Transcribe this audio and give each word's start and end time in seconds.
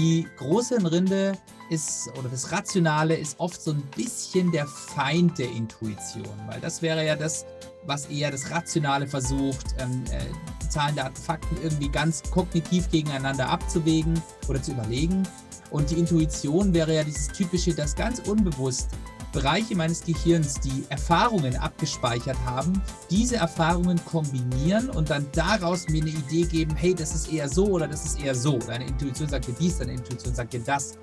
die 0.00 0.26
Großhirnrinde 0.38 1.36
ist, 1.68 2.08
oder 2.18 2.28
das 2.30 2.50
Rationale 2.50 3.14
ist 3.16 3.38
oft 3.38 3.60
so 3.60 3.72
ein 3.72 3.82
bisschen 3.94 4.50
der 4.50 4.66
Feind 4.66 5.38
der 5.38 5.50
Intuition, 5.50 6.24
weil 6.46 6.58
das 6.60 6.80
wäre 6.80 7.06
ja 7.06 7.16
das, 7.16 7.44
was 7.84 8.06
eher 8.06 8.30
das 8.30 8.50
Rationale 8.50 9.06
versucht, 9.06 9.74
ähm, 9.78 10.02
äh, 10.10 10.68
Zahlen, 10.68 10.96
Daten, 10.96 11.16
Fakten 11.16 11.56
irgendwie 11.62 11.88
ganz 11.88 12.22
kognitiv 12.30 12.90
gegeneinander 12.90 13.48
abzuwägen 13.48 14.20
oder 14.48 14.62
zu 14.62 14.72
überlegen. 14.72 15.22
Und 15.70 15.90
die 15.90 15.96
Intuition 15.96 16.72
wäre 16.72 16.94
ja 16.94 17.04
dieses 17.04 17.28
typische, 17.28 17.74
das 17.74 17.94
ganz 17.94 18.20
unbewusst 18.20 18.88
Bereiche 19.32 19.76
meines 19.76 20.02
Gehirns, 20.02 20.54
die 20.60 20.84
Erfahrungen 20.88 21.56
abgespeichert 21.56 22.36
haben, 22.44 22.72
diese 23.10 23.36
Erfahrungen 23.36 24.00
kombinieren 24.04 24.90
und 24.90 25.10
dann 25.10 25.26
daraus 25.32 25.88
mir 25.88 26.02
eine 26.02 26.10
Idee 26.10 26.44
geben, 26.44 26.74
hey, 26.74 26.94
das 26.94 27.14
ist 27.14 27.32
eher 27.32 27.48
so 27.48 27.66
oder 27.66 27.86
das 27.86 28.04
ist 28.04 28.22
eher 28.22 28.34
so. 28.34 28.58
Deine 28.58 28.86
Intuition 28.86 29.28
sagt 29.28 29.46
dir 29.46 29.54
dies, 29.58 29.78
deine 29.78 29.92
Intuition 29.92 30.34
sagt 30.34 30.52
dir 30.52 30.60
das. 30.60 30.98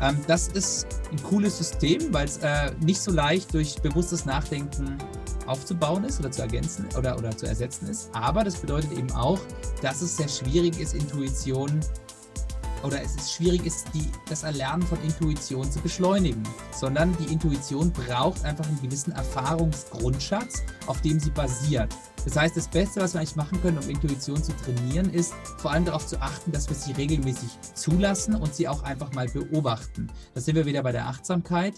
Ähm, 0.00 0.16
das 0.26 0.48
ist 0.48 0.86
ein 1.10 1.22
cooles 1.22 1.58
System, 1.58 2.12
weil 2.12 2.26
es 2.26 2.38
äh, 2.38 2.72
nicht 2.80 3.00
so 3.00 3.12
leicht 3.12 3.52
durch 3.54 3.76
bewusstes 3.80 4.24
Nachdenken 4.24 4.98
aufzubauen 5.46 6.04
ist 6.04 6.20
oder 6.20 6.30
zu 6.30 6.42
ergänzen 6.42 6.86
oder, 6.96 7.16
oder 7.16 7.36
zu 7.36 7.46
ersetzen 7.46 7.88
ist. 7.88 8.10
Aber 8.12 8.44
das 8.44 8.56
bedeutet 8.56 8.92
eben 8.92 9.10
auch, 9.12 9.40
dass 9.82 10.02
es 10.02 10.16
sehr 10.16 10.28
schwierig 10.28 10.78
ist, 10.78 10.94
Intuition 10.94 11.80
oder 12.82 13.02
es 13.02 13.14
ist 13.16 13.32
schwierig 13.32 13.66
ist, 13.66 13.86
die, 13.94 14.10
das 14.28 14.42
Erlernen 14.42 14.82
von 14.82 15.00
Intuition 15.02 15.70
zu 15.70 15.80
beschleunigen, 15.80 16.42
sondern 16.72 17.16
die 17.18 17.32
Intuition 17.32 17.92
braucht 17.92 18.44
einfach 18.44 18.66
einen 18.66 18.80
gewissen 18.80 19.12
Erfahrungsgrundschatz, 19.12 20.62
auf 20.86 21.00
dem 21.02 21.18
sie 21.18 21.30
basiert. 21.30 21.94
Das 22.24 22.36
heißt, 22.36 22.56
das 22.56 22.68
Beste, 22.68 23.00
was 23.00 23.14
wir 23.14 23.20
eigentlich 23.20 23.36
machen 23.36 23.60
können, 23.62 23.78
um 23.78 23.88
Intuition 23.88 24.42
zu 24.42 24.52
trainieren, 24.56 25.10
ist 25.12 25.34
vor 25.56 25.70
allem 25.70 25.84
darauf 25.84 26.06
zu 26.06 26.20
achten, 26.20 26.52
dass 26.52 26.68
wir 26.68 26.76
sie 26.76 26.92
regelmäßig 26.92 27.48
zulassen 27.74 28.34
und 28.34 28.54
sie 28.54 28.68
auch 28.68 28.82
einfach 28.82 29.12
mal 29.12 29.28
beobachten. 29.28 30.08
Da 30.34 30.40
sind 30.40 30.56
wir 30.56 30.66
wieder 30.66 30.82
bei 30.82 30.92
der 30.92 31.06
Achtsamkeit. 31.06 31.74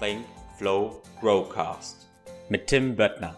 Think, 0.00 0.24
Flow, 0.56 1.02
Growcast 1.20 2.08
mit 2.48 2.66
Tim 2.66 2.96
Böttner. 2.96 3.36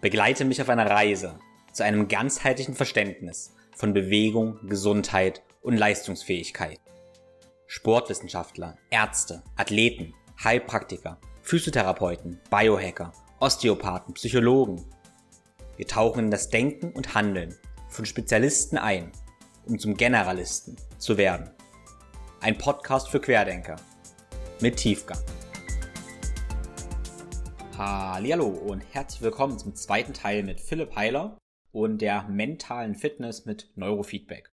Begleite 0.00 0.44
mich 0.44 0.60
auf 0.60 0.68
einer 0.68 0.88
Reise 0.88 1.38
zu 1.72 1.84
einem 1.84 2.08
ganzheitlichen 2.08 2.74
Verständnis 2.74 3.55
von 3.76 3.92
Bewegung, 3.92 4.58
Gesundheit 4.66 5.42
und 5.60 5.76
Leistungsfähigkeit. 5.76 6.80
Sportwissenschaftler, 7.66 8.78
Ärzte, 8.88 9.42
Athleten, 9.54 10.14
Heilpraktiker, 10.42 11.18
Physiotherapeuten, 11.42 12.40
Biohacker, 12.50 13.12
Osteopathen, 13.38 14.14
Psychologen. 14.14 14.82
Wir 15.76 15.86
tauchen 15.86 16.24
in 16.24 16.30
das 16.30 16.48
Denken 16.48 16.90
und 16.92 17.14
Handeln 17.14 17.54
von 17.90 18.06
Spezialisten 18.06 18.78
ein, 18.78 19.12
um 19.66 19.78
zum 19.78 19.94
Generalisten 19.94 20.76
zu 20.96 21.18
werden. 21.18 21.50
Ein 22.40 22.56
Podcast 22.56 23.10
für 23.10 23.20
Querdenker 23.20 23.76
mit 24.62 24.76
Tiefgang. 24.76 25.20
Hallo 27.76 28.46
und 28.46 28.82
herzlich 28.92 29.20
willkommen 29.20 29.58
zum 29.58 29.74
zweiten 29.74 30.14
Teil 30.14 30.42
mit 30.44 30.60
Philipp 30.60 30.96
Heiler 30.96 31.36
und 31.76 31.98
der 31.98 32.26
mentalen 32.28 32.94
Fitness 32.94 33.44
mit 33.44 33.70
Neurofeedback. 33.74 34.50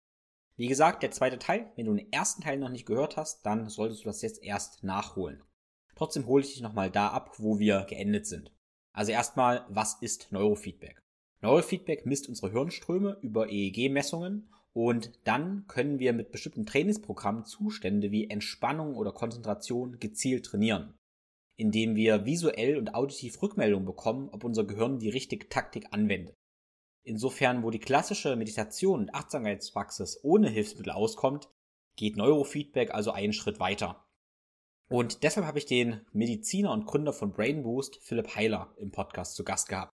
Wie 0.56 0.66
gesagt, 0.66 1.02
der 1.02 1.12
zweite 1.12 1.38
Teil, 1.38 1.72
wenn 1.74 1.86
du 1.86 1.94
den 1.94 2.12
ersten 2.12 2.42
Teil 2.42 2.58
noch 2.58 2.68
nicht 2.68 2.84
gehört 2.84 3.16
hast, 3.16 3.46
dann 3.46 3.70
solltest 3.70 4.02
du 4.02 4.08
das 4.10 4.20
jetzt 4.20 4.42
erst 4.42 4.84
nachholen. 4.84 5.42
Trotzdem 5.94 6.26
hole 6.26 6.44
ich 6.44 6.52
dich 6.52 6.60
nochmal 6.60 6.90
da 6.90 7.08
ab, 7.08 7.36
wo 7.38 7.58
wir 7.58 7.86
geendet 7.88 8.26
sind. 8.26 8.52
Also 8.92 9.12
erstmal, 9.12 9.64
was 9.70 9.94
ist 10.02 10.30
Neurofeedback? 10.30 11.00
Neurofeedback 11.40 12.04
misst 12.04 12.28
unsere 12.28 12.52
Hirnströme 12.52 13.16
über 13.22 13.48
EEG-Messungen 13.48 14.52
und 14.74 15.18
dann 15.24 15.66
können 15.68 15.98
wir 15.98 16.12
mit 16.12 16.32
bestimmten 16.32 16.66
Trainingsprogrammen 16.66 17.46
Zustände 17.46 18.10
wie 18.10 18.28
Entspannung 18.28 18.94
oder 18.94 19.12
Konzentration 19.12 19.98
gezielt 20.00 20.44
trainieren, 20.44 20.92
indem 21.56 21.96
wir 21.96 22.26
visuell 22.26 22.76
und 22.76 22.94
auditiv 22.94 23.40
Rückmeldung 23.40 23.86
bekommen, 23.86 24.28
ob 24.32 24.44
unser 24.44 24.64
Gehirn 24.64 24.98
die 24.98 25.08
richtige 25.08 25.48
Taktik 25.48 25.86
anwendet. 25.92 26.36
Insofern, 27.06 27.62
wo 27.62 27.70
die 27.70 27.78
klassische 27.78 28.34
Meditation 28.34 28.98
und 28.98 29.14
Achtsamkeitspraxis 29.14 30.18
ohne 30.24 30.50
Hilfsmittel 30.50 30.90
auskommt, 30.90 31.48
geht 31.94 32.16
Neurofeedback 32.16 32.92
also 32.92 33.12
einen 33.12 33.32
Schritt 33.32 33.60
weiter. 33.60 34.04
Und 34.88 35.22
deshalb 35.22 35.46
habe 35.46 35.58
ich 35.58 35.66
den 35.66 36.00
Mediziner 36.12 36.72
und 36.72 36.84
Gründer 36.84 37.12
von 37.12 37.32
Brain 37.32 37.62
Boost, 37.62 38.02
Philipp 38.02 38.34
Heiler, 38.34 38.74
im 38.76 38.90
Podcast 38.90 39.36
zu 39.36 39.44
Gast 39.44 39.68
gehabt. 39.68 39.92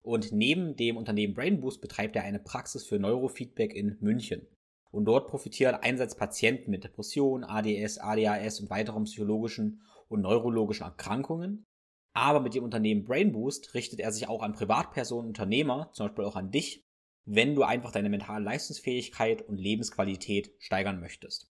Und 0.00 0.30
neben 0.30 0.76
dem 0.76 0.96
Unternehmen 0.96 1.34
Brain 1.34 1.60
Boost 1.60 1.80
betreibt 1.80 2.14
er 2.14 2.22
eine 2.22 2.38
Praxis 2.38 2.86
für 2.86 3.00
Neurofeedback 3.00 3.74
in 3.74 3.96
München. 4.00 4.46
Und 4.92 5.06
dort 5.06 5.26
profitieren 5.26 5.74
einerseits 5.74 6.14
Patienten 6.14 6.70
mit 6.70 6.84
Depressionen, 6.84 7.42
ADS, 7.42 7.98
ADHS 7.98 8.60
und 8.60 8.70
weiteren 8.70 9.04
psychologischen 9.04 9.82
und 10.06 10.20
neurologischen 10.20 10.84
Erkrankungen, 10.84 11.66
aber 12.14 12.40
mit 12.40 12.54
dem 12.54 12.64
Unternehmen 12.64 13.04
Brain 13.04 13.32
Boost 13.32 13.74
richtet 13.74 14.00
er 14.00 14.12
sich 14.12 14.28
auch 14.28 14.42
an 14.42 14.54
Privatpersonen, 14.54 15.28
Unternehmer, 15.28 15.90
zum 15.92 16.06
Beispiel 16.06 16.24
auch 16.24 16.36
an 16.36 16.52
dich, 16.52 16.86
wenn 17.24 17.54
du 17.54 17.64
einfach 17.64 17.90
deine 17.90 18.08
mentale 18.08 18.44
Leistungsfähigkeit 18.44 19.42
und 19.42 19.58
Lebensqualität 19.58 20.54
steigern 20.58 21.00
möchtest. 21.00 21.50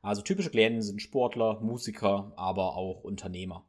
Also 0.00 0.22
typische 0.22 0.50
Klienten 0.50 0.80
sind 0.80 1.02
Sportler, 1.02 1.60
Musiker, 1.60 2.32
aber 2.36 2.76
auch 2.76 3.02
Unternehmer. 3.02 3.68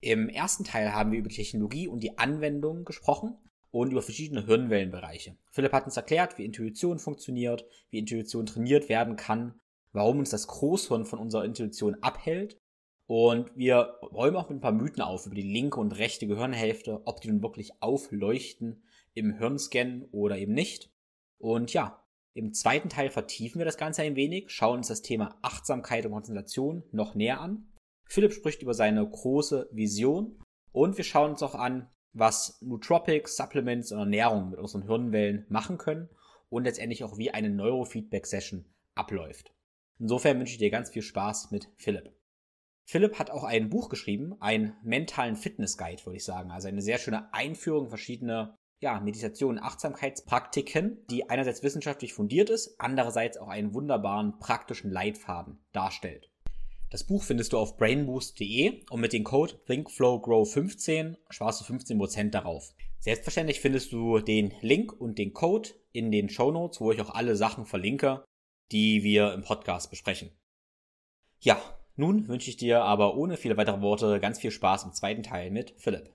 Im 0.00 0.28
ersten 0.28 0.64
Teil 0.64 0.92
haben 0.92 1.12
wir 1.12 1.18
über 1.18 1.28
Technologie 1.28 1.88
und 1.88 2.00
die 2.00 2.18
Anwendung 2.18 2.84
gesprochen 2.84 3.36
und 3.70 3.92
über 3.92 4.02
verschiedene 4.02 4.46
Hirnwellenbereiche. 4.46 5.36
Philipp 5.50 5.72
hat 5.72 5.84
uns 5.84 5.96
erklärt, 5.96 6.38
wie 6.38 6.44
Intuition 6.44 6.98
funktioniert, 6.98 7.66
wie 7.90 7.98
Intuition 7.98 8.46
trainiert 8.46 8.88
werden 8.88 9.16
kann, 9.16 9.60
warum 9.92 10.18
uns 10.18 10.30
das 10.30 10.46
Großhirn 10.46 11.04
von 11.04 11.18
unserer 11.18 11.44
Intuition 11.44 12.02
abhält 12.02 12.58
und 13.06 13.56
wir 13.56 13.98
räumen 14.02 14.36
auch 14.36 14.48
mit 14.48 14.58
ein 14.58 14.60
paar 14.60 14.72
Mythen 14.72 15.02
auf 15.02 15.26
über 15.26 15.34
die 15.34 15.42
linke 15.42 15.78
und 15.78 15.92
rechte 15.92 16.26
Gehirnhälfte, 16.26 17.02
ob 17.04 17.20
die 17.20 17.28
nun 17.28 17.42
wirklich 17.42 17.80
aufleuchten 17.80 18.82
im 19.14 19.38
Hirnscan 19.38 20.06
oder 20.10 20.36
eben 20.38 20.52
nicht. 20.52 20.90
Und 21.38 21.72
ja, 21.72 22.02
im 22.34 22.52
zweiten 22.52 22.88
Teil 22.88 23.10
vertiefen 23.10 23.58
wir 23.58 23.64
das 23.64 23.78
Ganze 23.78 24.02
ein 24.02 24.16
wenig, 24.16 24.50
schauen 24.50 24.78
uns 24.78 24.88
das 24.88 25.02
Thema 25.02 25.38
Achtsamkeit 25.42 26.04
und 26.04 26.12
Konzentration 26.12 26.82
noch 26.90 27.14
näher 27.14 27.40
an. 27.40 27.72
Philipp 28.04 28.32
spricht 28.32 28.62
über 28.62 28.74
seine 28.74 29.08
große 29.08 29.68
Vision 29.72 30.42
und 30.72 30.96
wir 30.96 31.04
schauen 31.04 31.30
uns 31.30 31.42
auch 31.42 31.54
an, 31.54 31.88
was 32.12 32.60
Nootropics, 32.60 33.36
Supplements 33.36 33.92
und 33.92 33.98
Ernährung 33.98 34.50
mit 34.50 34.58
unseren 34.58 34.82
Hirnwellen 34.82 35.46
machen 35.48 35.78
können 35.78 36.08
und 36.48 36.64
letztendlich 36.64 37.04
auch 37.04 37.18
wie 37.18 37.30
eine 37.30 37.50
Neurofeedback-Session 37.50 38.64
abläuft. 38.94 39.54
Insofern 39.98 40.38
wünsche 40.38 40.52
ich 40.52 40.58
dir 40.58 40.70
ganz 40.70 40.90
viel 40.90 41.02
Spaß 41.02 41.50
mit 41.50 41.70
Philipp. 41.76 42.12
Philipp 42.88 43.18
hat 43.18 43.30
auch 43.30 43.42
ein 43.42 43.68
Buch 43.68 43.88
geschrieben, 43.88 44.36
einen 44.40 44.76
mentalen 44.84 45.34
Fitness 45.34 45.76
Guide, 45.76 46.06
würde 46.06 46.16
ich 46.16 46.24
sagen. 46.24 46.52
Also 46.52 46.68
eine 46.68 46.82
sehr 46.82 46.98
schöne 46.98 47.34
Einführung 47.34 47.84
in 47.84 47.88
verschiedene 47.90 48.56
ja, 48.78 49.00
Meditation, 49.00 49.58
Achtsamkeitspraktiken, 49.58 51.04
die 51.10 51.28
einerseits 51.28 51.64
wissenschaftlich 51.64 52.12
fundiert 52.12 52.48
ist, 52.48 52.76
andererseits 52.78 53.38
auch 53.38 53.48
einen 53.48 53.74
wunderbaren 53.74 54.38
praktischen 54.38 54.92
Leitfaden 54.92 55.58
darstellt. 55.72 56.30
Das 56.90 57.02
Buch 57.02 57.24
findest 57.24 57.52
du 57.52 57.58
auf 57.58 57.76
brainboost.de 57.76 58.84
und 58.88 59.00
mit 59.00 59.12
dem 59.12 59.24
Code 59.24 59.54
ThinkFlowGrow15 59.66 61.16
sparst 61.30 61.68
du 61.68 61.72
15% 61.72 62.30
darauf. 62.30 62.72
Selbstverständlich 63.00 63.60
findest 63.60 63.92
du 63.92 64.20
den 64.20 64.54
Link 64.60 64.92
und 64.92 65.18
den 65.18 65.32
Code 65.32 65.70
in 65.90 66.12
den 66.12 66.28
Show 66.28 66.52
Notes, 66.52 66.80
wo 66.80 66.92
ich 66.92 67.00
auch 67.00 67.10
alle 67.10 67.34
Sachen 67.34 67.66
verlinke, 67.66 68.24
die 68.70 69.02
wir 69.02 69.32
im 69.32 69.42
Podcast 69.42 69.90
besprechen. 69.90 70.30
Ja, 71.40 71.60
nun 71.96 72.28
wünsche 72.28 72.50
ich 72.50 72.56
dir 72.56 72.82
aber 72.82 73.16
ohne 73.16 73.36
viele 73.36 73.56
weitere 73.56 73.80
Worte 73.80 74.20
ganz 74.20 74.38
viel 74.38 74.50
Spaß 74.50 74.84
im 74.84 74.92
zweiten 74.92 75.22
Teil 75.22 75.50
mit 75.50 75.74
Philipp. 75.78 76.10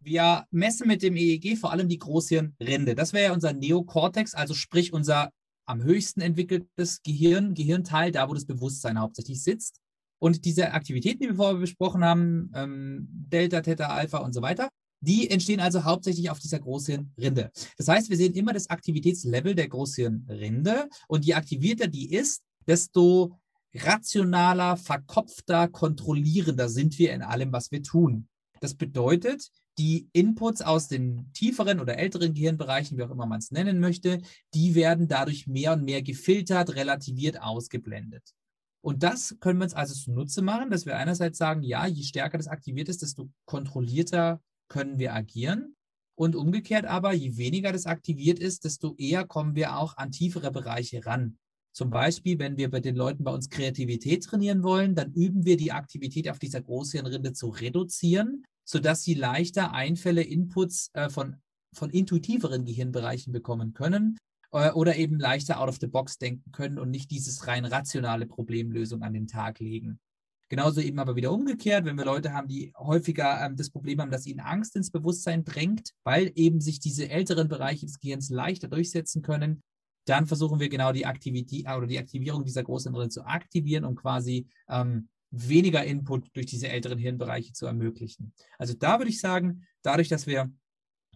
Wir 0.00 0.46
messen 0.50 0.88
mit 0.88 1.02
dem 1.02 1.16
EEG 1.16 1.58
vor 1.58 1.72
allem 1.72 1.88
die 1.88 1.98
Großhirnrinde. 1.98 2.94
Das 2.94 3.12
wäre 3.12 3.26
ja 3.26 3.32
unser 3.32 3.52
Neokortex, 3.52 4.34
also 4.34 4.54
sprich 4.54 4.92
unser 4.92 5.30
am 5.66 5.82
höchsten 5.82 6.20
entwickeltes 6.20 7.02
Gehirn, 7.02 7.54
Gehirnteil, 7.54 8.10
da 8.10 8.28
wo 8.28 8.34
das 8.34 8.46
Bewusstsein 8.46 8.98
hauptsächlich 8.98 9.42
sitzt. 9.42 9.80
Und 10.18 10.44
diese 10.44 10.72
Aktivitäten, 10.72 11.20
die 11.20 11.28
wir 11.28 11.36
vorher 11.36 11.58
besprochen 11.58 12.04
haben, 12.04 12.50
ähm, 12.54 13.08
Delta, 13.10 13.60
Theta, 13.60 13.86
Alpha 13.86 14.18
und 14.18 14.32
so 14.32 14.42
weiter, 14.42 14.68
die 15.00 15.30
entstehen 15.30 15.60
also 15.60 15.84
hauptsächlich 15.84 16.28
auf 16.30 16.38
dieser 16.38 16.58
Großhirnrinde. 16.58 17.50
Das 17.78 17.88
heißt, 17.88 18.10
wir 18.10 18.16
sehen 18.16 18.34
immer 18.34 18.52
das 18.52 18.68
Aktivitätslevel 18.68 19.54
der 19.54 19.68
Großhirnrinde 19.68 20.88
und 21.08 21.24
je 21.24 21.34
aktivierter 21.34 21.86
die 21.86 22.12
ist, 22.12 22.42
desto 22.66 23.39
rationaler, 23.74 24.76
verkopfter, 24.76 25.68
kontrollierender 25.68 26.68
sind 26.68 26.98
wir 26.98 27.12
in 27.12 27.22
allem, 27.22 27.52
was 27.52 27.70
wir 27.70 27.82
tun. 27.82 28.28
Das 28.60 28.74
bedeutet, 28.74 29.50
die 29.78 30.08
Inputs 30.12 30.60
aus 30.60 30.88
den 30.88 31.32
tieferen 31.32 31.80
oder 31.80 31.96
älteren 31.96 32.34
Gehirnbereichen, 32.34 32.98
wie 32.98 33.02
auch 33.02 33.10
immer 33.10 33.26
man 33.26 33.38
es 33.38 33.50
nennen 33.50 33.80
möchte, 33.80 34.20
die 34.52 34.74
werden 34.74 35.08
dadurch 35.08 35.46
mehr 35.46 35.72
und 35.72 35.84
mehr 35.84 36.02
gefiltert, 36.02 36.74
relativiert, 36.74 37.40
ausgeblendet. 37.40 38.34
Und 38.82 39.02
das 39.02 39.36
können 39.40 39.58
wir 39.58 39.64
uns 39.64 39.74
also 39.74 39.94
zunutze 39.94 40.42
machen, 40.42 40.70
dass 40.70 40.86
wir 40.86 40.96
einerseits 40.96 41.38
sagen, 41.38 41.62
ja, 41.62 41.86
je 41.86 42.02
stärker 42.02 42.38
das 42.38 42.48
aktiviert 42.48 42.88
ist, 42.88 43.02
desto 43.02 43.30
kontrollierter 43.44 44.40
können 44.68 44.98
wir 44.98 45.14
agieren. 45.14 45.76
Und 46.14 46.36
umgekehrt 46.36 46.84
aber, 46.84 47.12
je 47.12 47.36
weniger 47.38 47.72
das 47.72 47.86
aktiviert 47.86 48.38
ist, 48.38 48.64
desto 48.64 48.94
eher 48.96 49.26
kommen 49.26 49.54
wir 49.54 49.76
auch 49.76 49.96
an 49.96 50.12
tiefere 50.12 50.50
Bereiche 50.50 51.04
ran. 51.06 51.38
Zum 51.72 51.90
Beispiel, 51.90 52.38
wenn 52.38 52.56
wir 52.56 52.70
bei 52.70 52.80
den 52.80 52.96
Leuten 52.96 53.22
bei 53.22 53.32
uns 53.32 53.48
Kreativität 53.48 54.24
trainieren 54.24 54.62
wollen, 54.62 54.94
dann 54.94 55.12
üben 55.12 55.44
wir 55.44 55.56
die 55.56 55.72
Aktivität 55.72 56.28
auf 56.28 56.38
dieser 56.38 56.60
Großhirnrinde 56.60 57.32
zu 57.32 57.48
reduzieren, 57.48 58.44
sodass 58.64 59.02
sie 59.02 59.14
leichter 59.14 59.72
Einfälle, 59.72 60.22
Inputs 60.22 60.90
äh, 60.94 61.08
von, 61.08 61.36
von 61.72 61.90
intuitiveren 61.90 62.64
Gehirnbereichen 62.64 63.32
bekommen 63.32 63.72
können 63.72 64.18
äh, 64.52 64.70
oder 64.72 64.96
eben 64.96 65.18
leichter 65.18 65.60
out 65.60 65.68
of 65.68 65.78
the 65.80 65.86
box 65.86 66.18
denken 66.18 66.50
können 66.52 66.78
und 66.78 66.90
nicht 66.90 67.10
dieses 67.10 67.46
rein 67.46 67.64
rationale 67.64 68.26
Problemlösung 68.26 69.02
an 69.02 69.12
den 69.12 69.28
Tag 69.28 69.60
legen. 69.60 70.00
Genauso 70.48 70.80
eben 70.80 70.98
aber 70.98 71.14
wieder 71.14 71.30
umgekehrt, 71.30 71.84
wenn 71.84 71.96
wir 71.96 72.04
Leute 72.04 72.32
haben, 72.32 72.48
die 72.48 72.72
häufiger 72.76 73.46
ähm, 73.46 73.54
das 73.56 73.70
Problem 73.70 74.00
haben, 74.00 74.10
dass 74.10 74.26
ihnen 74.26 74.40
Angst 74.40 74.74
ins 74.74 74.90
Bewusstsein 74.90 75.44
drängt, 75.44 75.92
weil 76.02 76.32
eben 76.34 76.60
sich 76.60 76.80
diese 76.80 77.08
älteren 77.08 77.46
Bereiche 77.46 77.86
des 77.86 78.00
Gehirns 78.00 78.30
leichter 78.30 78.66
durchsetzen 78.66 79.22
können, 79.22 79.62
dann 80.04 80.26
versuchen 80.26 80.60
wir 80.60 80.68
genau 80.68 80.92
die 80.92 81.06
Aktivität 81.06 81.66
oder 81.66 81.86
die 81.86 81.98
Aktivierung 81.98 82.44
dieser 82.44 82.62
großen 82.62 82.90
Hirnrinde 82.90 83.12
zu 83.12 83.24
aktivieren, 83.24 83.84
um 83.84 83.94
quasi 83.94 84.46
ähm, 84.68 85.08
weniger 85.30 85.84
Input 85.84 86.28
durch 86.34 86.46
diese 86.46 86.68
älteren 86.68 86.98
Hirnbereiche 86.98 87.52
zu 87.52 87.66
ermöglichen. 87.66 88.32
Also 88.58 88.74
da 88.74 88.98
würde 88.98 89.10
ich 89.10 89.20
sagen, 89.20 89.66
dadurch, 89.82 90.08
dass 90.08 90.26
wir 90.26 90.50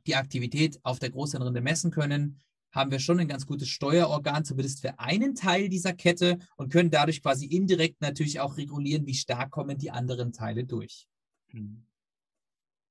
die 0.06 0.16
Aktivität 0.16 0.78
auf 0.82 0.98
der 0.98 1.10
Großhirnrinde 1.10 1.60
messen 1.60 1.90
können, 1.90 2.40
haben 2.72 2.90
wir 2.90 2.98
schon 2.98 3.20
ein 3.20 3.28
ganz 3.28 3.46
gutes 3.46 3.68
Steuerorgan, 3.68 4.44
zumindest 4.44 4.80
für 4.80 4.98
einen 4.98 5.34
Teil 5.34 5.68
dieser 5.68 5.92
Kette 5.92 6.38
und 6.56 6.72
können 6.72 6.90
dadurch 6.90 7.22
quasi 7.22 7.46
indirekt 7.46 8.00
natürlich 8.00 8.40
auch 8.40 8.56
regulieren, 8.56 9.06
wie 9.06 9.14
stark 9.14 9.50
kommen 9.52 9.78
die 9.78 9.92
anderen 9.92 10.32
Teile 10.32 10.64
durch. 10.64 11.06
Mhm. 11.52 11.86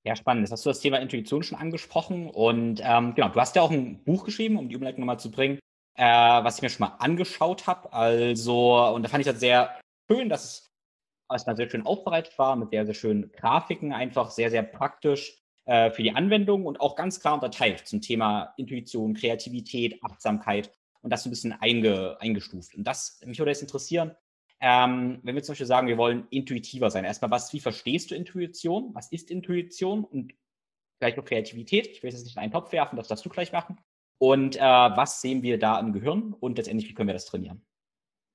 Ja, 0.06 0.18
spannend. 0.18 0.44
Jetzt 0.44 0.51
hast 0.51 0.66
du 0.66 0.69
das 0.69 0.81
Thema 0.81 0.98
Intuition 0.98 1.44
schon 1.44 1.57
angesprochen 1.57 2.30
und 2.30 2.81
ähm, 2.84 3.13
genau, 3.16 3.30
du 3.30 3.40
hast 3.40 3.56
ja 3.56 3.62
auch 3.62 3.72
ein 3.72 4.04
Buch 4.04 4.25
geschrieben, 4.25 4.57
um 4.57 4.68
die 4.68 4.75
Umleitung 4.75 5.01
nochmal 5.01 5.19
zu 5.19 5.31
bringen, 5.31 5.60
äh, 5.95 6.04
was 6.04 6.57
ich 6.57 6.62
mir 6.62 6.69
schon 6.69 6.88
mal 6.88 6.95
angeschaut 7.00 7.68
habe. 7.68 7.92
Also, 7.94 8.88
und 8.94 9.04
da 9.04 9.10
fand 9.10 9.22
ich 9.22 9.31
das 9.31 9.40
sehr 9.40 9.80
schön, 10.10 10.30
dass 10.30 10.44
es 10.44 10.72
erstmal 11.31 11.56
sehr 11.56 11.69
schön 11.69 11.86
aufbereitet 11.86 12.38
war, 12.38 12.56
mit 12.56 12.69
sehr, 12.72 12.86
sehr 12.86 12.95
schönen 12.95 13.31
Grafiken, 13.31 13.94
einfach 13.94 14.30
sehr, 14.31 14.50
sehr 14.50 14.63
praktisch 14.63 15.42
äh, 15.66 15.92
für 15.92 16.04
die 16.04 16.12
Anwendung 16.12 16.66
und 16.66 16.81
auch 16.81 16.95
ganz 16.95 17.19
klar 17.19 17.36
unterteilt 17.36 17.88
zum 17.88 18.01
Thema 18.01 18.54
Intuition, 18.57 19.13
Kreativität, 19.13 20.04
Achtsamkeit 20.04 20.72
und 21.01 21.12
das 21.12 21.24
so 21.24 21.30
ein 21.30 21.31
bisschen 21.31 21.54
einge, 21.54 22.18
eingestuft. 22.19 22.75
Und 22.75 22.86
das, 22.86 23.19
mich 23.25 23.40
würde 23.40 23.51
jetzt 23.51 23.62
interessieren, 23.62 24.16
ähm, 24.60 25.19
wenn 25.24 25.36
wir 25.36 25.44
zum 25.44 25.54
Beispiel 25.54 25.68
sagen, 25.68 25.88
wir 25.88 25.98
wollen 25.98 26.28
intuitiver 26.30 26.90
sein. 26.90 27.04
Erstmal, 27.04 27.31
was, 27.31 27.51
wie 27.51 27.60
verstehst 27.60 28.12
du 28.12 28.16
Intuition? 28.16 28.92
Was 28.94 29.12
ist 29.12 29.30
Intuition? 29.30 30.06
Und 30.06 30.34
vielleicht 30.98 31.19
auch 31.19 31.25
Kreativität. 31.25 31.88
Ich 31.88 32.01
will 32.01 32.07
es 32.07 32.16
jetzt 32.16 32.24
nicht 32.24 32.38
in 32.38 32.42
einen 32.42 32.51
Topf 32.54 32.72
werfen, 32.72 32.95
das 32.95 33.10
darfst 33.10 33.25
du 33.25 33.30
gleich 33.30 33.51
machen. 33.51 33.78
Und 34.23 34.55
äh, 34.55 34.61
was 34.61 35.19
sehen 35.19 35.41
wir 35.43 35.59
da 35.59 35.77
im 35.81 35.91
Gehirn? 35.91 36.31
Und 36.39 36.57
letztendlich, 36.57 36.87
wie 36.87 36.93
können 36.93 37.09
wir 37.09 37.13
das 37.13 37.25
trainieren? 37.25 37.61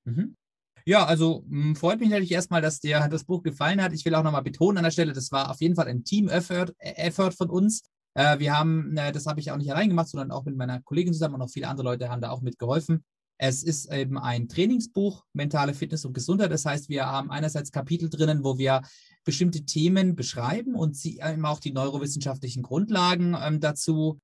Mhm. 0.04 0.36
Ja, 0.84 1.06
also 1.06 1.44
mh, 1.48 1.64
hm, 1.64 1.76
freut 1.76 1.98
mich 1.98 2.10
natürlich 2.10 2.32
erstmal, 2.32 2.60
dass 2.60 2.80
dir 2.80 3.08
das 3.10 3.24
Buch 3.24 3.42
gefallen 3.42 3.80
hat. 3.80 3.94
Ich 3.94 4.04
will 4.04 4.14
auch 4.14 4.22
nochmal 4.22 4.42
betonen 4.42 4.76
an 4.76 4.84
der 4.84 4.90
Stelle, 4.90 5.14
das 5.14 5.32
war 5.32 5.50
auf 5.50 5.62
jeden 5.62 5.76
Fall 5.76 5.88
ein 5.88 6.04
Team-Effort 6.04 6.74
äh, 6.76 6.92
Effort 7.06 7.32
von 7.32 7.48
uns. 7.48 7.84
Äh, 8.12 8.38
wir 8.38 8.54
haben, 8.54 8.98
äh, 8.98 9.12
das 9.12 9.24
habe 9.24 9.40
ich 9.40 9.50
auch 9.50 9.56
nicht 9.56 9.72
allein 9.72 9.88
gemacht, 9.88 10.08
sondern 10.08 10.30
auch 10.30 10.44
mit 10.44 10.58
meiner 10.58 10.82
Kollegin 10.82 11.14
zusammen 11.14 11.36
und 11.36 11.40
auch 11.40 11.50
viele 11.50 11.68
andere 11.68 11.86
Leute 11.86 12.10
haben 12.10 12.20
da 12.20 12.32
auch 12.32 12.42
mitgeholfen. 12.42 13.02
Es 13.38 13.62
ist 13.62 13.90
eben 13.90 14.18
ein 14.18 14.46
Trainingsbuch, 14.46 15.24
mentale 15.32 15.72
Fitness 15.72 16.04
und 16.04 16.12
Gesundheit. 16.12 16.52
Das 16.52 16.66
heißt, 16.66 16.90
wir 16.90 17.06
haben 17.06 17.30
einerseits 17.30 17.72
Kapitel 17.72 18.10
drinnen, 18.10 18.44
wo 18.44 18.58
wir 18.58 18.82
bestimmte 19.24 19.64
Themen 19.64 20.16
beschreiben 20.16 20.74
und 20.74 20.96
sie 20.96 21.20
eben 21.24 21.46
auch 21.46 21.60
die 21.60 21.72
neurowissenschaftlichen 21.72 22.62
Grundlagen 22.62 23.34
ähm, 23.42 23.60
dazu 23.60 24.20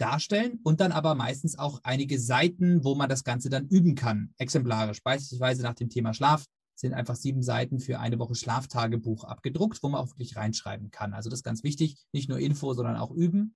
darstellen 0.00 0.60
und 0.62 0.80
dann 0.80 0.92
aber 0.92 1.14
meistens 1.14 1.58
auch 1.58 1.80
einige 1.82 2.18
Seiten, 2.18 2.84
wo 2.84 2.94
man 2.94 3.08
das 3.08 3.24
Ganze 3.24 3.50
dann 3.50 3.68
üben 3.68 3.94
kann, 3.94 4.34
exemplarisch. 4.38 5.02
Beispielsweise 5.02 5.62
nach 5.62 5.74
dem 5.74 5.90
Thema 5.90 6.14
Schlaf 6.14 6.44
sind 6.74 6.94
einfach 6.94 7.16
sieben 7.16 7.42
Seiten 7.42 7.78
für 7.78 8.00
eine 8.00 8.18
Woche 8.18 8.34
Schlaftagebuch 8.34 9.24
abgedruckt, 9.24 9.82
wo 9.82 9.88
man 9.88 10.00
auch 10.00 10.08
wirklich 10.08 10.36
reinschreiben 10.36 10.90
kann. 10.90 11.12
Also 11.12 11.28
das 11.28 11.40
ist 11.40 11.44
ganz 11.44 11.62
wichtig, 11.62 11.96
nicht 12.12 12.28
nur 12.28 12.38
Info, 12.38 12.72
sondern 12.72 12.96
auch 12.96 13.10
üben. 13.10 13.54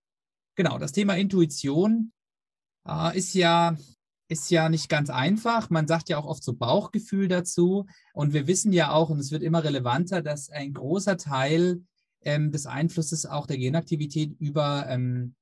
Genau, 0.56 0.78
das 0.78 0.92
Thema 0.92 1.14
Intuition 1.14 2.12
äh, 2.86 3.16
ist 3.16 3.34
ja 3.34 3.76
ist 4.28 4.50
ja 4.50 4.68
nicht 4.68 4.88
ganz 4.88 5.10
einfach. 5.10 5.70
Man 5.70 5.86
sagt 5.86 6.08
ja 6.08 6.18
auch 6.18 6.24
oft 6.24 6.42
so 6.42 6.54
Bauchgefühl 6.54 7.28
dazu. 7.28 7.86
Und 8.14 8.32
wir 8.32 8.46
wissen 8.46 8.72
ja 8.72 8.90
auch, 8.90 9.10
und 9.10 9.18
es 9.18 9.30
wird 9.30 9.42
immer 9.42 9.62
relevanter, 9.62 10.22
dass 10.22 10.48
ein 10.48 10.72
großer 10.72 11.18
Teil 11.18 11.82
ähm, 12.22 12.50
des 12.50 12.66
Einflusses 12.66 13.26
auch 13.26 13.46
der 13.46 13.58
Genaktivität 13.58 14.34
über 14.40 14.86
ähm, 14.88 15.34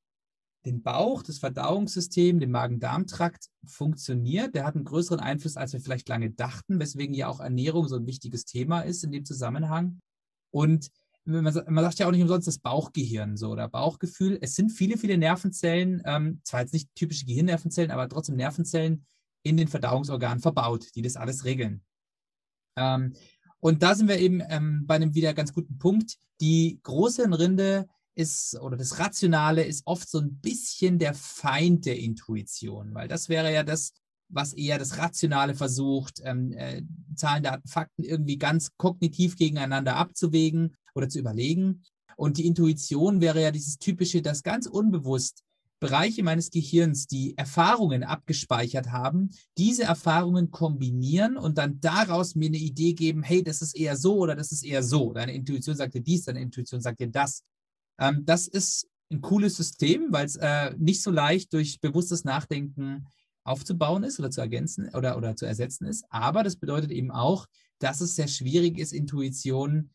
den 0.65 0.83
Bauch, 0.83 1.23
das 1.23 1.39
Verdauungssystem, 1.39 2.39
den 2.39 2.51
Magen-Darm-Trakt 2.51 3.49
funktioniert. 3.65 4.55
Der 4.55 4.65
hat 4.65 4.77
einen 4.77 4.85
größeren 4.85 5.21
Einfluss, 5.21 5.57
als 5.57 5.73
wir 5.73 5.81
vielleicht 5.81 6.09
lange 6.09 6.31
dachten, 6.31 6.79
weswegen 6.79 7.15
ja 7.15 7.29
auch 7.29 7.41
Ernährung 7.41 7.89
so 7.89 7.97
ein 7.97 8.07
wichtiges 8.07 8.45
Thema 8.45 8.81
ist 8.81 9.05
in 9.05 9.13
dem 9.13 9.25
Zusammenhang. 9.25 10.01
Und 10.51 10.91
man, 11.25 11.53
sagt 11.53 11.99
ja 11.99 12.07
auch 12.07 12.11
nicht 12.11 12.23
umsonst 12.23 12.49
das 12.49 12.59
Bauchgehirn 12.59 13.37
so 13.37 13.51
oder 13.51 13.69
Bauchgefühl. 13.69 14.39
Es 14.41 14.55
sind 14.55 14.71
viele, 14.71 14.97
viele 14.97 15.19
Nervenzellen, 15.19 16.03
ähm, 16.05 16.41
zwar 16.45 16.61
jetzt 16.61 16.73
nicht 16.73 16.93
typische 16.95 17.27
Gehirnnervenzellen, 17.27 17.91
aber 17.91 18.09
trotzdem 18.09 18.37
Nervenzellen 18.37 19.05
in 19.43 19.57
den 19.57 19.69
Verdauungsorganen 19.69 20.41
verbaut, 20.41 20.95
die 20.95 21.03
das 21.03 21.17
alles 21.17 21.45
regeln. 21.45 21.83
Ähm, 22.77 23.15
und 23.61 23.83
da 23.83 23.95
sind 23.95 24.09
wir 24.09 24.19
eben 24.19 24.43
ähm, 24.49 24.85
bei 24.87 24.97
einem 24.97 25.15
wieder 25.15 25.35
ganz 25.35 25.53
guten 25.53 25.79
Punkt. 25.79 26.19
Die 26.41 26.81
große 26.83 27.23
Rinde 27.39 27.89
ist 28.15 28.59
oder 28.61 28.77
das 28.77 28.99
Rationale 28.99 29.65
ist 29.65 29.83
oft 29.87 30.09
so 30.09 30.19
ein 30.19 30.37
bisschen 30.41 30.99
der 30.99 31.15
Feind 31.15 31.87
der 31.87 31.99
Intuition, 31.99 32.95
weil 32.95 33.09
das 33.09 33.29
wäre 33.29 33.53
ja 33.53 33.63
das, 33.63 33.93
was 34.29 34.53
eher 34.53 34.79
das 34.79 34.99
Rationale 34.99 35.55
versucht, 35.55 36.21
ähm, 36.25 36.53
äh, 36.53 36.83
Zahlen, 37.15 37.43
Daten, 37.43 37.69
Fakten 37.69 38.05
irgendwie 38.05 38.39
ganz 38.39 38.71
kognitiv 38.77 39.37
gegeneinander 39.37 39.97
abzuwägen 39.97 40.75
oder 40.95 41.09
zu 41.09 41.19
überlegen. 41.19 41.83
Und 42.17 42.39
die 42.39 42.47
Intuition 42.47 43.21
wäre 43.21 43.43
ja 43.43 43.51
dieses 43.51 43.79
typische, 43.79 44.23
das 44.23 44.43
ganz 44.43 44.67
unbewusst 44.67 45.43
Bereiche 45.83 46.23
meines 46.23 46.51
Gehirns, 46.51 47.09
die 47.09 47.37
Erfahrungen 47.37 48.05
abgespeichert 48.05 48.93
haben, 48.93 49.31
diese 49.59 49.83
Erfahrungen 49.83 50.53
kombinieren 50.53 51.37
und 51.37 51.59
dann 51.59 51.81
daraus 51.81 52.37
mir 52.37 52.47
eine 52.47 52.59
Idee 52.59 52.93
geben, 52.93 53.25
hey, 53.25 53.43
das 53.43 53.63
ist 53.63 53.75
eher 53.75 53.97
so 53.97 54.19
oder 54.19 54.37
das 54.37 54.53
ist 54.53 54.63
eher 54.63 54.85
so. 54.85 55.13
Deine 55.13 55.35
Intuition 55.35 55.75
sagt 55.75 55.95
dir 55.95 56.01
dies, 56.01 56.25
deine 56.25 56.41
Intuition 56.41 56.81
sagt 56.81 57.01
dir 57.01 57.09
das. 57.09 57.43
Ähm, 58.03 58.25
das 58.27 58.49
ist 58.49 58.89
ein 59.13 59.21
cooles 59.21 59.57
System, 59.57 60.09
weil 60.11 60.27
es 60.27 60.37
äh, 60.37 60.75
nicht 60.77 61.03
so 61.03 61.11
leicht 61.11 61.53
durch 61.53 61.81
bewusstes 61.81 62.25
Nachdenken 62.25 63.07
aufzubauen 63.45 64.03
ist 64.03 64.19
oder 64.19 64.31
zu 64.31 64.41
ergänzen 64.41 64.89
oder, 64.95 65.17
oder 65.17 65.37
zu 65.37 65.47
ersetzen 65.47 65.87
ist. 65.87 66.05
Aber 66.11 66.43
das 66.43 66.57
bedeutet 66.57 66.91
eben 66.91 67.11
auch, 67.11 67.47
dass 67.79 68.01
es 68.01 68.17
sehr 68.17 68.29
schwierig 68.29 68.79
ist, 68.79 68.93
Intuition 68.93 69.91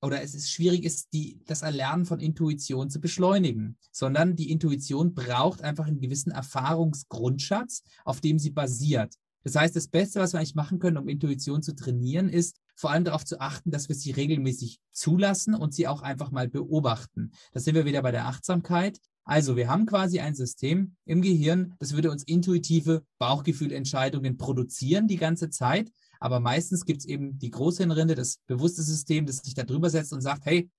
oder 0.00 0.20
es 0.20 0.34
ist 0.34 0.50
schwierig 0.50 0.82
ist, 0.84 1.12
die, 1.12 1.40
das 1.46 1.62
Erlernen 1.62 2.06
von 2.06 2.18
Intuition 2.18 2.90
zu 2.90 3.00
beschleunigen, 3.00 3.78
sondern 3.92 4.34
die 4.34 4.50
Intuition 4.50 5.14
braucht 5.14 5.62
einfach 5.62 5.86
einen 5.86 6.00
gewissen 6.00 6.32
Erfahrungsgrundschatz, 6.32 7.84
auf 8.04 8.20
dem 8.20 8.40
sie 8.40 8.50
basiert. 8.50 9.14
Das 9.44 9.56
heißt, 9.56 9.74
das 9.74 9.88
Beste, 9.88 10.20
was 10.20 10.32
wir 10.32 10.38
eigentlich 10.38 10.54
machen 10.54 10.78
können, 10.78 10.96
um 10.96 11.08
Intuition 11.08 11.62
zu 11.62 11.74
trainieren, 11.74 12.28
ist 12.28 12.60
vor 12.74 12.90
allem 12.90 13.04
darauf 13.04 13.24
zu 13.24 13.40
achten, 13.40 13.70
dass 13.70 13.88
wir 13.88 13.96
sie 13.96 14.12
regelmäßig 14.12 14.80
zulassen 14.92 15.54
und 15.54 15.74
sie 15.74 15.86
auch 15.86 16.02
einfach 16.02 16.30
mal 16.30 16.48
beobachten. 16.48 17.32
Da 17.52 17.60
sind 17.60 17.74
wir 17.74 17.84
wieder 17.84 18.02
bei 18.02 18.12
der 18.12 18.26
Achtsamkeit. 18.26 18.98
Also 19.24 19.56
wir 19.56 19.68
haben 19.68 19.86
quasi 19.86 20.20
ein 20.20 20.34
System 20.34 20.96
im 21.04 21.22
Gehirn, 21.22 21.74
das 21.78 21.92
würde 21.92 22.10
uns 22.10 22.24
intuitive 22.24 23.04
Bauchgefühlentscheidungen 23.18 24.36
produzieren 24.36 25.06
die 25.06 25.16
ganze 25.16 25.48
Zeit. 25.50 25.92
Aber 26.18 26.40
meistens 26.40 26.84
gibt 26.84 27.00
es 27.00 27.06
eben 27.06 27.38
die 27.38 27.50
Großhirnrinde, 27.50 28.14
das 28.14 28.38
bewusste 28.46 28.82
System, 28.82 29.26
das 29.26 29.38
sich 29.38 29.54
da 29.54 29.64
drüber 29.64 29.90
setzt 29.90 30.12
und 30.12 30.20
sagt, 30.20 30.44
hey, 30.46 30.70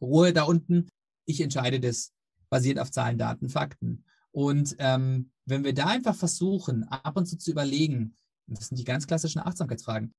Ruhe 0.00 0.32
da 0.32 0.42
unten, 0.42 0.88
ich 1.24 1.40
entscheide 1.40 1.78
das 1.78 2.12
basiert 2.50 2.78
auf 2.78 2.90
Zahlen, 2.90 3.16
Daten, 3.16 3.48
Fakten. 3.48 4.04
Und 4.32 4.74
ähm, 4.78 5.30
wenn 5.46 5.64
wir 5.64 5.74
da 5.74 5.86
einfach 5.86 6.14
versuchen, 6.14 6.84
ab 6.84 7.16
und 7.16 7.26
zu 7.26 7.36
zu 7.36 7.50
überlegen, 7.50 8.14
das 8.46 8.68
sind 8.68 8.78
die 8.78 8.84
ganz 8.84 9.06
klassischen 9.06 9.40
Achtsamkeitsfragen, 9.40 10.12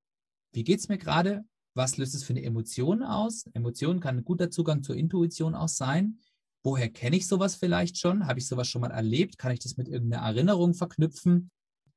wie 0.53 0.63
geht 0.63 0.79
es 0.79 0.87
mir 0.87 0.97
gerade? 0.97 1.43
Was 1.75 1.97
löst 1.97 2.13
es 2.13 2.23
für 2.23 2.33
eine 2.33 2.43
Emotion 2.43 3.01
aus? 3.01 3.45
Emotion 3.53 3.99
kann 3.99 4.17
ein 4.17 4.25
guter 4.25 4.51
Zugang 4.51 4.83
zur 4.83 4.95
Intuition 4.95 5.55
auch 5.55 5.67
sein. 5.67 6.19
Woher 6.63 6.89
kenne 6.89 7.17
ich 7.17 7.27
sowas 7.27 7.55
vielleicht 7.55 7.97
schon? 7.97 8.27
Habe 8.27 8.39
ich 8.39 8.47
sowas 8.47 8.67
schon 8.67 8.81
mal 8.81 8.91
erlebt? 8.91 9.37
Kann 9.37 9.51
ich 9.51 9.59
das 9.59 9.75
mit 9.75 9.89
irgendeiner 9.89 10.23
Erinnerung 10.23 10.75
verknüpfen? 10.75 11.49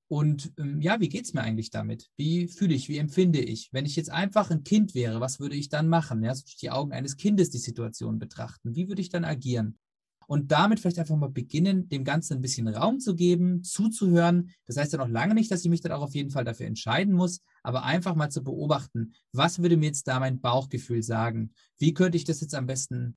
Und 0.08 0.52
ähm, 0.56 0.80
ja, 0.80 1.00
wie 1.00 1.08
geht 1.08 1.24
es 1.24 1.34
mir 1.34 1.42
eigentlich 1.42 1.70
damit? 1.70 2.08
Wie 2.16 2.48
fühle 2.48 2.74
ich, 2.74 2.88
wie 2.88 2.98
empfinde 2.98 3.40
ich? 3.40 3.68
Wenn 3.72 3.86
ich 3.86 3.96
jetzt 3.96 4.10
einfach 4.10 4.50
ein 4.50 4.64
Kind 4.64 4.94
wäre, 4.94 5.20
was 5.20 5.40
würde 5.40 5.56
ich 5.56 5.68
dann 5.68 5.88
machen? 5.88 6.22
Ja, 6.22 6.34
so 6.34 6.44
die 6.60 6.70
Augen 6.70 6.92
eines 6.92 7.16
Kindes 7.16 7.50
die 7.50 7.58
Situation 7.58 8.18
betrachten. 8.18 8.74
Wie 8.74 8.88
würde 8.88 9.02
ich 9.02 9.08
dann 9.08 9.24
agieren? 9.24 9.78
Und 10.26 10.52
damit 10.52 10.80
vielleicht 10.80 10.98
einfach 10.98 11.16
mal 11.16 11.30
beginnen, 11.30 11.88
dem 11.88 12.04
Ganzen 12.04 12.34
ein 12.34 12.42
bisschen 12.42 12.68
Raum 12.68 12.98
zu 13.00 13.14
geben, 13.14 13.62
zuzuhören. 13.62 14.50
Das 14.66 14.76
heißt 14.76 14.92
ja 14.92 14.98
noch 14.98 15.08
lange 15.08 15.34
nicht, 15.34 15.50
dass 15.50 15.64
ich 15.64 15.70
mich 15.70 15.80
dann 15.80 15.92
auch 15.92 16.02
auf 16.02 16.14
jeden 16.14 16.30
Fall 16.30 16.44
dafür 16.44 16.66
entscheiden 16.66 17.14
muss, 17.14 17.40
aber 17.62 17.84
einfach 17.84 18.14
mal 18.14 18.30
zu 18.30 18.42
beobachten, 18.42 19.12
was 19.32 19.60
würde 19.60 19.76
mir 19.76 19.86
jetzt 19.86 20.08
da 20.08 20.20
mein 20.20 20.40
Bauchgefühl 20.40 21.02
sagen? 21.02 21.52
Wie 21.78 21.94
könnte 21.94 22.16
ich 22.16 22.24
das 22.24 22.40
jetzt 22.40 22.54
am 22.54 22.66
besten 22.66 23.16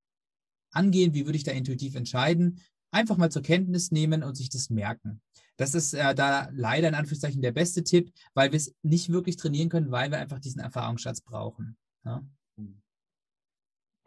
angehen, 0.72 1.14
wie 1.14 1.26
würde 1.26 1.38
ich 1.38 1.44
da 1.44 1.52
intuitiv 1.52 1.96
entscheiden, 1.96 2.62
einfach 2.92 3.18
mal 3.18 3.32
zur 3.32 3.42
Kenntnis 3.42 3.92
nehmen 3.92 4.24
und 4.24 4.36
sich 4.36 4.50
das 4.50 4.70
merken. 4.70 5.22
Das 5.58 5.76
ist 5.76 5.94
äh, 5.94 6.16
da 6.16 6.50
leider 6.54 6.88
in 6.88 6.96
Anführungszeichen 6.96 7.42
der 7.42 7.52
beste 7.52 7.84
Tipp, 7.84 8.12
weil 8.34 8.52
wir 8.52 8.58
es 8.58 8.76
nicht 8.82 9.12
wirklich 9.12 9.36
trainieren 9.36 9.70
können, 9.70 9.92
weil 9.92 10.10
wir 10.10 10.18
einfach 10.18 10.40
diesen 10.40 10.62
Erfahrungsschatz 10.62 11.22
brauchen. 11.22 11.78
Ja, 12.06 12.22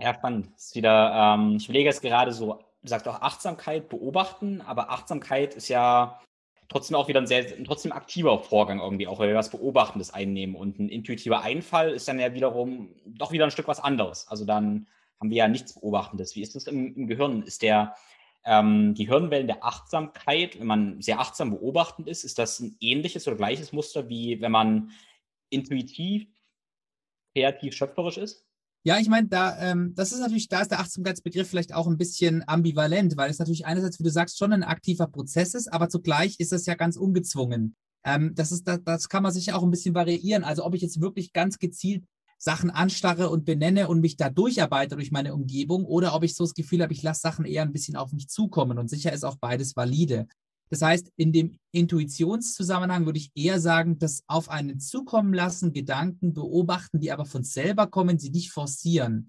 ja 0.01 0.15
spannend. 0.15 0.49
Ist 0.57 0.75
wieder, 0.75 1.13
ähm, 1.15 1.57
ich 1.57 1.65
überlege 1.65 1.91
jetzt 1.91 2.03
gerade 2.03 2.33
so, 2.33 2.59
du 2.83 2.89
sagst 2.89 3.09
auch 3.09 3.21
Achtsamkeit 3.23 3.89
beobachten, 3.89 4.61
aber 4.61 4.91
Achtsamkeit 4.91 5.55
ist 5.55 5.69
ja 5.69 6.21
trotzdem 6.69 6.97
auch 6.97 7.09
wieder 7.09 7.21
ein 7.21 7.27
sehr, 7.27 7.63
trotzdem 7.65 7.93
aktiver 7.93 8.39
Vorgang 8.43 8.81
irgendwie, 8.81 9.07
auch 9.07 9.19
weil 9.19 9.29
wir 9.29 9.37
was 9.37 9.51
Beobachtendes 9.51 10.13
einnehmen. 10.13 10.57
Und 10.57 10.79
ein 10.79 10.89
intuitiver 10.89 11.43
Einfall 11.43 11.91
ist 11.91 12.09
dann 12.09 12.19
ja 12.19 12.35
wiederum 12.35 12.95
doch 13.05 13.31
wieder 13.31 13.45
ein 13.45 13.51
Stück 13.51 13.69
was 13.69 13.81
anderes. 13.81 14.27
Also 14.29 14.45
dann 14.45 14.89
haben 15.21 15.31
wir 15.31 15.37
ja 15.37 15.49
nichts 15.49 15.75
Beobachtendes. 15.75 16.35
Wie 16.35 16.43
ist 16.43 16.55
das 16.55 16.67
im, 16.67 16.95
im 16.97 17.07
Gehirn? 17.07 17.43
Ist 17.43 17.63
der, 17.63 17.95
ähm, 18.45 18.95
die 18.95 19.07
Hirnwellen 19.07 19.47
der 19.47 19.65
Achtsamkeit, 19.65 20.59
wenn 20.59 20.67
man 20.67 21.01
sehr 21.01 21.21
achtsam 21.21 21.51
beobachtend 21.51 22.09
ist, 22.09 22.25
ist 22.25 22.39
das 22.39 22.59
ein 22.59 22.77
ähnliches 22.81 23.29
oder 23.29 23.37
gleiches 23.37 23.73
Muster, 23.73 24.09
wie 24.09 24.41
wenn 24.41 24.53
man 24.53 24.91
intuitiv, 25.51 26.27
kreativ, 27.35 27.75
schöpferisch 27.75 28.17
ist? 28.17 28.49
Ja, 28.85 28.99
ich 28.99 29.09
meine, 29.09 29.29
da, 29.29 29.57
ähm, 29.61 29.95
das 29.95 30.11
ist 30.11 30.19
natürlich, 30.19 30.49
da 30.49 30.61
ist 30.61 30.73
der 30.73 30.81
Achtsamkeitsbegriff 30.81 31.49
vielleicht 31.49 31.73
auch 31.73 31.87
ein 31.87 31.99
bisschen 31.99 32.43
ambivalent, 32.49 33.17
weil 33.17 33.31
es 33.31 33.39
natürlich 33.39 33.65
einerseits, 33.65 34.01
wie 34.01 34.03
du 34.05 34.11
sagst, 34.11 34.39
schon 34.39 34.53
ein 34.53 34.65
aktiver 34.65 35.07
Prozess 35.07 35.55
ist, 35.55 35.73
aber 35.73 35.89
zugleich 35.89 36.35
ist 36.41 36.53
es 36.53 36.67
ja 36.67 36.75
ganz 36.75 36.97
ungezwungen. 36.97 37.77
Ähm, 38.05 38.35
das 38.35 38.51
ist, 38.51 38.67
das, 38.67 38.81
das 38.85 39.09
kann 39.09 39.23
man 39.23 39.33
sich 39.33 39.53
auch 39.53 39.63
ein 39.63 39.71
bisschen 39.71 39.95
variieren. 39.95 40.43
Also 40.43 40.65
ob 40.65 40.75
ich 40.75 40.83
jetzt 40.83 41.01
wirklich 41.01 41.33
ganz 41.33 41.59
gezielt 41.59 42.05
Sachen 42.39 42.71
anstarre 42.71 43.31
und 43.31 43.45
benenne 43.45 43.87
und 43.87 44.01
mich 44.01 44.17
da 44.17 44.29
durcharbeite 44.29 44.97
durch 44.97 45.13
meine 45.13 45.33
Umgebung 45.33 45.85
oder 45.85 46.13
ob 46.13 46.25
ich 46.25 46.35
so 46.35 46.43
das 46.43 46.55
Gefühl 46.55 46.83
habe, 46.83 46.93
ich 46.93 47.05
lasse 47.05 47.21
Sachen 47.21 47.45
eher 47.45 47.63
ein 47.63 47.73
bisschen 47.73 47.95
auf 47.95 48.13
mich 48.13 48.29
zukommen 48.29 48.79
und 48.79 48.91
sicher 48.91 49.13
ist 49.13 49.25
auch 49.25 49.37
beides 49.37 49.77
valide. 49.77 50.27
Das 50.73 50.81
heißt, 50.81 51.13
in 51.17 51.33
dem 51.33 51.59
Intuitionszusammenhang 51.73 53.05
würde 53.05 53.19
ich 53.19 53.31
eher 53.35 53.61
sagen, 53.61 53.99
das 53.99 54.23
auf 54.27 54.49
einen 54.49 54.81
zukommen 54.81 55.35
lassen, 55.35 55.75
Gedanken 55.75 56.33
beobachten, 56.33 56.99
die 56.99 57.13
aber 57.13 57.27
von 57.27 57.45
selber 57.45 57.89
kommen, 57.89 58.19
sie 58.19 58.31
nicht 58.31 58.53
forcieren. 58.53 59.29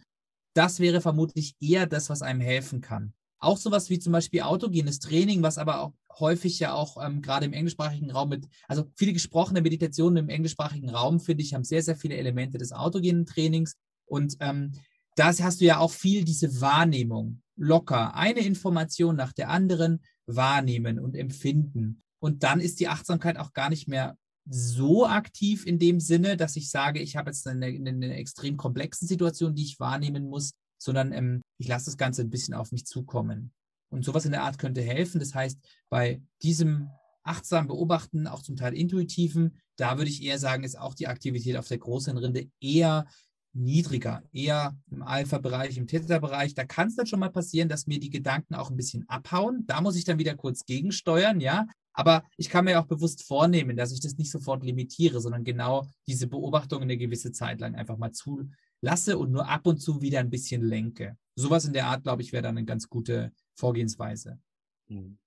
Das 0.55 0.79
wäre 0.79 1.01
vermutlich 1.01 1.55
eher 1.59 1.85
das, 1.85 2.09
was 2.09 2.21
einem 2.21 2.39
helfen 2.39 2.79
kann. 2.79 3.13
Auch 3.39 3.57
sowas 3.57 3.89
wie 3.89 3.99
zum 3.99 4.13
Beispiel 4.13 4.43
autogenes 4.43 4.99
Training, 4.99 5.43
was 5.43 5.57
aber 5.57 5.81
auch 5.81 5.91
häufig 6.17 6.59
ja 6.59 6.71
auch 6.71 6.95
ähm, 7.05 7.21
gerade 7.21 7.45
im 7.45 7.51
englischsprachigen 7.51 8.11
Raum 8.11 8.29
mit, 8.29 8.47
also 8.69 8.85
viele 8.95 9.11
gesprochene 9.11 9.61
Meditationen 9.61 10.15
im 10.15 10.29
englischsprachigen 10.29 10.91
Raum, 10.91 11.19
finde 11.19 11.43
ich, 11.43 11.53
haben 11.53 11.65
sehr, 11.65 11.83
sehr 11.83 11.97
viele 11.97 12.15
Elemente 12.15 12.57
des 12.57 12.71
autogenen 12.71 13.25
Trainings. 13.25 13.75
Und 14.05 14.37
ähm, 14.39 14.71
da 15.17 15.27
hast 15.27 15.59
du 15.59 15.65
ja 15.65 15.79
auch 15.79 15.91
viel 15.91 16.23
diese 16.23 16.61
Wahrnehmung, 16.61 17.41
locker, 17.57 18.15
eine 18.15 18.39
Information 18.39 19.17
nach 19.17 19.33
der 19.33 19.49
anderen 19.49 19.99
wahrnehmen 20.25 20.99
und 20.99 21.15
empfinden. 21.15 22.01
Und 22.19 22.43
dann 22.43 22.59
ist 22.59 22.79
die 22.79 22.87
Achtsamkeit 22.87 23.37
auch 23.37 23.53
gar 23.53 23.69
nicht 23.69 23.87
mehr 23.87 24.17
so 24.49 25.05
aktiv 25.05 25.65
in 25.65 25.79
dem 25.79 25.99
Sinne, 25.99 26.37
dass 26.37 26.55
ich 26.55 26.69
sage, 26.69 26.99
ich 26.99 27.15
habe 27.15 27.29
jetzt 27.29 27.47
eine, 27.47 27.65
eine 27.65 28.15
extrem 28.15 28.57
komplexen 28.57 29.07
Situation, 29.07 29.55
die 29.55 29.63
ich 29.63 29.79
wahrnehmen 29.79 30.27
muss, 30.27 30.51
sondern 30.77 31.13
ähm, 31.13 31.41
ich 31.57 31.67
lasse 31.67 31.85
das 31.85 31.97
Ganze 31.97 32.21
ein 32.21 32.29
bisschen 32.29 32.53
auf 32.53 32.71
mich 32.71 32.85
zukommen. 32.85 33.53
Und 33.89 34.03
sowas 34.03 34.25
in 34.25 34.31
der 34.31 34.43
Art 34.43 34.57
könnte 34.57 34.81
helfen. 34.81 35.19
Das 35.19 35.33
heißt, 35.33 35.59
bei 35.89 36.21
diesem 36.41 36.89
achtsamen 37.23 37.67
Beobachten, 37.67 38.27
auch 38.27 38.41
zum 38.41 38.55
Teil 38.55 38.73
intuitiven, 38.73 39.59
da 39.77 39.97
würde 39.97 40.09
ich 40.09 40.23
eher 40.23 40.39
sagen, 40.39 40.63
ist 40.63 40.77
auch 40.77 40.93
die 40.93 41.07
Aktivität 41.07 41.57
auf 41.57 41.67
der 41.67 41.77
großen 41.77 42.17
Rinde 42.17 42.49
eher 42.59 43.05
niedriger, 43.53 44.23
eher 44.31 44.75
im 44.91 45.03
Alpha-Bereich, 45.03 45.77
im 45.77 45.87
Theta-Bereich. 45.87 46.55
Da 46.55 46.65
kann 46.65 46.87
es 46.87 46.95
dann 46.95 47.07
schon 47.07 47.19
mal 47.19 47.29
passieren, 47.29 47.69
dass 47.69 47.87
mir 47.87 47.99
die 47.99 48.09
Gedanken 48.09 48.55
auch 48.55 48.69
ein 48.69 48.77
bisschen 48.77 49.07
abhauen. 49.07 49.65
Da 49.67 49.81
muss 49.81 49.95
ich 49.95 50.05
dann 50.05 50.19
wieder 50.19 50.35
kurz 50.35 50.65
gegensteuern, 50.65 51.39
ja. 51.39 51.67
Aber 51.93 52.23
ich 52.37 52.49
kann 52.49 52.65
mir 52.65 52.79
auch 52.79 52.87
bewusst 52.87 53.23
vornehmen, 53.23 53.77
dass 53.77 53.91
ich 53.91 53.99
das 53.99 54.17
nicht 54.17 54.31
sofort 54.31 54.63
limitiere, 54.63 55.21
sondern 55.21 55.43
genau 55.43 55.85
diese 56.07 56.27
Beobachtung 56.27 56.81
eine 56.81 56.97
gewisse 56.97 57.31
Zeit 57.31 57.59
lang 57.59 57.75
einfach 57.75 57.97
mal 57.97 58.11
zulasse 58.11 59.17
und 59.17 59.31
nur 59.31 59.47
ab 59.47 59.67
und 59.67 59.77
zu 59.77 60.01
wieder 60.01 60.19
ein 60.19 60.31
bisschen 60.31 60.63
lenke. 60.63 61.17
Sowas 61.35 61.65
in 61.65 61.73
der 61.73 61.85
Art, 61.85 62.03
glaube 62.03 62.23
ich, 62.23 62.33
wäre 62.33 62.43
dann 62.43 62.57
eine 62.57 62.65
ganz 62.65 62.89
gute 62.89 63.31
Vorgehensweise. 63.53 64.39
Mhm. 64.87 65.19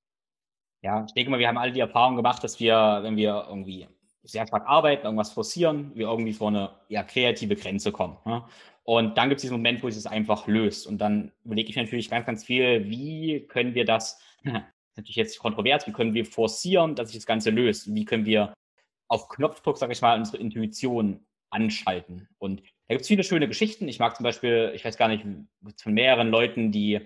Ja, 0.83 1.04
ich 1.04 1.14
denke 1.14 1.30
mal, 1.30 1.38
wir 1.38 1.49
haben 1.49 1.59
alle 1.59 1.73
die 1.73 1.80
Erfahrung 1.80 2.16
gemacht, 2.16 2.42
dass 2.45 2.61
wir, 2.61 3.00
wenn 3.02 3.16
wir 3.16 3.47
irgendwie 3.49 3.88
sehr 4.26 4.47
stark 4.47 4.66
arbeiten, 4.66 5.04
irgendwas 5.04 5.33
forcieren, 5.33 5.92
wir 5.95 6.06
irgendwie 6.06 6.33
vor 6.33 6.49
eine 6.49 6.71
ja, 6.88 7.02
kreative 7.02 7.56
Grenze 7.56 7.92
kommen. 7.92 8.16
Ne? 8.25 8.45
Und 8.85 9.18
dann 9.18 9.28
gibt 9.28 9.38
es 9.38 9.42
diesen 9.42 9.56
Moment, 9.56 9.83
wo 9.83 9.90
sich 9.90 10.02
das 10.02 10.11
einfach 10.11 10.47
löst. 10.47 10.87
Und 10.87 10.99
dann 10.99 11.33
überlege 11.45 11.71
ich 11.71 11.76
natürlich 11.76 12.09
ganz, 12.09 12.26
ganz 12.26 12.45
viel, 12.45 12.88
wie 12.88 13.47
können 13.49 13.75
wir 13.75 13.85
das, 13.85 14.21
natürlich 14.97 15.16
jetzt 15.16 15.38
kontrovers, 15.38 15.87
wie 15.87 15.92
können 15.92 16.14
wir 16.14 16.25
forcieren, 16.25 16.95
dass 16.95 17.09
sich 17.09 17.18
das 17.18 17.26
Ganze 17.26 17.50
löst? 17.50 17.92
Wie 17.95 18.04
können 18.04 18.26
wir 18.26 18.54
auf 19.09 19.28
Knopfdruck, 19.28 19.76
sage 19.76 19.92
ich 19.92 20.02
mal, 20.02 20.18
unsere 20.18 20.38
Intuition 20.38 21.26
anschalten? 21.50 22.28
Und 22.38 22.61
da 22.61 22.95
gibt 22.95 23.02
es 23.02 23.09
viele 23.09 23.25
schöne 23.25 23.49
Geschichten. 23.49 23.88
Ich 23.88 23.99
mag 23.99 24.16
zum 24.16 24.25
Beispiel, 24.25 24.73
ich 24.75 24.85
weiß 24.85 24.97
gar 24.97 25.09
nicht, 25.09 25.25
von 25.83 25.92
mehreren 25.92 26.28
Leuten, 26.28 26.71
die 26.71 27.00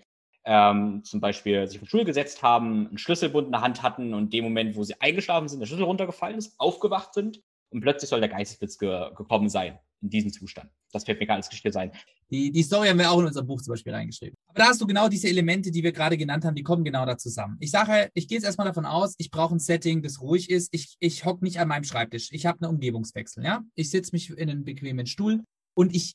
ähm, 0.45 1.03
zum 1.05 1.21
Beispiel 1.21 1.67
sich 1.67 1.79
den 1.79 1.87
Stuhl 1.87 2.05
gesetzt 2.05 2.43
haben, 2.43 2.89
einen 2.89 2.99
Schlüsselbund 2.99 3.47
in 3.47 3.53
der 3.53 3.61
Hand 3.61 3.83
hatten 3.83 4.15
und 4.15 4.33
dem 4.33 4.45
Moment, 4.45 4.77
wo 4.77 4.85
sie 4.85 5.01
eingeschlafen 5.01 5.49
sind, 5.49 5.61
der 5.61 5.67
Schlüssel 5.67 5.85
runtergefallen 5.85 6.39
ist, 6.39 6.55
aufgewacht 6.59 7.15
sind 7.15 7.41
und 7.71 7.81
plötzlich 7.81 8.09
soll 8.09 8.21
der 8.21 8.29
Geistesblitz 8.29 8.79
ge 8.79 9.11
gekommen 9.15 9.49
sein 9.49 9.79
in 10.03 10.09
diesem 10.09 10.33
Zustand. 10.33 10.71
Das 10.93 11.05
fällt 11.05 11.21
mir 11.21 11.27
gar 11.27 11.37
nicht 11.37 11.49
Geschichte 11.49 11.73
sein. 11.73 11.93
Die, 12.31 12.51
die 12.51 12.63
Story 12.63 12.89
haben 12.89 12.99
wir 12.99 13.11
auch 13.11 13.19
in 13.19 13.27
unser 13.27 13.43
Buch 13.43 13.61
zum 13.61 13.73
Beispiel 13.73 13.93
reingeschrieben. 13.93 14.37
Aber 14.49 14.61
da 14.61 14.67
hast 14.67 14.81
du 14.81 14.87
genau 14.87 15.09
diese 15.09 15.29
Elemente, 15.29 15.71
die 15.71 15.83
wir 15.83 15.93
gerade 15.93 16.17
genannt 16.17 16.45
haben, 16.45 16.55
die 16.55 16.63
kommen 16.63 16.85
genau 16.85 17.05
da 17.05 17.19
zusammen. 17.19 17.57
Ich 17.61 17.71
sage, 17.71 18.09
ich 18.15 18.29
gehe 18.29 18.39
jetzt 18.39 18.45
erstmal 18.45 18.67
davon 18.67 18.87
aus, 18.87 19.15
ich 19.19 19.31
brauche 19.31 19.55
ein 19.55 19.59
Setting, 19.59 20.03
das 20.03 20.21
ruhig 20.21 20.49
ist. 20.49 20.69
Ich, 20.73 20.97
ich 21.01 21.25
hocke 21.25 21.45
nicht 21.45 21.61
an 21.61 21.69
meinem 21.69 21.85
Schreibtisch. 21.85 22.29
Ich 22.33 22.47
habe 22.47 22.63
einen 22.63 22.75
Umgebungswechsel. 22.75 23.45
Ja? 23.45 23.63
Ich 23.75 23.91
setze 23.91 24.13
mich 24.13 24.31
in 24.31 24.49
einen 24.49 24.65
bequemen 24.65 25.07
Stuhl 25.07 25.43
und 25.75 25.95
ich 25.95 26.15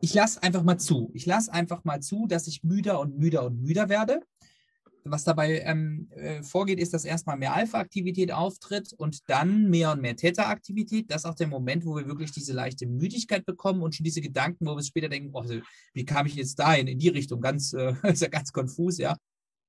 ich 0.00 0.14
lasse 0.14 0.42
einfach 0.42 0.62
mal 0.62 0.78
zu. 0.78 1.10
Ich 1.14 1.26
lasse 1.26 1.52
einfach 1.52 1.84
mal 1.84 2.00
zu, 2.00 2.26
dass 2.26 2.46
ich 2.46 2.62
müder 2.62 3.00
und 3.00 3.18
müder 3.18 3.44
und 3.44 3.62
müder 3.62 3.88
werde. 3.88 4.20
Was 5.08 5.24
dabei 5.24 5.60
ähm, 5.60 6.08
äh, 6.10 6.42
vorgeht, 6.42 6.80
ist, 6.80 6.92
dass 6.92 7.04
erstmal 7.04 7.36
mehr 7.36 7.54
Alpha-Aktivität 7.54 8.32
auftritt 8.32 8.92
und 8.92 9.28
dann 9.30 9.70
mehr 9.70 9.92
und 9.92 10.02
mehr 10.02 10.16
Theta-Aktivität. 10.16 11.10
Das 11.10 11.22
ist 11.22 11.30
auch 11.30 11.36
der 11.36 11.46
Moment, 11.46 11.86
wo 11.86 11.96
wir 11.96 12.06
wirklich 12.06 12.32
diese 12.32 12.52
leichte 12.52 12.86
Müdigkeit 12.86 13.46
bekommen 13.46 13.82
und 13.82 13.94
schon 13.94 14.04
diese 14.04 14.20
Gedanken, 14.20 14.66
wo 14.66 14.74
wir 14.74 14.82
später 14.82 15.08
denken, 15.08 15.30
oh, 15.32 15.44
wie 15.94 16.04
kam 16.04 16.26
ich 16.26 16.34
jetzt 16.34 16.58
dahin, 16.58 16.88
in 16.88 16.98
die 16.98 17.08
Richtung? 17.08 17.40
Ganz, 17.40 17.72
äh, 17.72 17.94
ist 18.10 18.22
ja 18.22 18.28
ganz 18.28 18.52
konfus, 18.52 18.98
ja. 18.98 19.16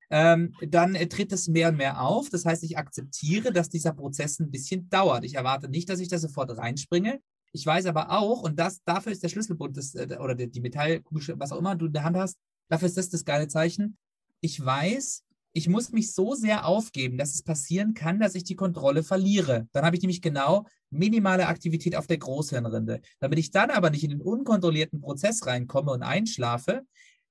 Ähm, 0.09 0.53
dann 0.61 0.95
äh, 0.95 1.07
tritt 1.07 1.31
es 1.31 1.47
mehr 1.47 1.69
und 1.69 1.77
mehr 1.77 2.01
auf. 2.01 2.29
Das 2.29 2.45
heißt, 2.45 2.63
ich 2.63 2.77
akzeptiere, 2.77 3.51
dass 3.51 3.69
dieser 3.69 3.93
Prozess 3.93 4.39
ein 4.39 4.49
bisschen 4.49 4.89
dauert. 4.89 5.23
Ich 5.23 5.35
erwarte 5.35 5.69
nicht, 5.69 5.89
dass 5.89 5.99
ich 5.99 6.07
da 6.07 6.17
sofort 6.17 6.57
reinspringe, 6.57 7.19
ich 7.51 7.65
weiß 7.65 7.85
aber 7.85 8.11
auch, 8.11 8.41
und 8.41 8.59
das, 8.59 8.83
dafür 8.83 9.11
ist 9.11 9.23
der 9.23 9.29
Schlüsselbund 9.29 9.77
das, 9.77 9.95
äh, 9.95 10.17
oder 10.19 10.35
die, 10.35 10.49
die 10.49 10.61
Metallkugel, 10.61 11.39
was 11.39 11.51
auch 11.51 11.59
immer 11.59 11.75
du 11.75 11.87
in 11.87 11.93
der 11.93 12.03
Hand 12.03 12.17
hast, 12.17 12.37
dafür 12.69 12.87
ist 12.87 12.97
das 12.97 13.09
das 13.09 13.25
geile 13.25 13.47
Zeichen. 13.47 13.97
Ich 14.41 14.63
weiß, 14.63 15.23
ich 15.53 15.67
muss 15.69 15.91
mich 15.91 16.13
so 16.13 16.35
sehr 16.35 16.67
aufgeben, 16.67 17.17
dass 17.17 17.33
es 17.33 17.41
passieren 17.41 17.93
kann, 17.95 18.19
dass 18.19 18.35
ich 18.35 18.43
die 18.43 18.55
Kontrolle 18.55 19.01
verliere. 19.01 19.67
Dann 19.71 19.85
habe 19.85 19.95
ich 19.95 20.01
nämlich 20.03 20.21
genau 20.21 20.67
minimale 20.91 21.47
Aktivität 21.47 21.95
auf 21.95 22.05
der 22.05 22.19
Großhirnrinde. 22.19 23.01
Damit 23.19 23.39
ich 23.39 23.49
dann 23.49 23.71
aber 23.71 23.89
nicht 23.89 24.03
in 24.03 24.11
den 24.11 24.21
unkontrollierten 24.21 25.01
Prozess 25.01 25.45
reinkomme 25.47 25.91
und 25.91 26.03
einschlafe, 26.03 26.85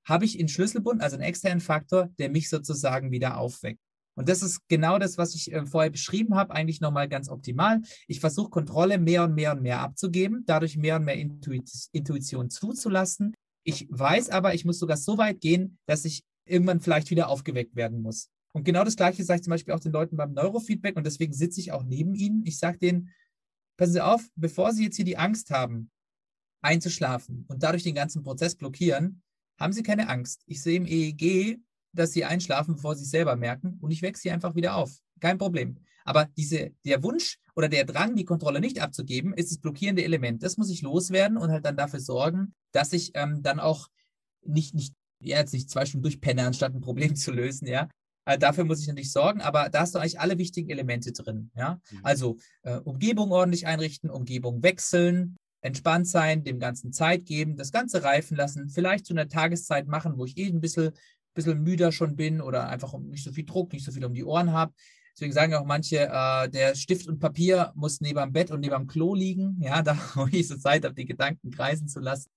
habe 0.05 0.25
ich 0.25 0.39
einen 0.39 0.49
Schlüsselbund, 0.49 1.03
also 1.03 1.17
einen 1.17 1.25
externen 1.25 1.61
Faktor, 1.61 2.11
der 2.19 2.31
mich 2.31 2.49
sozusagen 2.49 3.11
wieder 3.11 3.39
aufweckt. 3.39 3.81
Und 4.17 4.29
das 4.29 4.43
ist 4.43 4.67
genau 4.69 4.99
das, 4.99 5.19
was 5.19 5.35
ich 5.35 5.53
äh, 5.53 5.67
vorher 5.67 5.91
beschrieben 5.91 6.35
habe, 6.35 6.55
eigentlich 6.55 6.81
nochmal 6.81 7.09
ganz 7.09 7.29
optimal. 7.29 7.83
Ich 8.09 8.21
versuche 8.21 8.51
Kontrolle 8.51 8.99
mehr 8.99 9.25
und 9.25 9.35
mehr 9.35 9.53
und 9.53 9.63
mehr 9.63 9.81
abzugeben, 9.81 10.45
dadurch 10.47 10.77
mehr 10.77 10.97
und 10.97 11.05
mehr 11.05 11.17
Intuition 11.17 12.51
zuzulassen. 12.51 13.35
Ich 13.63 13.87
weiß 13.91 14.31
aber, 14.31 14.55
ich 14.55 14.65
muss 14.65 14.79
sogar 14.79 14.97
so 14.97 15.19
weit 15.19 15.41
gehen, 15.41 15.79
dass 15.87 16.05
ich 16.05 16.25
irgendwann 16.47 16.81
vielleicht 16.81 17.11
wieder 17.11 17.29
aufgeweckt 17.29 17.77
werden 17.77 18.01
muss. 18.01 18.31
Und 18.53 18.65
genau 18.65 18.85
das 18.85 18.97
Gleiche 18.97 19.23
sage 19.23 19.41
ich 19.41 19.45
zum 19.45 19.51
Beispiel 19.51 19.75
auch 19.75 19.81
den 19.81 19.93
Leuten 19.93 20.17
beim 20.17 20.33
Neurofeedback 20.33 20.97
und 20.97 21.05
deswegen 21.05 21.35
sitze 21.35 21.61
ich 21.61 21.73
auch 21.73 21.85
neben 21.85 22.15
ihnen. 22.15 22.43
Ich 22.47 22.59
sage 22.59 22.79
denen, 22.79 23.13
passen 23.77 23.93
Sie 23.93 24.01
auf, 24.01 24.27
bevor 24.35 24.73
Sie 24.73 24.85
jetzt 24.85 24.97
hier 24.97 25.05
die 25.05 25.19
Angst 25.19 25.51
haben, 25.51 25.91
einzuschlafen 26.63 27.45
und 27.49 27.63
dadurch 27.63 27.83
den 27.83 27.95
ganzen 27.95 28.23
Prozess 28.23 28.55
blockieren, 28.55 29.23
haben 29.59 29.75
Sie 29.75 29.83
keine 29.83 30.09
Angst. 30.09 30.43
Ich 30.47 30.63
sehe 30.63 30.77
im 30.77 30.87
EEG 30.87 31.61
dass 31.97 32.13
sie 32.13 32.25
einschlafen, 32.25 32.77
bevor 32.77 32.95
sie 32.95 33.05
es 33.05 33.11
selber 33.11 33.37
merken 33.37 33.79
und 33.81 33.91
ich 33.91 34.03
wecke 34.03 34.19
sie 34.19 34.31
einfach 34.31 34.55
wieder 34.55 34.77
auf. 34.77 34.99
Kein 35.21 35.39
Problem. 35.39 35.79
Aber 36.05 36.29
diese, 36.37 36.71
der 36.85 37.03
Wunsch 37.03 37.39
oder 37.55 37.69
der 37.69 37.85
Drang, 37.85 38.15
die 38.15 38.25
Kontrolle 38.25 38.61
nicht 38.61 38.81
abzugeben, 38.81 39.35
ist 39.35 39.51
das 39.51 39.59
blockierende 39.59 40.05
Element. 40.05 40.43
Das 40.43 40.57
muss 40.57 40.71
ich 40.71 40.83
loswerden 40.83 41.37
und 41.37 41.51
halt 41.51 41.65
dann 41.65 41.77
dafür 41.77 42.01
sorgen, 42.01 42.55
dass 42.73 42.93
ich 42.93 43.13
ähm, 43.15 43.43
dann 43.43 43.59
auch 43.59 43.89
nicht, 44.43 44.75
nicht, 44.75 44.95
ja, 45.21 45.39
jetzt 45.39 45.53
nicht 45.53 45.69
zwei 45.69 45.85
Stunden 45.85 46.03
durchpenne, 46.03 46.47
anstatt 46.47 46.75
ein 46.75 46.81
Problem 46.81 47.17
zu 47.17 47.33
lösen, 47.33 47.67
ja. 47.67 47.89
Also 48.25 48.41
dafür 48.41 48.65
muss 48.65 48.81
ich 48.81 48.89
natürlich 48.89 49.13
sorgen, 49.13 49.41
aber 49.41 49.69
da 49.69 49.81
hast 49.81 49.95
du 49.95 50.01
eigentlich 50.01 50.19
alle 50.19 50.37
wichtigen 50.37 50.69
Elemente 50.71 51.13
drin, 51.13 51.51
ja. 51.57 51.81
Mhm. 51.91 52.01
Also 52.03 52.37
äh, 52.63 52.77
Umgebung 52.77 53.33
ordentlich 53.33 53.67
einrichten, 53.67 54.11
Umgebung 54.11 54.63
wechseln, 54.63 55.37
entspannt 55.61 56.07
sein, 56.07 56.45
dem 56.45 56.59
Ganzen 56.59 56.93
Zeit 56.93 57.27
geben, 57.27 57.57
das 57.57 57.73
Ganze 57.73 58.03
reifen 58.05 58.37
lassen, 58.37 58.69
vielleicht 58.69 59.07
zu 59.07 59.15
einer 59.15 59.29
Tageszeit 59.29 59.89
machen, 59.89 60.17
wo 60.17 60.25
ich 60.25 60.37
eh 60.39 60.47
ein 60.47 60.61
bisschen 60.61 60.93
bisschen 61.37 61.63
müder 61.63 61.93
schon 61.93 62.17
bin 62.17 62.41
oder 62.41 62.69
einfach 62.69 62.99
nicht 62.99 63.25
so 63.25 63.33
viel 63.33 63.45
Druck, 63.45 63.73
nicht 63.73 63.85
so 63.85 63.93
viel 63.93 64.05
um 64.05 64.15
die 64.15 64.25
Ohren 64.25 64.53
habe. 64.53 64.73
Deswegen 65.15 65.33
sagen 65.33 65.55
auch 65.55 65.65
manche, 65.65 66.09
äh, 66.11 66.49
der 66.49 66.75
Stift 66.75 67.07
und 67.07 67.21
Papier 67.21 67.73
muss 67.75 68.01
neben 68.01 68.19
dem 68.19 68.33
Bett 68.33 68.51
und 68.51 68.61
neben 68.61 68.75
dem 68.75 68.87
Klo 68.87 69.15
liegen. 69.15 69.57
Ja, 69.61 69.83
da 69.83 69.97
wo 70.15 70.27
ich 70.31 70.49
so 70.49 70.57
Zeit 70.57 70.85
habe, 70.85 70.95
die 70.95 71.07
Gedanken 71.07 71.51
kreisen 71.51 71.89
zu 71.89 72.01
lassen. 72.01 72.29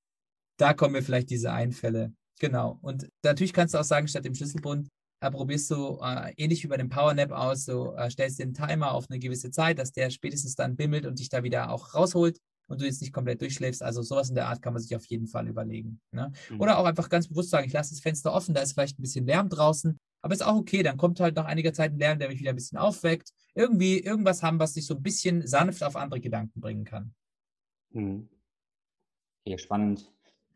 Da 0.58 0.74
kommen 0.74 0.94
mir 0.94 1.02
vielleicht 1.02 1.30
diese 1.30 1.52
Einfälle. 1.52 2.14
Genau. 2.40 2.78
Und 2.82 3.10
natürlich 3.24 3.54
kannst 3.54 3.74
du 3.74 3.80
auch 3.80 3.84
sagen, 3.84 4.08
statt 4.08 4.26
dem 4.26 4.36
Schlüsselbund 4.36 4.88
äh, 5.22 5.32
probierst 5.32 5.72
du 5.72 6.00
äh, 6.02 6.34
ähnlich 6.38 6.64
wie 6.64 6.68
bei 6.68 6.78
dem 6.78 6.90
Powernap 6.90 7.32
aus, 7.32 7.66
so 7.66 7.96
äh, 7.96 8.10
stellst 8.10 8.40
den 8.40 8.54
Timer 8.54 8.94
auf 8.94 9.10
eine 9.10 9.20
gewisse 9.20 9.52
Zeit, 9.52 9.80
dass 9.80 9.92
der 9.92 10.10
spätestens 10.10 10.56
dann 10.56 10.78
bimmelt 10.78 11.06
und 11.06 11.20
dich 11.20 11.30
da 11.30 11.44
wieder 11.44 11.72
auch 11.72 11.94
rausholt 11.94 12.40
und 12.70 12.80
du 12.80 12.86
jetzt 12.86 13.02
nicht 13.02 13.12
komplett 13.12 13.42
durchschläfst. 13.42 13.84
Also 13.84 14.02
sowas 14.02 14.30
in 14.30 14.36
der 14.36 14.48
Art 14.48 14.62
kann 14.62 14.74
man 14.74 14.82
sich 14.82 14.96
auf 14.96 15.06
jeden 15.06 15.28
Fall 15.28 15.48
überlegen. 15.48 16.00
Ne? 16.12 16.32
Mhm. 16.50 16.62
Oder 16.62 16.78
auch 16.78 16.86
einfach 16.86 17.10
ganz 17.10 17.28
bewusst 17.28 17.50
sagen, 17.50 17.68
ich 17.68 17.74
lasse 17.74 17.94
das 17.94 18.00
Fenster 18.00 18.34
offen, 18.34 18.54
da 18.54 18.62
ist 18.62 18.74
vielleicht 18.74 19.00
ein 19.00 19.02
bisschen 19.02 19.26
Lärm 19.26 19.50
draußen, 19.50 20.00
aber 20.22 20.34
ist 20.34 20.46
auch 20.46 20.56
okay, 20.56 20.84
dann 20.84 20.98
kommt 20.98 21.20
halt 21.20 21.36
nach 21.36 21.46
einiger 21.46 21.74
Zeit 21.74 21.92
ein 21.92 22.00
Lärm, 22.00 22.20
der 22.20 22.30
mich 22.30 22.40
wieder 22.40 22.52
ein 22.52 22.56
bisschen 22.56 22.78
aufweckt. 22.78 23.32
Irgendwie 23.56 24.00
irgendwas 24.00 24.44
haben, 24.44 24.60
was 24.60 24.74
dich 24.74 24.86
so 24.86 24.96
ein 24.96 25.04
bisschen 25.04 25.46
sanft 25.48 25.84
auf 25.84 25.96
andere 25.96 26.20
Gedanken 26.20 26.62
bringen 26.62 26.86
kann. 26.86 27.14
Mhm. 27.92 28.30
Okay, 29.46 29.58
spannend. 29.58 30.12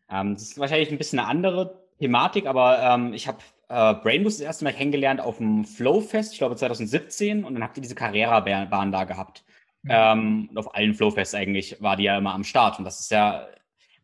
Ähm, 0.10 0.34
das 0.34 0.44
ist 0.44 0.58
wahrscheinlich 0.58 0.92
ein 0.92 0.98
bisschen 0.98 1.20
eine 1.20 1.28
andere 1.28 1.84
Thematik, 2.00 2.46
aber 2.46 2.82
ähm, 2.82 3.14
ich 3.14 3.28
habe 3.28 3.40
äh, 3.70 3.96
Brainboost 3.96 4.40
das 4.40 4.46
erste 4.46 4.66
Mal 4.66 4.74
kennengelernt 4.74 5.22
auf 5.22 5.38
dem 5.38 5.66
Flowfest, 5.66 6.34
ich 6.34 6.40
glaube 6.40 6.56
2017, 6.56 7.44
und 7.44 7.54
dann 7.54 7.64
habt 7.64 7.78
ihr 7.78 7.82
diese 7.82 7.96
Carrera-Bahn 7.96 8.92
da 8.92 9.04
gehabt. 9.06 9.44
Mhm. 9.84 9.90
Ähm, 9.92 10.50
und 10.50 10.58
auf 10.58 10.76
allen 10.76 10.94
Flowfests 10.94 11.36
eigentlich 11.36 11.82
war 11.82 11.96
die 11.96 12.04
ja 12.04 12.18
immer 12.18 12.34
am 12.34 12.44
Start. 12.44 12.80
Und 12.80 12.86
das 12.86 13.00
ist 13.00 13.12
ja. 13.12 13.48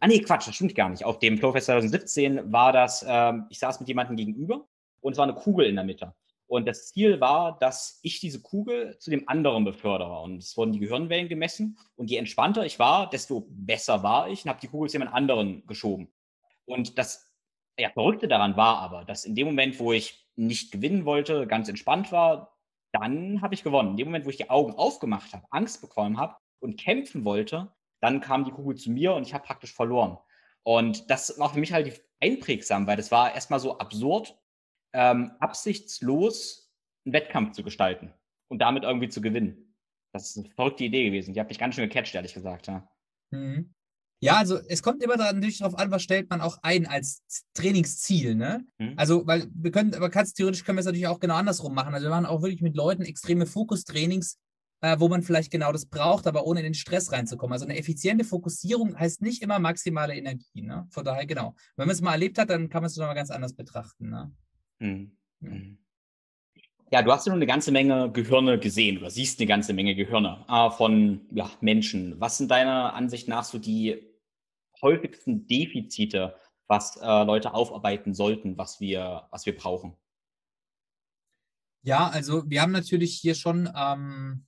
Ah, 0.02 0.08
nee, 0.08 0.20
Quatsch, 0.20 0.48
das 0.48 0.56
stimmt 0.56 0.76
gar 0.76 0.90
nicht. 0.90 1.04
Auf 1.04 1.20
dem 1.20 1.38
Flowfest 1.38 1.66
2017 1.66 2.54
war 2.54 2.72
das, 2.72 3.06
ähm, 3.08 3.48
ich 3.50 3.60
saß 3.60 3.82
mit 3.82 3.90
jemandem 3.90 4.16
gegenüber 4.16 4.66
und 5.02 5.12
es 5.12 5.18
war 5.18 5.24
eine 5.26 5.36
Kugel 5.36 5.66
in 5.66 5.76
der 5.76 5.84
Mitte. 5.84 6.14
Und 6.48 6.68
das 6.68 6.88
Ziel 6.88 7.20
war, 7.22 7.60
dass 7.60 8.00
ich 8.02 8.20
diese 8.20 8.42
Kugel 8.42 8.98
zu 8.98 9.12
dem 9.12 9.28
anderen 9.30 9.66
befördere. 9.66 10.22
Und 10.22 10.38
es 10.38 10.58
wurden 10.58 10.72
die 10.72 10.80
Gehirnwellen 10.80 11.28
gemessen. 11.28 11.78
Und 11.96 12.10
je 12.10 12.18
entspannter 12.18 12.66
ich 12.66 12.80
war, 12.80 13.10
desto 13.10 13.46
besser 13.50 14.02
war 14.04 14.30
ich 14.30 14.44
und 14.44 14.50
habe 14.50 14.60
die 14.60 14.68
Kugel 14.68 14.90
zu 14.90 14.96
jemand 14.96 15.14
anderen 15.14 15.68
geschoben. 15.68 16.12
Und 16.66 16.98
das 16.98 17.30
ja, 17.78 17.90
Verrückte 17.92 18.28
daran 18.28 18.58
war 18.58 18.80
aber, 18.80 19.06
dass 19.06 19.26
in 19.26 19.36
dem 19.36 19.46
Moment, 19.46 19.80
wo 19.80 19.94
ich 19.94 20.28
nicht 20.36 20.72
gewinnen 20.72 21.06
wollte, 21.06 21.46
ganz 21.46 21.70
entspannt 21.70 22.12
war, 22.12 22.58
dann 22.92 23.42
habe 23.42 23.54
ich 23.54 23.64
gewonnen. 23.64 23.92
In 23.92 23.98
dem 23.98 24.08
Moment, 24.08 24.26
wo 24.26 24.30
ich 24.30 24.38
die 24.38 24.50
Augen 24.50 24.74
aufgemacht 24.74 25.34
habe, 25.34 25.46
Angst 25.52 25.82
bekommen 25.82 26.18
habe 26.18 26.36
und 26.60 26.80
kämpfen 26.80 27.26
wollte, 27.26 27.72
dann 28.02 28.22
kam 28.22 28.46
die 28.46 28.52
Kugel 28.52 28.76
zu 28.76 28.92
mir 28.92 29.14
und 29.14 29.24
ich 29.24 29.34
habe 29.34 29.46
praktisch 29.46 29.74
verloren. 29.74 30.18
Und 30.64 31.10
das 31.10 31.40
war 31.40 31.54
für 31.54 31.60
mich 31.60 31.74
halt 31.74 32.02
einprägsam, 32.20 32.88
weil 32.88 32.98
das 32.98 33.12
war 33.12 33.34
erstmal 33.34 33.60
so 33.60 33.78
absurd 33.78 34.38
ähm, 34.94 35.32
absichtslos 35.40 36.72
einen 37.06 37.14
Wettkampf 37.14 37.52
zu 37.52 37.64
gestalten 37.64 38.14
und 38.50 38.60
damit 38.60 38.84
irgendwie 38.84 39.10
zu 39.10 39.22
gewinnen. 39.22 39.76
Das 40.14 40.30
ist 40.30 40.38
eine 40.38 40.54
verrückte 40.56 40.84
Idee 40.84 41.06
gewesen. 41.06 41.34
Die 41.34 41.40
hat 41.40 41.50
mich 41.50 41.60
ganz 41.60 41.76
schön 41.76 41.88
gecatcht, 41.88 42.16
ehrlich 42.16 42.34
gesagt. 42.34 42.68
Ja. 42.68 42.90
Mhm. 43.32 43.74
Ja, 44.22 44.38
also 44.38 44.60
es 44.68 44.84
kommt 44.84 45.02
immer 45.02 45.16
natürlich 45.16 45.60
darauf 45.60 45.78
an, 45.78 45.92
was 45.92 46.04
stellt 46.04 46.30
man 46.30 46.42
auch 46.42 46.58
ein 46.62 46.86
als 46.86 47.24
Trainingsziel, 47.54 48.36
ne? 48.36 48.66
Mhm. 48.78 48.94
Also, 48.98 49.26
weil 49.26 49.48
wir 49.54 49.72
können, 49.72 49.94
aber 49.94 50.10
kannst 50.10 50.36
theoretisch 50.36 50.66
können 50.66 50.78
wir 50.78 50.82
es 50.82 50.86
natürlich 50.86 51.08
auch 51.08 51.22
genau 51.22 51.36
andersrum 51.36 51.74
machen. 51.74 51.94
Also 51.94 52.08
wir 52.08 52.12
machen 52.12 52.26
auch 52.26 52.42
wirklich 52.42 52.62
mit 52.62 52.76
Leuten 52.76 53.04
extreme 53.04 53.46
Fokustrainings, 53.46 54.38
äh, 54.82 55.00
wo 55.00 55.08
man 55.08 55.24
vielleicht 55.24 55.52
genau 55.52 55.72
das 55.72 55.86
braucht, 55.86 56.28
aber 56.28 56.46
ohne 56.46 56.60
in 56.60 56.66
den 56.66 56.74
Stress 56.74 57.14
reinzukommen. 57.14 57.54
Also 57.54 57.64
eine 57.64 57.78
effiziente 57.78 58.26
Fokussierung 58.26 59.00
heißt 59.00 59.22
nicht 59.22 59.42
immer 59.42 59.58
maximale 59.60 60.16
Energie, 60.16 60.64
ne? 60.64 60.86
Von 60.92 61.06
daher, 61.06 61.26
genau. 61.26 61.56
Wenn 61.78 61.88
man 61.88 61.94
es 61.94 62.02
mal 62.02 62.12
erlebt 62.12 62.38
hat, 62.38 62.50
dann 62.50 62.68
kann 62.68 62.82
man 62.82 62.88
es 62.88 62.98
nochmal 62.98 63.16
ganz 63.16 63.32
anders 63.32 63.54
betrachten, 63.54 64.10
ne? 64.10 64.32
Mhm. 64.80 65.12
Mhm. 65.40 65.78
Ja, 66.92 67.04
du 67.04 67.12
hast 67.12 67.26
ja 67.28 67.32
nun 67.32 67.38
eine 67.38 67.46
ganze 67.46 67.72
Menge 67.72 68.12
Gehirne 68.12 68.58
gesehen 68.58 68.98
oder 68.98 69.12
siehst 69.12 69.40
eine 69.40 69.48
ganze 69.48 69.74
Menge 69.74 69.96
Gehirne 69.96 70.44
äh, 70.50 70.72
von 70.72 71.22
ja, 71.32 71.50
Menschen. 71.62 72.20
Was 72.20 72.38
sind 72.38 72.50
deiner 72.50 72.96
Ansicht 72.96 73.28
nach 73.28 73.44
so 73.44 73.60
die 73.60 74.09
häufigsten 74.82 75.48
Defizite, 75.48 76.36
was 76.68 76.98
äh, 76.98 77.24
Leute 77.24 77.54
aufarbeiten 77.54 78.14
sollten, 78.14 78.58
was 78.58 78.80
wir, 78.80 79.28
was 79.32 79.46
wir 79.46 79.56
brauchen? 79.56 79.96
Ja, 81.84 82.10
also 82.10 82.44
wir 82.50 82.62
haben 82.62 82.72
natürlich 82.72 83.16
hier 83.16 83.36
schon, 83.36 83.70
ähm, 83.76 84.46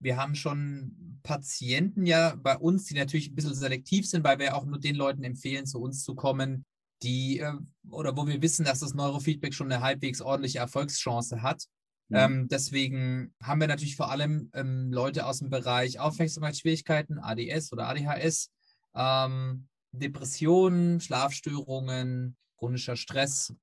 wir 0.00 0.16
haben 0.16 0.34
schon 0.34 1.20
Patienten 1.22 2.06
ja 2.06 2.34
bei 2.36 2.56
uns, 2.56 2.84
die 2.84 2.94
natürlich 2.94 3.30
ein 3.30 3.34
bisschen 3.34 3.54
selektiv 3.54 4.08
sind, 4.08 4.24
weil 4.24 4.38
wir 4.38 4.56
auch 4.56 4.64
nur 4.64 4.78
den 4.78 4.94
Leuten 4.94 5.24
empfehlen, 5.24 5.66
zu 5.66 5.80
uns 5.80 6.02
zu 6.02 6.14
kommen, 6.14 6.64
die 7.02 7.40
äh, 7.40 7.52
oder 7.90 8.16
wo 8.16 8.26
wir 8.26 8.40
wissen, 8.40 8.64
dass 8.64 8.80
das 8.80 8.94
Neurofeedback 8.94 9.52
schon 9.52 9.70
eine 9.70 9.82
halbwegs 9.82 10.20
ordentliche 10.20 10.58
Erfolgschance 10.58 11.42
hat. 11.42 11.64
Mhm. 12.08 12.16
Ähm, 12.16 12.48
deswegen 12.48 13.34
haben 13.42 13.60
wir 13.60 13.68
natürlich 13.68 13.96
vor 13.96 14.10
allem 14.10 14.50
ähm, 14.54 14.92
Leute 14.92 15.26
aus 15.26 15.38
dem 15.38 15.50
Bereich 15.50 15.98
Aufmerksamkeitsschwierigkeiten, 15.98 17.18
ADS 17.18 17.72
oder 17.72 17.88
ADHS, 17.88 18.50
ähm, 18.94 19.68
Depressionen, 19.92 21.00
Schlafstörungen, 21.00 22.36
chronischer 22.58 22.96
Stress, 22.96 23.54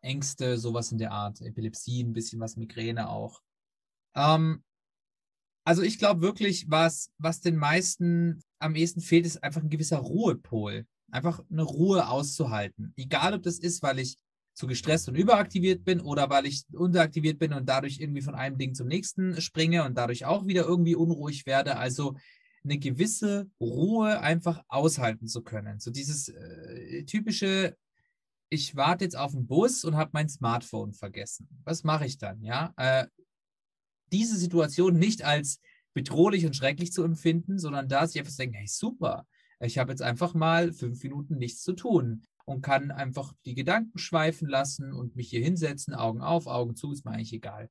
Ängste, 0.00 0.58
sowas 0.58 0.92
in 0.92 0.98
der 0.98 1.12
Art, 1.12 1.40
Epilepsie, 1.40 2.02
ein 2.02 2.12
bisschen 2.12 2.40
was 2.40 2.56
Migräne 2.56 3.08
auch. 3.08 3.40
Ähm, 4.14 4.62
also 5.64 5.82
ich 5.82 5.98
glaube 5.98 6.22
wirklich, 6.22 6.70
was, 6.70 7.10
was 7.18 7.40
den 7.40 7.56
meisten 7.56 8.42
am 8.58 8.74
ehesten 8.74 9.00
fehlt, 9.00 9.26
ist 9.26 9.42
einfach 9.42 9.62
ein 9.62 9.70
gewisser 9.70 9.98
Ruhepol 9.98 10.86
einfach 11.12 11.40
eine 11.50 11.62
Ruhe 11.62 12.08
auszuhalten. 12.08 12.92
Egal, 12.96 13.34
ob 13.34 13.42
das 13.42 13.58
ist, 13.58 13.82
weil 13.82 13.98
ich 13.98 14.16
zu 14.54 14.66
gestresst 14.66 15.08
und 15.08 15.14
überaktiviert 15.14 15.84
bin 15.84 16.00
oder 16.00 16.28
weil 16.28 16.46
ich 16.46 16.64
unteraktiviert 16.72 17.38
bin 17.38 17.52
und 17.52 17.68
dadurch 17.68 18.00
irgendwie 18.00 18.22
von 18.22 18.34
einem 18.34 18.58
Ding 18.58 18.74
zum 18.74 18.86
nächsten 18.88 19.40
springe 19.40 19.84
und 19.84 19.96
dadurch 19.96 20.24
auch 20.26 20.46
wieder 20.46 20.64
irgendwie 20.64 20.94
unruhig 20.94 21.46
werde. 21.46 21.76
Also 21.76 22.16
eine 22.64 22.78
gewisse 22.78 23.50
Ruhe 23.60 24.20
einfach 24.20 24.62
aushalten 24.68 25.26
zu 25.26 25.42
können. 25.42 25.80
So 25.80 25.90
dieses 25.90 26.28
äh, 26.28 27.04
typische, 27.04 27.76
ich 28.48 28.76
warte 28.76 29.04
jetzt 29.04 29.16
auf 29.16 29.32
den 29.32 29.46
Bus 29.46 29.84
und 29.84 29.96
habe 29.96 30.10
mein 30.12 30.28
Smartphone 30.28 30.92
vergessen. 30.92 31.48
Was 31.64 31.84
mache 31.84 32.06
ich 32.06 32.18
dann? 32.18 32.42
Ja, 32.42 32.72
äh, 32.76 33.06
diese 34.12 34.36
Situation 34.36 34.98
nicht 34.98 35.22
als 35.24 35.60
bedrohlich 35.94 36.46
und 36.46 36.56
schrecklich 36.56 36.92
zu 36.92 37.02
empfinden, 37.02 37.58
sondern 37.58 37.88
da 37.88 38.06
sich 38.06 38.20
einfach 38.20 38.34
denken, 38.34 38.56
hey 38.56 38.66
super, 38.66 39.26
ich 39.60 39.78
habe 39.78 39.92
jetzt 39.92 40.02
einfach 40.02 40.34
mal 40.34 40.72
fünf 40.72 41.02
Minuten 41.02 41.38
nichts 41.38 41.62
zu 41.62 41.72
tun 41.72 42.24
und 42.44 42.62
kann 42.62 42.90
einfach 42.90 43.32
die 43.44 43.54
Gedanken 43.54 43.98
schweifen 43.98 44.48
lassen 44.48 44.92
und 44.92 45.16
mich 45.16 45.30
hier 45.30 45.42
hinsetzen, 45.42 45.94
Augen 45.94 46.20
auf, 46.20 46.46
Augen 46.46 46.74
zu, 46.74 46.92
ist 46.92 47.04
mir 47.04 47.12
eigentlich 47.12 47.32
egal. 47.32 47.70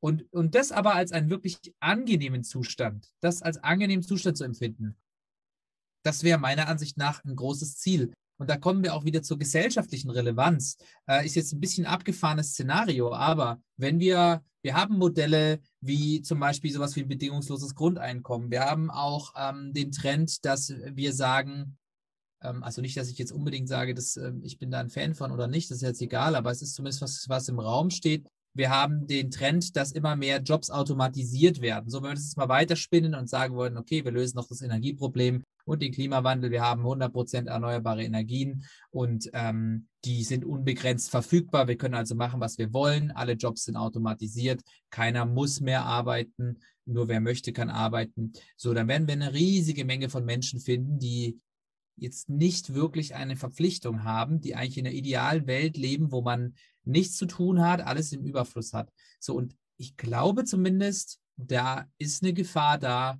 Und, 0.00 0.32
und 0.32 0.54
das 0.54 0.70
aber 0.72 0.94
als 0.94 1.12
einen 1.12 1.30
wirklich 1.30 1.58
angenehmen 1.80 2.44
Zustand, 2.44 3.08
das 3.20 3.42
als 3.42 3.58
angenehmen 3.58 4.02
Zustand 4.02 4.36
zu 4.36 4.44
empfinden, 4.44 4.96
das 6.04 6.22
wäre 6.22 6.38
meiner 6.38 6.68
Ansicht 6.68 6.96
nach 6.96 7.24
ein 7.24 7.36
großes 7.36 7.78
Ziel. 7.78 8.12
Und 8.38 8.48
da 8.48 8.56
kommen 8.56 8.84
wir 8.84 8.94
auch 8.94 9.04
wieder 9.04 9.22
zur 9.22 9.38
gesellschaftlichen 9.38 10.10
Relevanz. 10.10 10.76
Äh, 11.08 11.26
ist 11.26 11.34
jetzt 11.34 11.52
ein 11.52 11.60
bisschen 11.60 11.86
abgefahrenes 11.86 12.50
Szenario, 12.50 13.12
aber 13.12 13.60
wenn 13.76 13.98
wir, 13.98 14.44
wir 14.62 14.74
haben 14.74 14.96
Modelle 14.96 15.60
wie 15.80 16.22
zum 16.22 16.38
Beispiel 16.38 16.72
sowas 16.72 16.94
wie 16.94 17.02
bedingungsloses 17.02 17.74
Grundeinkommen. 17.74 18.50
Wir 18.50 18.60
haben 18.60 18.90
auch 18.90 19.34
ähm, 19.36 19.72
den 19.72 19.90
Trend, 19.90 20.44
dass 20.44 20.70
wir 20.70 21.12
sagen, 21.12 21.76
ähm, 22.42 22.62
also 22.62 22.80
nicht, 22.80 22.96
dass 22.96 23.10
ich 23.10 23.18
jetzt 23.18 23.32
unbedingt 23.32 23.68
sage, 23.68 23.94
dass 23.94 24.16
äh, 24.16 24.32
ich 24.42 24.58
bin 24.58 24.70
da 24.70 24.78
ein 24.78 24.90
Fan 24.90 25.14
von 25.14 25.32
oder 25.32 25.48
nicht, 25.48 25.70
das 25.70 25.78
ist 25.78 25.82
jetzt 25.82 26.02
egal, 26.02 26.36
aber 26.36 26.52
es 26.52 26.62
ist 26.62 26.74
zumindest 26.74 27.02
was, 27.02 27.28
was 27.28 27.48
im 27.48 27.58
Raum 27.58 27.90
steht. 27.90 28.28
Wir 28.58 28.70
haben 28.70 29.06
den 29.06 29.30
Trend, 29.30 29.76
dass 29.76 29.92
immer 29.92 30.16
mehr 30.16 30.42
Jobs 30.42 30.68
automatisiert 30.68 31.60
werden. 31.60 31.88
So, 31.88 32.02
wenn 32.02 32.10
wir 32.10 32.14
das 32.14 32.24
jetzt 32.24 32.36
mal 32.36 32.48
weiterspinnen 32.48 33.14
und 33.14 33.30
sagen 33.30 33.54
wollen, 33.54 33.78
okay, 33.78 34.04
wir 34.04 34.12
lösen 34.12 34.36
noch 34.36 34.48
das 34.48 34.62
Energieproblem, 34.62 35.44
und 35.68 35.82
den 35.82 35.92
Klimawandel. 35.92 36.50
Wir 36.50 36.62
haben 36.62 36.80
100 36.80 37.12
Prozent 37.12 37.48
erneuerbare 37.48 38.02
Energien 38.02 38.64
und 38.90 39.28
ähm, 39.34 39.86
die 40.04 40.24
sind 40.24 40.44
unbegrenzt 40.44 41.10
verfügbar. 41.10 41.68
Wir 41.68 41.76
können 41.76 41.94
also 41.94 42.14
machen, 42.14 42.40
was 42.40 42.58
wir 42.58 42.72
wollen. 42.72 43.10
Alle 43.10 43.34
Jobs 43.34 43.64
sind 43.64 43.76
automatisiert. 43.76 44.62
Keiner 44.90 45.26
muss 45.26 45.60
mehr 45.60 45.84
arbeiten. 45.84 46.58
Nur 46.86 47.08
wer 47.08 47.20
möchte, 47.20 47.52
kann 47.52 47.68
arbeiten. 47.68 48.32
So, 48.56 48.72
dann 48.72 48.88
werden 48.88 49.06
wir 49.06 49.12
eine 49.12 49.34
riesige 49.34 49.84
Menge 49.84 50.08
von 50.08 50.24
Menschen 50.24 50.58
finden, 50.58 50.98
die 50.98 51.38
jetzt 52.00 52.28
nicht 52.28 52.74
wirklich 52.74 53.14
eine 53.14 53.36
Verpflichtung 53.36 54.04
haben, 54.04 54.40
die 54.40 54.54
eigentlich 54.54 54.78
in 54.78 54.86
einer 54.86 54.94
idealen 54.94 55.46
Welt 55.46 55.76
leben, 55.76 56.12
wo 56.12 56.22
man 56.22 56.54
nichts 56.84 57.16
zu 57.16 57.26
tun 57.26 57.60
hat, 57.60 57.80
alles 57.80 58.12
im 58.12 58.24
Überfluss 58.24 58.72
hat. 58.72 58.90
So, 59.20 59.34
und 59.34 59.56
ich 59.76 59.96
glaube 59.96 60.44
zumindest, 60.44 61.20
da 61.36 61.86
ist 61.98 62.22
eine 62.22 62.32
Gefahr 62.32 62.78
da, 62.78 63.18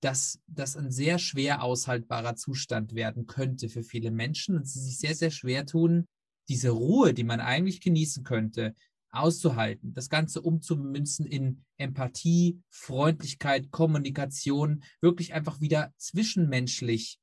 dass 0.00 0.40
das 0.46 0.76
ein 0.76 0.90
sehr 0.90 1.18
schwer 1.18 1.62
aushaltbarer 1.62 2.36
Zustand 2.36 2.94
werden 2.94 3.26
könnte 3.26 3.68
für 3.68 3.82
viele 3.82 4.10
Menschen 4.10 4.56
und 4.56 4.68
sie 4.68 4.80
sich 4.80 4.98
sehr, 4.98 5.14
sehr 5.14 5.30
schwer 5.30 5.66
tun, 5.66 6.06
diese 6.48 6.70
Ruhe, 6.70 7.12
die 7.12 7.24
man 7.24 7.40
eigentlich 7.40 7.80
genießen 7.80 8.22
könnte, 8.22 8.74
auszuhalten, 9.10 9.94
das 9.94 10.08
Ganze 10.08 10.42
umzumünzen 10.42 11.26
in 11.26 11.64
Empathie, 11.78 12.60
Freundlichkeit, 12.70 13.70
Kommunikation, 13.70 14.84
wirklich 15.00 15.32
einfach 15.32 15.60
wieder 15.60 15.92
zwischenmenschlich 15.96 17.18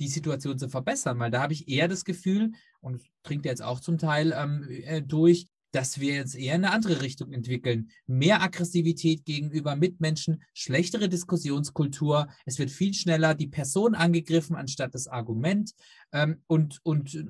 die 0.00 0.08
Situation 0.08 0.58
zu 0.58 0.68
verbessern, 0.68 1.18
weil 1.18 1.30
da 1.30 1.42
habe 1.42 1.52
ich 1.52 1.68
eher 1.68 1.86
das 1.86 2.04
Gefühl, 2.04 2.52
und 2.80 3.02
trinkt 3.22 3.44
jetzt 3.44 3.62
auch 3.62 3.80
zum 3.80 3.98
Teil 3.98 4.34
ähm, 4.36 4.66
äh, 4.68 5.02
durch, 5.02 5.46
dass 5.72 6.00
wir 6.00 6.14
jetzt 6.14 6.34
eher 6.34 6.56
in 6.56 6.64
eine 6.64 6.74
andere 6.74 7.00
Richtung 7.02 7.32
entwickeln. 7.32 7.90
Mehr 8.06 8.42
Aggressivität 8.42 9.24
gegenüber 9.24 9.76
Mitmenschen, 9.76 10.42
schlechtere 10.52 11.08
Diskussionskultur. 11.08 12.28
Es 12.44 12.58
wird 12.58 12.70
viel 12.70 12.92
schneller 12.92 13.34
die 13.34 13.46
Person 13.46 13.94
angegriffen 13.94 14.56
anstatt 14.56 14.94
das 14.94 15.06
Argument. 15.06 15.72
Ähm, 16.12 16.42
und, 16.46 16.80
und 16.82 17.14
äh, 17.14 17.24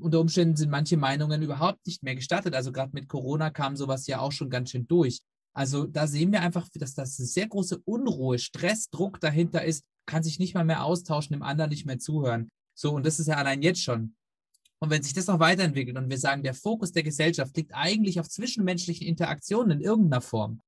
unter 0.00 0.20
Umständen 0.20 0.56
sind 0.56 0.70
manche 0.70 0.96
Meinungen 0.96 1.42
überhaupt 1.42 1.84
nicht 1.86 2.02
mehr 2.02 2.14
gestattet. 2.14 2.54
Also 2.54 2.70
gerade 2.70 2.92
mit 2.92 3.08
Corona 3.08 3.50
kam 3.50 3.76
sowas 3.76 4.06
ja 4.06 4.20
auch 4.20 4.32
schon 4.32 4.50
ganz 4.50 4.70
schön 4.70 4.86
durch. 4.86 5.20
Also 5.52 5.84
da 5.84 6.06
sehen 6.06 6.30
wir 6.30 6.42
einfach, 6.42 6.68
dass 6.74 6.94
das 6.94 7.18
eine 7.18 7.26
sehr 7.26 7.48
große 7.48 7.80
Unruhe, 7.84 8.38
Stress, 8.38 8.88
Druck 8.90 9.18
dahinter 9.20 9.64
ist, 9.64 9.84
kann 10.10 10.22
sich 10.22 10.38
nicht 10.38 10.54
mal 10.54 10.64
mehr 10.64 10.84
austauschen, 10.84 11.34
dem 11.34 11.42
anderen 11.42 11.70
nicht 11.70 11.86
mehr 11.86 11.98
zuhören. 11.98 12.48
So, 12.74 12.92
und 12.92 13.06
das 13.06 13.20
ist 13.20 13.28
ja 13.28 13.36
allein 13.36 13.62
jetzt 13.62 13.82
schon 13.82 14.14
und 14.82 14.90
wenn 14.90 15.02
sich 15.02 15.12
das 15.12 15.26
noch 15.26 15.40
weiterentwickelt 15.40 15.96
und 15.98 16.08
wir 16.08 16.18
sagen, 16.18 16.42
der 16.42 16.54
Fokus 16.54 16.92
der 16.92 17.02
Gesellschaft 17.02 17.54
liegt 17.56 17.74
eigentlich 17.74 18.18
auf 18.18 18.28
zwischenmenschlichen 18.28 19.06
Interaktionen 19.06 19.78
in 19.78 19.84
irgendeiner 19.84 20.22
Form, 20.22 20.60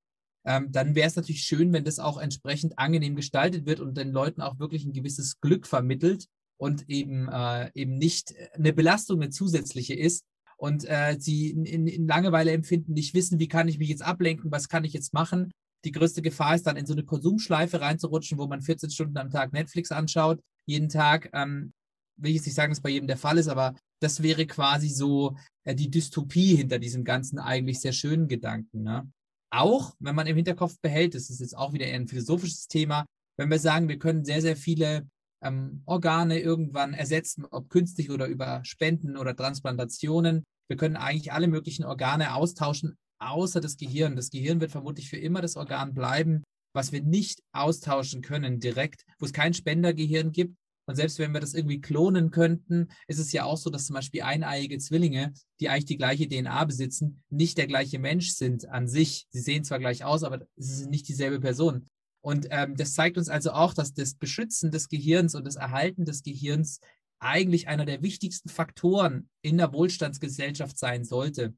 ähm, 0.45 0.71
dann 0.71 0.95
wäre 0.95 1.09
es 1.09 1.17
natürlich 1.17 1.45
schön, 1.45 1.73
wenn 1.73 1.85
das 1.85 1.99
auch 1.99 2.19
entsprechend 2.19 2.79
angenehm 2.79 3.17
gestaltet 3.17 3.65
wird 3.65 3.81
und 3.81 3.97
den 3.97 4.13
Leuten 4.13 4.43
auch 4.43 4.59
wirklich 4.59 4.85
ein 4.85 4.93
gewisses 4.93 5.41
Glück 5.41 5.67
vermittelt 5.67 6.27
und 6.59 6.89
eben, 6.91 7.29
äh, 7.29 7.71
eben 7.75 7.97
nicht 7.97 8.35
eine 8.53 8.75
Belastung, 8.75 9.23
eine 9.23 9.31
zusätzliche 9.31 9.95
ist 9.95 10.25
und 10.59 10.85
äh, 10.85 11.17
sie 11.19 11.51
in, 11.51 11.87
in, 11.87 12.07
Langeweile 12.07 12.53
empfinden, 12.53 12.93
nicht 12.93 13.15
wissen, 13.15 13.39
wie 13.39 13.49
kann 13.49 13.69
ich 13.69 13.79
mich 13.79 13.89
jetzt 13.89 14.03
ablenken, 14.03 14.53
was 14.53 14.69
kann 14.69 14.85
ich 14.85 14.93
jetzt 14.93 15.15
machen. 15.15 15.53
Die 15.85 15.93
größte 15.93 16.23
Gefahr 16.23 16.55
ist 16.55 16.67
dann 16.67 16.77
in 16.77 16.87
so 16.87 16.93
eine 16.93 17.05
Konsumschleife 17.05 17.81
reinzurutschen, 17.81 18.39
wo 18.39 18.47
man 18.47 18.63
14 18.63 18.91
Stunden 18.91 19.17
am 19.17 19.31
Tag 19.31 19.53
Netflix 19.53 19.91
anschaut, 19.91 20.41
jeden 20.67 20.89
Tag. 20.89 21.31
Ähm, 21.33 21.73
will 22.17 22.31
ich 22.31 22.37
jetzt 22.37 22.47
nicht 22.47 22.55
sagen, 22.55 22.73
dass 22.73 22.81
bei 22.81 22.91
jedem 22.91 23.09
der 23.09 23.17
Fall 23.17 23.39
ist, 23.39 23.49
aber 23.49 23.75
das 24.01 24.23
wäre 24.23 24.47
quasi 24.47 24.89
so 24.89 25.37
äh, 25.65 25.75
die 25.75 25.91
Dystopie 25.91 26.55
hinter 26.57 26.79
diesem 26.79 27.05
ganzen 27.05 27.39
eigentlich 27.39 27.81
sehr 27.81 27.93
schönen 27.93 28.29
Gedanken. 28.29 28.83
Ne? 28.83 29.11
Auch, 29.51 29.95
wenn 29.99 30.15
man 30.15 30.27
im 30.27 30.37
Hinterkopf 30.37 30.79
behält, 30.81 31.15
das 31.15 31.31
ist 31.31 31.41
jetzt 31.41 31.57
auch 31.57 31.73
wieder 31.73 31.87
eher 31.87 31.97
ein 31.97 32.09
philosophisches 32.09 32.69
Thema, 32.69 33.05
wenn 33.37 33.51
wir 33.51 33.59
sagen, 33.59 33.89
wir 33.89 33.99
können 33.99 34.25
sehr, 34.25 34.43
sehr 34.43 34.57
viele 34.57 35.09
ähm, 35.43 35.83
Organe 35.87 36.39
irgendwann 36.39 36.95
ersetzen, 36.95 37.45
ob 37.51 37.69
künstlich 37.71 38.11
oder 38.11 38.27
über 38.27 38.65
Spenden 38.65 39.17
oder 39.17 39.35
Transplantationen. 39.35 40.45
Wir 40.69 40.77
können 40.77 40.97
eigentlich 40.97 41.33
alle 41.33 41.49
möglichen 41.49 41.85
Organe 41.85 42.35
austauschen, 42.35 42.97
außer 43.23 43.61
das 43.61 43.77
Gehirn. 43.77 44.17
Das 44.17 44.31
Gehirn 44.31 44.61
wird 44.61 44.71
vermutlich 44.71 45.09
für 45.09 45.19
immer 45.19 45.41
das 45.41 45.57
Organ 45.57 45.95
bleiben, 45.95 46.43
was 46.75 46.93
wir 46.93 47.03
nicht 47.03 47.43
austauschen 47.53 48.23
können 48.23 48.61
direkt, 48.61 49.05
wo 49.19 49.27
es 49.27 49.33
kein 49.33 49.55
Spendergehirn 49.55 50.33
gibt, 50.33 50.57
und 50.87 50.97
selbst 50.97 51.19
wenn 51.19 51.33
wir 51.33 51.41
das 51.41 51.55
irgendwie 51.55 51.81
klonen 51.81 52.31
könnten, 52.31 52.89
ist 53.07 53.19
es 53.19 53.33
ja 53.33 53.45
auch 53.45 53.57
so, 53.57 53.71
dass 53.71 53.87
zum 53.87 53.95
Beispiel 53.95 54.23
eineiige 54.23 54.79
Zwillinge, 54.79 55.33
die 55.61 55.69
eigentlich 55.69 55.85
die 55.85 55.97
gleiche 55.97 56.29
DNA 56.29 56.65
besitzen, 56.65 57.23
nicht 57.31 57.57
der 57.57 57.69
gleiche 57.69 57.99
Mensch 57.99 58.31
sind 58.33 58.69
an 58.69 58.89
sich. 58.89 59.27
Sie 59.31 59.41
sehen 59.41 59.65
zwar 59.65 59.79
gleich 59.79 60.05
aus, 60.05 60.25
aber 60.25 60.45
es 60.57 60.71
ist 60.71 60.91
nicht 60.91 61.09
dieselbe 61.09 61.39
Person. 61.39 61.87
Und 62.21 62.49
ähm, 62.51 62.77
das 62.77 62.95
zeigt 62.95 63.17
uns 63.17 63.29
also 63.29 63.53
auch, 63.53 63.75
dass 63.75 63.95
das 63.95 64.15
Beschützen 64.15 64.71
des 64.71 64.89
Gehirns 64.89 65.35
und 65.35 65.47
das 65.47 65.57
Erhalten 65.57 66.05
des 66.05 66.23
Gehirns 66.23 66.81
eigentlich 67.21 67.69
einer 67.69 67.85
der 67.85 68.03
wichtigsten 68.03 68.49
Faktoren 68.49 69.29
in 69.43 69.59
der 69.59 69.73
Wohlstandsgesellschaft 69.73 70.77
sein 70.77 71.05
sollte. 71.05 71.55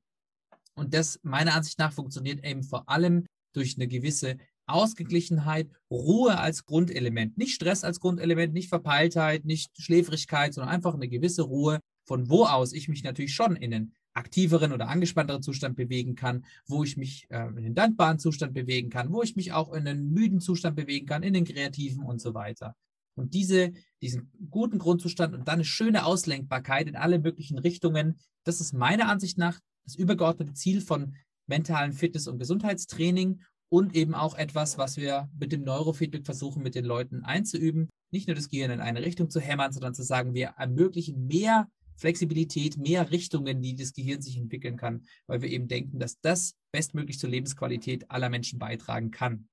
Und 0.74 0.94
das 0.94 1.20
meiner 1.22 1.54
Ansicht 1.54 1.78
nach 1.78 1.92
funktioniert 1.92 2.44
eben 2.44 2.62
vor 2.62 2.88
allem 2.88 3.26
durch 3.52 3.76
eine 3.76 3.86
gewisse 3.86 4.36
Ausgeglichenheit, 4.66 5.68
Ruhe 5.90 6.38
als 6.38 6.64
Grundelement. 6.64 7.36
Nicht 7.36 7.54
Stress 7.54 7.84
als 7.84 8.00
Grundelement, 8.00 8.54
nicht 8.54 8.68
Verpeiltheit, 8.68 9.44
nicht 9.44 9.70
Schläfrigkeit, 9.80 10.54
sondern 10.54 10.74
einfach 10.74 10.94
eine 10.94 11.08
gewisse 11.08 11.42
Ruhe, 11.42 11.80
von 12.06 12.28
wo 12.28 12.44
aus 12.44 12.72
ich 12.72 12.88
mich 12.88 13.02
natürlich 13.02 13.34
schon 13.34 13.56
in 13.56 13.74
einen 13.74 13.94
aktiveren 14.14 14.72
oder 14.72 14.88
angespannteren 14.88 15.42
Zustand 15.42 15.76
bewegen 15.76 16.14
kann, 16.14 16.44
wo 16.66 16.84
ich 16.84 16.96
mich 16.96 17.26
äh, 17.30 17.48
in 17.48 17.64
den 17.64 17.74
dankbaren 17.74 18.18
Zustand 18.18 18.54
bewegen 18.54 18.88
kann, 18.88 19.12
wo 19.12 19.22
ich 19.22 19.36
mich 19.36 19.52
auch 19.52 19.72
in 19.72 19.86
einen 19.86 20.12
müden 20.12 20.40
Zustand 20.40 20.76
bewegen 20.76 21.06
kann, 21.06 21.22
in 21.22 21.34
den 21.34 21.44
kreativen 21.44 22.04
und 22.04 22.20
so 22.20 22.32
weiter. 22.32 22.76
Und 23.16 23.34
diese, 23.34 23.72
diesen 24.02 24.32
guten 24.50 24.78
Grundzustand 24.78 25.34
und 25.34 25.46
dann 25.46 25.54
eine 25.54 25.64
schöne 25.64 26.04
Auslenkbarkeit 26.04 26.88
in 26.88 26.96
alle 26.96 27.18
möglichen 27.18 27.58
Richtungen, 27.58 28.18
das 28.44 28.60
ist 28.60 28.72
meiner 28.72 29.08
Ansicht 29.08 29.38
nach 29.38 29.60
das 29.84 29.96
übergeordnete 29.96 30.54
Ziel 30.54 30.80
von 30.80 31.14
mentalen 31.46 31.92
Fitness- 31.92 32.28
und 32.28 32.38
Gesundheitstraining 32.38 33.42
und 33.68 33.94
eben 33.94 34.14
auch 34.14 34.36
etwas, 34.36 34.78
was 34.78 34.96
wir 34.96 35.28
mit 35.38 35.52
dem 35.52 35.62
Neurofeedback 35.64 36.24
versuchen, 36.24 36.62
mit 36.62 36.74
den 36.74 36.84
Leuten 36.84 37.24
einzuüben. 37.24 37.88
Nicht 38.10 38.28
nur 38.28 38.36
das 38.36 38.48
Gehirn 38.48 38.70
in 38.70 38.80
eine 38.80 39.02
Richtung 39.02 39.30
zu 39.30 39.40
hämmern, 39.40 39.72
sondern 39.72 39.94
zu 39.94 40.02
sagen, 40.02 40.34
wir 40.34 40.54
ermöglichen 40.56 41.26
mehr 41.26 41.68
Flexibilität, 41.96 42.76
mehr 42.76 43.10
Richtungen, 43.10 43.62
die 43.62 43.74
das 43.74 43.92
Gehirn 43.92 44.20
sich 44.20 44.36
entwickeln 44.36 44.76
kann, 44.76 45.04
weil 45.26 45.42
wir 45.42 45.50
eben 45.50 45.68
denken, 45.68 45.98
dass 45.98 46.20
das 46.20 46.56
bestmöglich 46.72 47.18
zur 47.18 47.30
Lebensqualität 47.30 48.10
aller 48.10 48.28
Menschen 48.28 48.58
beitragen 48.58 49.10
kann. 49.10 49.48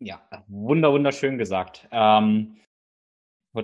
Ja, 0.00 0.28
wunder, 0.46 0.92
wunderschön 0.92 1.38
gesagt. 1.38 1.88
Ähm, 1.90 2.56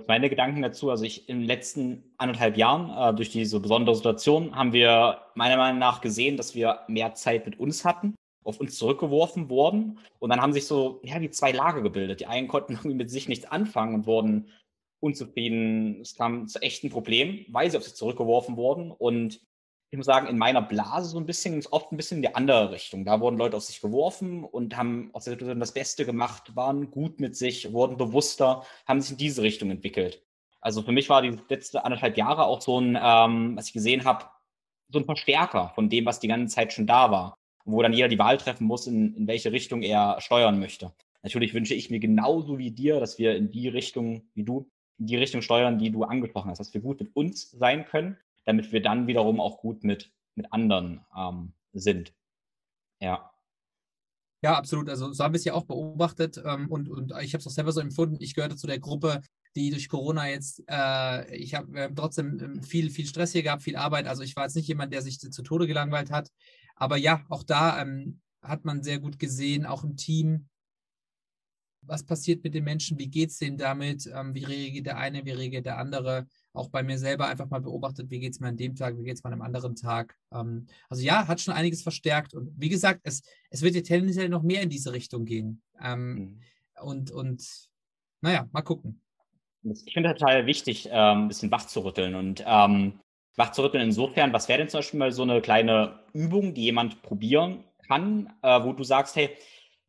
meine 0.09 0.31
Gedanken 0.31 0.63
dazu, 0.63 0.91
also 0.91 1.05
ich 1.05 1.29
in 1.29 1.41
den 1.41 1.47
letzten 1.47 2.15
anderthalb 2.17 2.57
Jahren, 2.57 2.91
äh, 2.91 3.15
durch 3.15 3.31
diese 3.31 3.61
besondere 3.61 3.95
Situation, 3.95 4.55
haben 4.57 4.73
wir 4.73 5.21
meiner 5.35 5.57
Meinung 5.57 5.79
nach 5.79 6.01
gesehen, 6.01 6.37
dass 6.37 6.55
wir 6.55 6.81
mehr 6.89 7.15
Zeit 7.15 7.47
mit 7.47 7.59
uns 7.59 7.85
hatten 7.85 8.15
auf 8.45 8.61
uns 8.61 8.77
zurückgeworfen 8.77 9.49
worden. 9.49 9.99
Und 10.19 10.31
dann 10.31 10.41
haben 10.41 10.53
sich 10.53 10.67
so, 10.67 11.01
ja, 11.03 11.21
wie 11.21 11.31
zwei 11.31 11.51
Lager 11.51 11.83
gebildet. 11.83 12.21
Die 12.21 12.27
einen 12.27 12.49
konnten 12.49 12.73
irgendwie 12.75 12.95
mit 12.95 13.11
sich 13.11 13.29
nichts 13.29 13.47
anfangen 13.47 13.95
und 13.95 14.07
wurden 14.07 14.51
unzufrieden. 15.01 16.01
Es 16.01 16.15
kam 16.15 16.47
zu 16.47 16.63
echten 16.63 16.91
Problemen, 16.91 17.45
weil 17.49 17.71
sie 17.71 17.77
auf 17.77 17.85
sich 17.85 17.95
zurückgeworfen 17.95 18.57
wurden. 18.57 18.91
Und 18.91 19.41
ich 19.95 19.97
muss 19.97 20.07
sagen, 20.07 20.27
in 20.27 20.39
meiner 20.39 20.61
Blase 20.61 21.09
so 21.09 21.19
ein 21.19 21.27
bisschen, 21.27 21.65
oft 21.71 21.93
ein 21.93 21.97
bisschen 21.97 22.17
in 22.17 22.23
die 22.23 22.35
andere 22.35 22.73
Richtung. 22.73 23.05
Da 23.05 23.21
wurden 23.21 23.37
Leute 23.37 23.57
auf 23.57 23.63
sich 23.63 23.81
geworfen 23.81 24.43
und 24.43 24.77
haben 24.77 25.11
aus 25.13 25.25
der 25.25 25.35
Situation 25.35 25.61
das 25.61 25.73
Beste 25.73 26.05
gemacht, 26.05 26.57
waren 26.57 26.91
gut 26.91 27.21
mit 27.21 27.37
sich, 27.37 27.73
wurden 27.73 27.97
bewusster, 27.97 28.65
haben 28.87 29.01
sich 29.01 29.13
in 29.13 29.19
diese 29.19 29.43
Richtung 29.43 29.71
entwickelt. 29.71 30.21
Also 30.61 30.83
für 30.83 30.91
mich 30.91 31.09
war 31.09 31.23
die 31.23 31.39
letzte 31.49 31.85
anderthalb 31.85 32.17
Jahre 32.17 32.45
auch 32.47 32.61
so 32.61 32.81
ein, 32.81 32.99
ähm, 33.01 33.57
was 33.57 33.69
ich 33.69 33.73
gesehen 33.73 34.05
habe, 34.05 34.25
so 34.89 34.99
ein 34.99 35.05
Verstärker 35.05 35.71
von 35.77 35.89
dem, 35.89 36.07
was 36.07 36.19
die 36.19 36.29
ganze 36.29 36.53
Zeit 36.53 36.73
schon 36.73 36.87
da 36.87 37.11
war 37.11 37.39
wo 37.65 37.83
dann 37.83 37.93
jeder 37.93 38.09
die 38.09 38.19
Wahl 38.19 38.39
treffen 38.39 38.67
muss, 38.67 38.87
in, 38.87 39.15
in 39.15 39.27
welche 39.27 39.53
Richtung 39.53 39.83
er 39.83 40.21
steuern 40.21 40.61
möchte. 40.61 40.93
Natürlich 41.23 41.55
wünsche 41.55 41.75
ich 41.75 41.91
mir 41.91 42.01
genauso 42.01 42.59
wie 42.59 42.71
dir, 42.71 43.01
dass 43.01 43.19
wir 43.19 43.37
in 43.37 43.51
die 43.51 43.69
Richtung, 43.69 44.29
wie 44.35 44.45
du, 44.45 44.71
in 44.99 45.07
die 45.07 45.17
Richtung 45.17 45.41
steuern, 45.41 45.79
die 45.79 45.91
du 45.91 46.05
angesprochen 46.05 46.51
hast, 46.51 46.59
dass 46.59 46.75
wir 46.75 46.83
gut 46.83 47.01
mit 47.01 47.17
uns 47.17 47.51
sein 47.51 47.87
können, 47.87 48.19
damit 48.45 48.73
wir 48.73 48.83
dann 48.83 49.07
wiederum 49.07 49.41
auch 49.41 49.59
gut 49.59 49.85
mit, 49.85 50.13
mit 50.35 50.53
anderen 50.53 51.05
ähm, 51.17 51.53
sind. 51.73 52.15
Ja. 53.01 53.31
Ja, 54.43 54.57
absolut. 54.59 54.91
Also 54.91 55.13
so 55.13 55.25
haben 55.25 55.33
wir 55.33 55.39
es 55.39 55.45
ja 55.45 55.55
auch 55.55 55.65
beobachtet 55.65 56.41
ähm, 56.45 56.71
und, 56.71 56.89
und 56.91 57.13
ich 57.23 57.33
habe 57.33 57.41
es 57.41 57.47
auch 57.47 57.51
selber 57.51 57.73
so 57.73 57.81
empfunden. 57.81 58.17
Ich 58.21 58.35
gehörte 58.35 58.57
zu 58.57 58.67
der 58.67 58.79
Gruppe, 58.79 59.23
die 59.57 59.71
durch 59.71 59.89
Corona 59.89 60.29
jetzt, 60.29 60.63
äh, 60.69 61.35
ich 61.35 61.55
habe 61.55 61.91
trotzdem 61.95 62.39
ähm, 62.41 62.63
viel, 62.63 62.91
viel 62.91 63.07
Stress 63.07 63.33
hier 63.33 63.43
gehabt, 63.43 63.63
viel 63.63 63.77
Arbeit. 63.77 64.07
Also 64.07 64.23
ich 64.23 64.37
war 64.37 64.45
jetzt 64.45 64.57
nicht 64.57 64.69
jemand, 64.69 64.93
der 64.93 65.01
sich 65.01 65.19
zu 65.19 65.43
Tode 65.43 65.67
gelangweilt 65.67 66.11
hat. 66.11 66.29
Aber 66.77 66.97
ja, 66.97 67.25
auch 67.31 67.43
da 67.43 67.81
ähm, 67.81 68.21
hat 68.43 68.65
man 68.65 68.83
sehr 68.83 68.99
gut 68.99 69.19
gesehen, 69.19 69.65
auch 69.65 69.85
im 69.85 69.97
Team, 69.97 70.49
was 71.87 72.05
passiert 72.05 72.43
mit 72.45 72.55
den 72.55 72.65
Menschen, 72.65 72.99
wie 72.99 73.09
geht 73.09 73.31
es 73.31 73.39
denen 73.39 73.59
damit, 73.59 74.11
ähm, 74.15 74.35
wie 74.35 74.45
reagiert 74.45 74.87
der 74.87 74.99
eine, 74.99 75.25
wie 75.25 75.33
reagiert 75.33 75.67
der 75.67 75.79
andere. 75.79 76.27
Auch 76.53 76.69
bei 76.69 76.83
mir 76.83 76.99
selber 76.99 77.27
einfach 77.27 77.49
mal 77.51 77.61
beobachtet, 77.61 78.11
wie 78.11 78.21
geht 78.21 78.33
es 78.33 78.41
mir 78.41 78.49
an 78.49 78.57
dem 78.57 78.75
Tag, 78.75 78.99
wie 78.99 79.05
geht 79.05 79.17
es 79.17 79.25
mir 79.25 79.29
an 79.29 79.35
einem 79.35 79.43
anderen 79.43 79.75
Tag. 79.77 80.17
Ähm, 80.33 80.67
also 80.89 81.03
ja, 81.03 81.27
hat 81.27 81.41
schon 81.41 81.55
einiges 81.55 81.83
verstärkt. 81.83 82.35
Und 82.35 82.53
wie 82.57 82.69
gesagt, 82.69 83.01
es, 83.05 83.23
es 83.51 83.63
wird 83.63 83.75
ja 83.75 83.83
tendenziell 83.83 84.29
noch 84.29 84.43
mehr 84.43 84.63
in 84.63 84.71
diese 84.71 84.93
Richtung 84.93 85.25
gehen. 85.25 85.63
Ähm, 85.83 86.15
mhm. 86.15 86.41
Und, 86.83 87.11
und 87.11 87.69
naja, 88.21 88.49
mal 88.53 88.63
gucken. 88.63 89.01
Ich 89.63 89.93
finde 89.95 90.13
total 90.15 90.47
wichtig, 90.47 90.89
ähm, 90.91 91.23
ein 91.23 91.29
bisschen 91.29 91.51
wach 91.51 91.67
zu 91.67 91.81
rütteln. 91.81 92.15
Und 92.15 92.45
ähm, 92.47 93.01
Wachzurütteln 93.37 93.83
insofern, 93.83 94.33
was 94.33 94.49
wäre 94.49 94.59
denn 94.59 94.69
zum 94.69 94.79
Beispiel 94.79 94.99
mal 94.99 95.13
so 95.13 95.23
eine 95.23 95.41
kleine 95.41 95.99
Übung, 96.13 96.55
die 96.55 96.63
jemand 96.63 97.03
probieren 97.03 97.65
kann, 97.87 98.33
äh, 98.43 98.63
wo 98.63 98.73
du 98.73 98.85
sagst, 98.85 99.17
hey, 99.17 99.31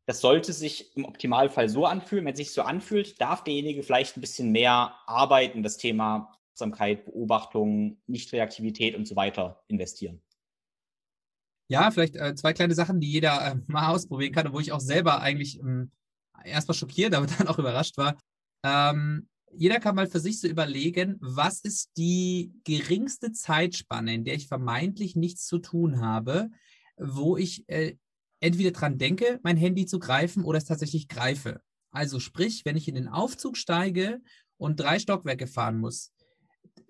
das 0.06 0.22
sollte 0.22 0.54
sich 0.54 0.96
im 0.96 1.06
Optimalfall 1.06 1.68
so 1.68 1.86
anfühlen. 1.86 2.26
Wenn 2.26 2.34
es 2.34 2.38
sich 2.38 2.54
so 2.54 2.62
anfühlt, 2.62 3.20
darf 3.20 3.44
derjenige 3.44 3.84
vielleicht 3.84 4.18
ein 4.18 4.22
bisschen 4.22 4.52
mehr 4.52 4.96
Arbeit 5.08 5.56
in 5.56 5.64
das 5.64 5.78
Thema 5.78 6.32
Achtsamkeit, 6.52 7.06
Beobachtung, 7.06 7.98
Nichtreaktivität 8.08 8.96
und 8.96 9.08
so 9.08 9.16
weiter 9.16 9.64
investieren. 9.68 10.22
Ja, 11.68 11.90
vielleicht 11.92 12.16
äh, 12.16 12.36
zwei 12.36 12.54
kleine 12.54 12.76
Sachen, 12.76 13.00
die 13.00 13.12
jeder 13.12 13.46
äh, 13.46 13.56
mal 13.68 13.94
ausprobieren 13.94 14.32
kann 14.32 14.48
und 14.48 14.54
wo 14.54 14.60
ich 14.60 14.72
auch 14.72 14.80
selber 14.80 15.22
eigentlich 15.22 15.60
ähm, 15.60 15.92
erstmal 16.44 16.76
schockiert, 16.76 17.14
aber 17.14 17.26
dann 17.38 17.48
auch 17.48 17.60
überrascht 17.60 17.98
war. 17.98 18.16
Ähm, 18.64 19.28
jeder 19.52 19.80
kann 19.80 19.96
mal 19.96 20.08
für 20.08 20.20
sich 20.20 20.40
so 20.40 20.48
überlegen, 20.48 21.18
was 21.22 21.62
ist 21.62 21.92
die 21.98 22.54
geringste 22.64 23.32
Zeitspanne, 23.32 24.14
in 24.14 24.24
der 24.24 24.36
ich 24.36 24.48
vermeintlich 24.48 25.16
nichts 25.16 25.46
zu 25.48 25.60
tun 25.60 26.02
habe, 26.02 26.50
wo 26.98 27.38
ich 27.38 27.68
äh, 27.68 27.96
entweder 28.46 28.72
dran 28.72 28.98
denke, 28.98 29.40
mein 29.44 29.58
Handy 29.58 29.86
zu 29.86 30.00
greifen 30.00 30.44
oder 30.44 30.58
es 30.58 30.66
tatsächlich 30.66 31.08
greife. 31.08 31.62
Also 31.92 32.20
sprich, 32.20 32.64
wenn 32.66 32.78
ich 32.78 32.88
in 32.88 32.96
den 32.96 33.08
Aufzug 33.08 33.58
steige 33.58 34.22
und 34.58 34.80
drei 34.80 35.00
Stockwerke 35.00 35.48
fahren 35.48 35.80
muss, 35.80 36.14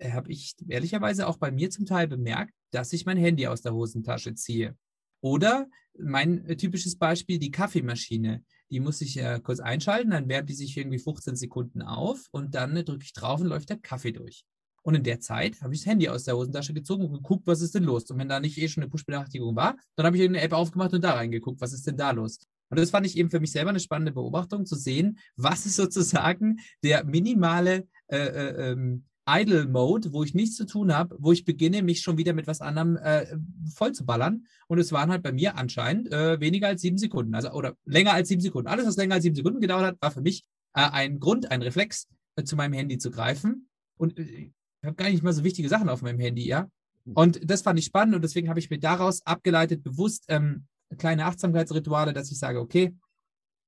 habe 0.02 0.30
ich 0.30 0.54
ehrlicherweise 0.68 1.26
auch 1.26 1.38
bei 1.38 1.50
mir 1.50 1.70
zum 1.70 1.86
Teil 1.86 2.08
bemerkt, 2.08 2.52
dass 2.72 2.92
ich 2.92 3.06
mein 3.06 3.16
Handy 3.16 3.46
aus 3.46 3.62
der 3.62 3.72
Hosentasche 3.72 4.34
ziehe. 4.34 4.76
Oder 5.22 5.68
mein 5.98 6.46
typisches 6.58 6.98
Beispiel, 6.98 7.38
die 7.38 7.50
Kaffeemaschine. 7.50 8.44
Die 8.70 8.80
muss 8.80 9.00
ich 9.00 9.16
äh, 9.16 9.40
kurz 9.42 9.60
einschalten, 9.60 10.10
dann 10.10 10.28
wärmt 10.28 10.50
die 10.50 10.54
sich 10.54 10.76
irgendwie 10.76 10.98
15 10.98 11.36
Sekunden 11.36 11.82
auf 11.82 12.26
und 12.32 12.54
dann 12.54 12.76
äh, 12.76 12.84
drücke 12.84 13.04
ich 13.04 13.12
drauf 13.12 13.40
und 13.40 13.46
läuft 13.46 13.70
der 13.70 13.78
Kaffee 13.78 14.12
durch. 14.12 14.44
Und 14.86 14.94
in 14.94 15.02
der 15.02 15.18
Zeit 15.18 15.60
habe 15.62 15.74
ich 15.74 15.80
das 15.80 15.86
Handy 15.86 16.08
aus 16.08 16.22
der 16.22 16.36
Hosentasche 16.36 16.72
gezogen 16.72 17.06
und 17.06 17.12
geguckt, 17.12 17.44
was 17.48 17.60
ist 17.60 17.74
denn 17.74 17.82
los. 17.82 18.08
Und 18.08 18.20
wenn 18.20 18.28
da 18.28 18.38
nicht 18.38 18.56
eh 18.56 18.68
schon 18.68 18.84
eine 18.84 18.88
Push-Benachrichtigung 18.88 19.56
war, 19.56 19.76
dann 19.96 20.06
habe 20.06 20.16
ich 20.16 20.22
eine 20.22 20.40
App 20.40 20.52
aufgemacht 20.52 20.92
und 20.92 21.02
da 21.02 21.14
reingeguckt, 21.14 21.60
was 21.60 21.72
ist 21.72 21.88
denn 21.88 21.96
da 21.96 22.12
los. 22.12 22.38
Und 22.70 22.78
das 22.78 22.90
fand 22.90 23.04
ich 23.04 23.18
eben 23.18 23.28
für 23.28 23.40
mich 23.40 23.50
selber 23.50 23.70
eine 23.70 23.80
spannende 23.80 24.12
Beobachtung, 24.12 24.64
zu 24.64 24.76
sehen, 24.76 25.18
was 25.34 25.66
ist 25.66 25.74
sozusagen 25.74 26.60
der 26.84 27.04
minimale 27.04 27.88
äh, 28.06 28.16
äh, 28.16 28.70
ähm, 28.70 29.06
Idle 29.28 29.66
Mode, 29.66 30.12
wo 30.12 30.22
ich 30.22 30.34
nichts 30.34 30.54
zu 30.54 30.66
tun 30.66 30.94
habe, 30.94 31.16
wo 31.18 31.32
ich 31.32 31.44
beginne, 31.44 31.82
mich 31.82 32.02
schon 32.02 32.16
wieder 32.16 32.32
mit 32.32 32.46
was 32.46 32.60
anderem 32.60 32.96
äh, 32.96 33.26
voll 33.74 33.90
zu 33.90 34.06
ballern. 34.06 34.46
Und 34.68 34.78
es 34.78 34.92
waren 34.92 35.10
halt 35.10 35.24
bei 35.24 35.32
mir 35.32 35.56
anscheinend 35.56 36.12
äh, 36.12 36.38
weniger 36.38 36.68
als 36.68 36.82
sieben 36.82 36.98
Sekunden, 36.98 37.34
also 37.34 37.50
oder 37.50 37.74
länger 37.86 38.12
als 38.12 38.28
sieben 38.28 38.40
Sekunden. 38.40 38.68
Alles, 38.68 38.86
was 38.86 38.94
länger 38.94 39.16
als 39.16 39.24
sieben 39.24 39.34
Sekunden 39.34 39.60
gedauert 39.60 39.84
hat, 39.84 39.96
war 40.00 40.12
für 40.12 40.20
mich 40.20 40.44
äh, 40.74 40.88
ein 40.88 41.18
Grund, 41.18 41.50
ein 41.50 41.62
Reflex, 41.62 42.06
äh, 42.36 42.44
zu 42.44 42.54
meinem 42.54 42.74
Handy 42.74 42.98
zu 42.98 43.10
greifen. 43.10 43.68
Und 43.96 44.16
äh, 44.18 44.52
habe 44.86 44.96
gar 44.96 45.10
nicht 45.10 45.22
mal 45.22 45.32
so 45.32 45.44
wichtige 45.44 45.68
Sachen 45.68 45.88
auf 45.88 46.02
meinem 46.02 46.20
Handy, 46.20 46.46
ja. 46.46 46.68
Und 47.14 47.48
das 47.48 47.62
fand 47.62 47.78
ich 47.78 47.84
spannend 47.84 48.16
und 48.16 48.22
deswegen 48.22 48.48
habe 48.48 48.58
ich 48.58 48.68
mir 48.68 48.80
daraus 48.80 49.24
abgeleitet, 49.24 49.84
bewusst 49.84 50.24
ähm, 50.28 50.66
kleine 50.98 51.26
Achtsamkeitsrituale, 51.26 52.12
dass 52.12 52.32
ich 52.32 52.38
sage, 52.38 52.60
okay, 52.60 52.96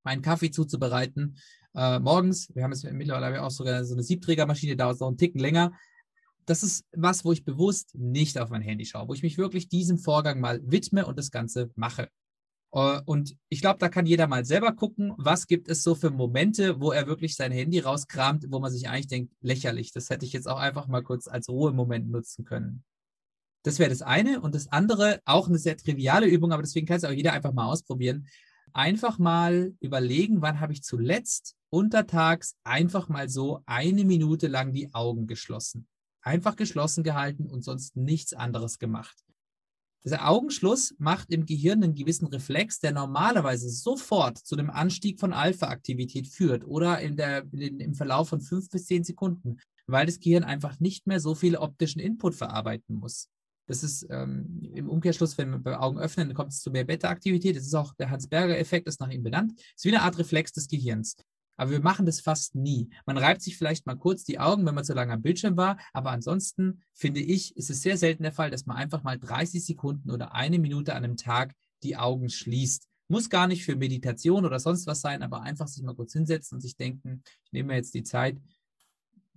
meinen 0.02 0.22
Kaffee 0.22 0.50
zuzubereiten, 0.50 1.38
äh, 1.74 2.00
morgens. 2.00 2.48
Wir 2.54 2.64
haben 2.64 2.72
jetzt 2.72 2.85
mittlerweile 2.90 3.42
auch 3.42 3.50
sogar 3.50 3.85
so 3.85 3.94
eine 3.94 4.02
Siebträgermaschine, 4.02 4.76
dauert 4.76 4.94
es 4.94 5.00
noch 5.00 5.09
einen 5.09 5.18
Ticken 5.18 5.40
länger. 5.40 5.72
Das 6.46 6.62
ist 6.62 6.85
was, 6.92 7.24
wo 7.24 7.33
ich 7.33 7.44
bewusst 7.44 7.94
nicht 7.94 8.38
auf 8.38 8.50
mein 8.50 8.62
Handy 8.62 8.87
schaue, 8.87 9.07
wo 9.07 9.14
ich 9.14 9.22
mich 9.22 9.38
wirklich 9.38 9.68
diesem 9.68 9.98
Vorgang 9.98 10.40
mal 10.40 10.61
widme 10.64 11.07
und 11.07 11.18
das 11.18 11.31
Ganze 11.31 11.70
mache. 11.76 12.09
Uh, 12.70 13.00
und 13.07 13.35
ich 13.48 13.62
glaube, 13.62 13.78
da 13.78 13.88
kann 13.88 14.04
jeder 14.04 14.26
mal 14.26 14.44
selber 14.44 14.72
gucken, 14.72 15.14
was 15.16 15.46
gibt 15.46 15.68
es 15.68 15.83
so 15.83 15.94
für 15.94 16.11
Momente, 16.11 16.81
wo 16.81 16.92
er 16.92 17.07
wirklich 17.07 17.35
sein 17.35 17.50
Handy 17.50 17.78
rauskramt, 17.78 18.46
wo 18.50 18.61
man 18.61 18.70
sich 18.70 18.88
eigentlich 18.88 19.07
denkt, 19.07 19.33
lächerlich. 19.40 19.90
Das 19.92 20.11
hätte 20.11 20.26
ich 20.26 20.35
jetzt 20.35 20.46
auch 20.46 20.59
einfach 20.59 20.87
mal 20.87 21.02
kurz 21.02 21.28
als 21.28 21.48
Ruhemoment 21.48 22.11
nutzen 22.11 22.44
können. 22.44 22.85
Das 23.62 23.78
wäre 23.78 23.88
das 23.88 24.02
eine. 24.02 24.40
Und 24.40 24.54
das 24.54 24.70
andere, 24.70 25.20
auch 25.24 25.48
eine 25.48 25.59
sehr 25.59 25.78
triviale 25.78 26.26
Übung, 26.26 26.52
aber 26.52 26.62
deswegen 26.62 26.87
kann 26.87 26.98
es 26.98 27.04
auch 27.04 27.11
jeder 27.11 27.33
einfach 27.33 27.52
mal 27.52 27.66
ausprobieren. 27.66 28.28
Einfach 28.74 29.18
mal 29.18 29.72
überlegen, 29.81 30.42
wann 30.42 30.61
habe 30.61 30.74
ich 30.74 30.83
zuletzt 30.83 31.57
untertags 31.70 32.54
einfach 32.64 33.09
mal 33.09 33.31
so 33.31 33.62
eine 33.64 34.04
Minute 34.04 34.46
lang 34.46 34.74
die 34.74 34.92
Augen 34.92 35.26
geschlossen. 35.26 35.87
Einfach 36.20 36.54
geschlossen 36.54 37.02
gehalten 37.02 37.46
und 37.46 37.64
sonst 37.64 37.96
nichts 37.96 38.35
anderes 38.35 38.78
gemacht. 38.78 39.16
Dieser 40.04 40.28
Augenschluss 40.28 40.94
macht 40.98 41.30
im 41.32 41.44
Gehirn 41.44 41.82
einen 41.82 41.94
gewissen 41.94 42.26
Reflex, 42.26 42.78
der 42.78 42.92
normalerweise 42.92 43.68
sofort 43.68 44.38
zu 44.38 44.56
einem 44.56 44.70
Anstieg 44.70 45.18
von 45.18 45.32
Alpha-Aktivität 45.32 46.28
führt 46.28 46.64
oder 46.64 47.00
in 47.00 47.16
der, 47.16 47.44
in, 47.52 47.80
im 47.80 47.94
Verlauf 47.94 48.28
von 48.28 48.40
fünf 48.40 48.70
bis 48.70 48.87
zehn 48.87 49.04
Sekunden, 49.04 49.58
weil 49.87 50.06
das 50.06 50.20
Gehirn 50.20 50.44
einfach 50.44 50.78
nicht 50.80 51.06
mehr 51.06 51.20
so 51.20 51.34
viel 51.34 51.56
optischen 51.56 52.00
Input 52.00 52.34
verarbeiten 52.34 52.96
muss. 52.96 53.28
Das 53.66 53.82
ist 53.82 54.06
ähm, 54.08 54.62
im 54.72 54.88
Umkehrschluss, 54.88 55.37
wenn 55.37 55.62
wir 55.62 55.82
Augen 55.82 55.98
öffnen, 55.98 56.28
dann 56.28 56.37
kommt 56.37 56.52
es 56.52 56.62
zu 56.62 56.70
mehr 56.70 56.84
Beta-Aktivität. 56.84 57.54
Das 57.54 57.64
ist 57.64 57.74
auch 57.74 57.92
der 57.94 58.08
Hans-Berger-Effekt, 58.08 58.88
ist 58.88 59.00
nach 59.00 59.11
ihm 59.11 59.22
benannt. 59.22 59.61
Ist 59.76 59.84
wie 59.84 59.94
eine 59.94 60.02
Art 60.02 60.18
Reflex 60.18 60.52
des 60.52 60.68
Gehirns. 60.68 61.16
Aber 61.58 61.72
wir 61.72 61.80
machen 61.80 62.06
das 62.06 62.20
fast 62.20 62.54
nie. 62.54 62.88
Man 63.04 63.18
reibt 63.18 63.42
sich 63.42 63.58
vielleicht 63.58 63.84
mal 63.84 63.96
kurz 63.96 64.24
die 64.24 64.38
Augen, 64.38 64.64
wenn 64.64 64.74
man 64.74 64.84
zu 64.84 64.94
lange 64.94 65.12
am 65.12 65.22
Bildschirm 65.22 65.56
war. 65.56 65.76
Aber 65.92 66.10
ansonsten 66.12 66.80
finde 66.94 67.20
ich, 67.20 67.56
ist 67.56 67.68
es 67.68 67.82
sehr 67.82 67.98
selten 67.98 68.22
der 68.22 68.32
Fall, 68.32 68.50
dass 68.50 68.64
man 68.64 68.76
einfach 68.76 69.02
mal 69.02 69.18
30 69.18 69.62
Sekunden 69.64 70.10
oder 70.10 70.34
eine 70.34 70.58
Minute 70.58 70.94
an 70.94 71.04
einem 71.04 71.16
Tag 71.16 71.54
die 71.82 71.96
Augen 71.96 72.30
schließt. 72.30 72.86
Muss 73.08 73.28
gar 73.28 73.48
nicht 73.48 73.64
für 73.64 73.74
Meditation 73.74 74.46
oder 74.46 74.60
sonst 74.60 74.86
was 74.86 75.00
sein, 75.00 75.22
aber 75.22 75.42
einfach 75.42 75.66
sich 75.66 75.82
mal 75.82 75.94
kurz 75.94 76.12
hinsetzen 76.12 76.56
und 76.56 76.60
sich 76.60 76.76
denken, 76.76 77.22
ich 77.44 77.52
nehme 77.52 77.68
mir 77.68 77.76
jetzt 77.76 77.94
die 77.94 78.02
Zeit, 78.02 78.38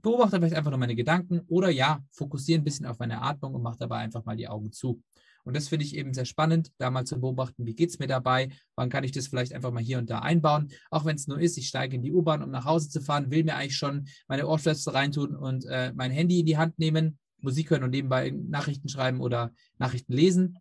beobachte 0.01 0.37
vielleicht 0.37 0.55
einfach 0.55 0.71
nur 0.71 0.79
meine 0.79 0.95
Gedanken 0.95 1.41
oder 1.47 1.69
ja, 1.69 2.03
fokussiere 2.11 2.59
ein 2.59 2.63
bisschen 2.63 2.85
auf 2.85 2.99
meine 2.99 3.21
Atmung 3.21 3.55
und 3.55 3.63
mache 3.63 3.77
dabei 3.77 3.97
einfach 3.97 4.25
mal 4.25 4.35
die 4.35 4.47
Augen 4.47 4.71
zu. 4.71 5.01
Und 5.43 5.55
das 5.55 5.69
finde 5.69 5.85
ich 5.85 5.95
eben 5.95 6.13
sehr 6.13 6.25
spannend, 6.25 6.71
da 6.77 6.89
mal 6.89 7.05
zu 7.05 7.19
beobachten, 7.19 7.65
wie 7.65 7.75
geht 7.75 7.89
es 7.89 7.99
mir 7.99 8.07
dabei, 8.07 8.49
wann 8.75 8.89
kann 8.89 9.03
ich 9.03 9.11
das 9.11 9.27
vielleicht 9.27 9.53
einfach 9.53 9.71
mal 9.71 9.83
hier 9.83 9.97
und 9.97 10.09
da 10.09 10.19
einbauen. 10.19 10.71
Auch 10.89 11.05
wenn 11.05 11.15
es 11.15 11.27
nur 11.27 11.39
ist, 11.39 11.57
ich 11.57 11.67
steige 11.67 11.95
in 11.95 12.01
die 12.01 12.11
U-Bahn, 12.11 12.43
um 12.43 12.51
nach 12.51 12.65
Hause 12.65 12.89
zu 12.89 13.01
fahren, 13.01 13.31
will 13.31 13.43
mir 13.43 13.55
eigentlich 13.55 13.77
schon 13.77 14.07
meine 14.27 14.47
Ohrstöpsel 14.47 14.93
reintun 14.93 15.35
und 15.35 15.65
äh, 15.65 15.91
mein 15.95 16.11
Handy 16.11 16.39
in 16.39 16.45
die 16.45 16.57
Hand 16.57 16.79
nehmen, 16.79 17.17
Musik 17.39 17.71
hören 17.71 17.83
und 17.83 17.91
nebenbei 17.91 18.31
Nachrichten 18.31 18.87
schreiben 18.87 19.19
oder 19.19 19.51
Nachrichten 19.77 20.13
lesen. 20.13 20.59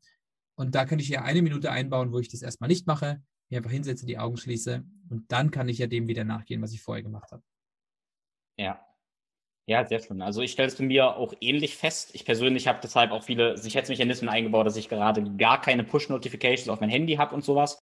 Und 0.54 0.74
da 0.74 0.84
kann 0.84 0.98
ich 0.98 1.08
ja 1.08 1.22
eine 1.22 1.42
Minute 1.42 1.70
einbauen, 1.70 2.12
wo 2.12 2.18
ich 2.18 2.28
das 2.28 2.42
erstmal 2.42 2.68
nicht 2.68 2.86
mache, 2.86 3.22
mir 3.50 3.58
einfach 3.58 3.70
hinsetze, 3.70 4.06
die 4.06 4.18
Augen 4.18 4.36
schließe 4.36 4.84
und 5.08 5.30
dann 5.32 5.50
kann 5.50 5.68
ich 5.68 5.78
ja 5.78 5.86
dem 5.86 6.06
wieder 6.08 6.24
nachgehen, 6.24 6.62
was 6.62 6.72
ich 6.72 6.82
vorher 6.82 7.02
gemacht 7.02 7.32
habe. 7.32 7.42
Ja, 8.56 8.80
ja, 9.70 9.86
sehr 9.86 10.00
schön. 10.00 10.20
Also 10.20 10.42
ich 10.42 10.50
stelle 10.50 10.66
es 10.66 10.76
mir 10.80 11.16
auch 11.16 11.32
ähnlich 11.40 11.76
fest. 11.76 12.10
Ich 12.14 12.24
persönlich 12.24 12.66
habe 12.66 12.80
deshalb 12.82 13.12
auch 13.12 13.22
viele 13.22 13.56
Sicherheitsmechanismen 13.56 14.28
eingebaut, 14.28 14.66
dass 14.66 14.76
ich 14.76 14.88
gerade 14.88 15.22
gar 15.36 15.60
keine 15.60 15.84
Push-Notifications 15.84 16.68
auf 16.68 16.80
mein 16.80 16.90
Handy 16.90 17.14
habe 17.14 17.36
und 17.36 17.44
sowas. 17.44 17.78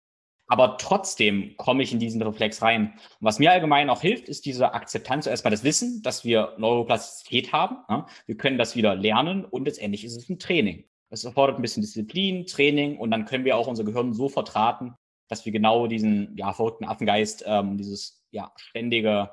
Aber 0.48 0.78
trotzdem 0.78 1.56
komme 1.56 1.84
ich 1.84 1.94
in 1.94 2.00
diesen 2.00 2.22
Reflex 2.22 2.62
rein. 2.62 2.92
Und 2.98 3.22
was 3.22 3.40
mir 3.40 3.54
allgemein 3.54 3.90
auch 3.90 4.02
hilft, 4.02 4.28
ist 4.28 4.46
diese 4.46 4.74
Akzeptanz, 4.74 5.28
erstmal 5.28 5.52
das 5.52 5.64
Wissen, 5.64 6.02
dass 6.02 6.26
wir 6.26 6.56
Neuroplastizität 6.58 7.54
haben. 7.54 7.78
Wir 8.26 8.36
können 8.36 8.58
das 8.58 8.76
wieder 8.76 8.94
lernen 8.94 9.46
und 9.46 9.64
letztendlich 9.64 10.04
ist 10.04 10.18
es 10.18 10.28
ein 10.28 10.40
Training. 10.40 10.84
Es 11.10 11.24
erfordert 11.24 11.58
ein 11.58 11.62
bisschen 11.62 11.84
Disziplin, 11.84 12.48
Training 12.48 12.98
und 12.98 13.12
dann 13.12 13.24
können 13.24 13.46
wir 13.46 13.56
auch 13.56 13.68
unser 13.68 13.86
Gehirn 13.86 14.14
so 14.14 14.28
vertraten, 14.28 14.94
dass 15.30 15.46
wir 15.46 15.54
genau 15.54 15.88
diesen 15.88 16.36
ja, 16.36 16.52
verrückten 16.52 16.84
Affengeist, 16.84 17.46
ähm, 17.48 17.78
dieses 17.78 18.26
ja, 18.32 18.52
ständige 18.58 19.30